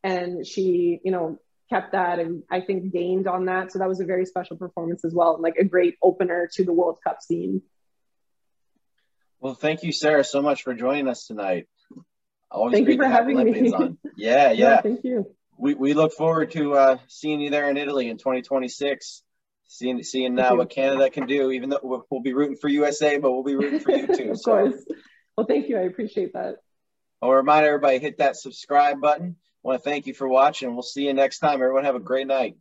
and 0.03 0.47
she, 0.47 1.01
you 1.05 1.11
know, 1.11 1.39
kept 1.71 1.93
that 1.93 2.19
and 2.19 2.43
I 2.51 2.61
think 2.61 2.93
gained 2.93 3.27
on 3.27 3.47
that. 3.47 3.73
So 3.73 3.79
that 3.79 3.89
was 3.89 4.01
a 4.01 4.05
very 4.05 4.25
special 4.27 4.57
performance 4.57 5.05
as 5.05 5.15
well, 5.15 5.35
and 5.35 5.43
like 5.43 5.57
a 5.57 5.65
great 5.65 5.97
opener 6.03 6.49
to 6.55 6.65
the 6.65 6.73
World 6.73 6.99
Cup 7.05 7.23
scene. 7.23 7.63
Well, 9.41 9.55
thank 9.55 9.83
you, 9.83 9.93
Sarah, 9.93 10.25
so 10.25 10.43
much 10.43 10.63
for 10.63 10.75
joining 10.75 11.09
us 11.09 11.27
tonight. 11.27 11.69
Always 12.51 12.75
thank 12.75 12.89
you 12.89 12.97
for 12.97 13.07
having 13.07 13.37
Olympians 13.37 13.73
me. 13.73 13.75
On. 13.75 13.99
Yeah, 14.17 14.51
yeah, 14.51 14.53
yeah. 14.53 14.81
Thank 14.81 15.05
you. 15.05 15.31
We, 15.59 15.75
we 15.75 15.93
look 15.93 16.13
forward 16.13 16.53
to 16.53 16.75
uh, 16.75 16.99
seeing 17.09 17.41
you 17.41 17.51
there 17.51 17.69
in 17.69 17.77
Italy 17.77 18.09
in 18.09 18.17
2026. 18.17 19.23
Seeing 19.71 20.03
seeing 20.03 20.35
now 20.35 20.57
what 20.57 20.71
Canada 20.71 21.11
can 21.11 21.27
do, 21.27 21.51
even 21.51 21.69
though 21.69 21.81
we'll, 21.83 22.07
we'll 22.11 22.23
be 22.23 22.33
rooting 22.33 22.57
for 22.57 22.69
USA, 22.69 23.19
but 23.19 23.31
we'll 23.31 23.45
be 23.45 23.55
rooting 23.55 23.81
for 23.81 23.93
you 23.93 24.07
too. 24.17 24.31
of 24.31 24.41
so. 24.41 24.51
course. 24.51 24.85
Well, 25.37 25.47
thank 25.47 25.69
you. 25.69 25.77
I 25.77 25.83
appreciate 25.83 26.33
that. 26.33 26.57
I'll 27.21 27.31
remind 27.31 27.67
everybody 27.67 27.99
hit 27.99 28.19
that 28.19 28.37
subscribe 28.37 29.01
button 29.01 29.37
I 29.65 29.69
want 29.69 29.83
to 29.83 29.91
thank 29.91 30.07
you 30.07 30.15
for 30.15 30.29
watching. 30.29 30.73
We'll 30.73 30.83
see 30.83 31.07
you 31.07 31.15
next 31.15 31.41
time. 31.41 31.55
Everyone 31.55 31.85
have 31.85 31.97
a 31.97 32.01
great 32.01 32.27
night. 32.27 32.57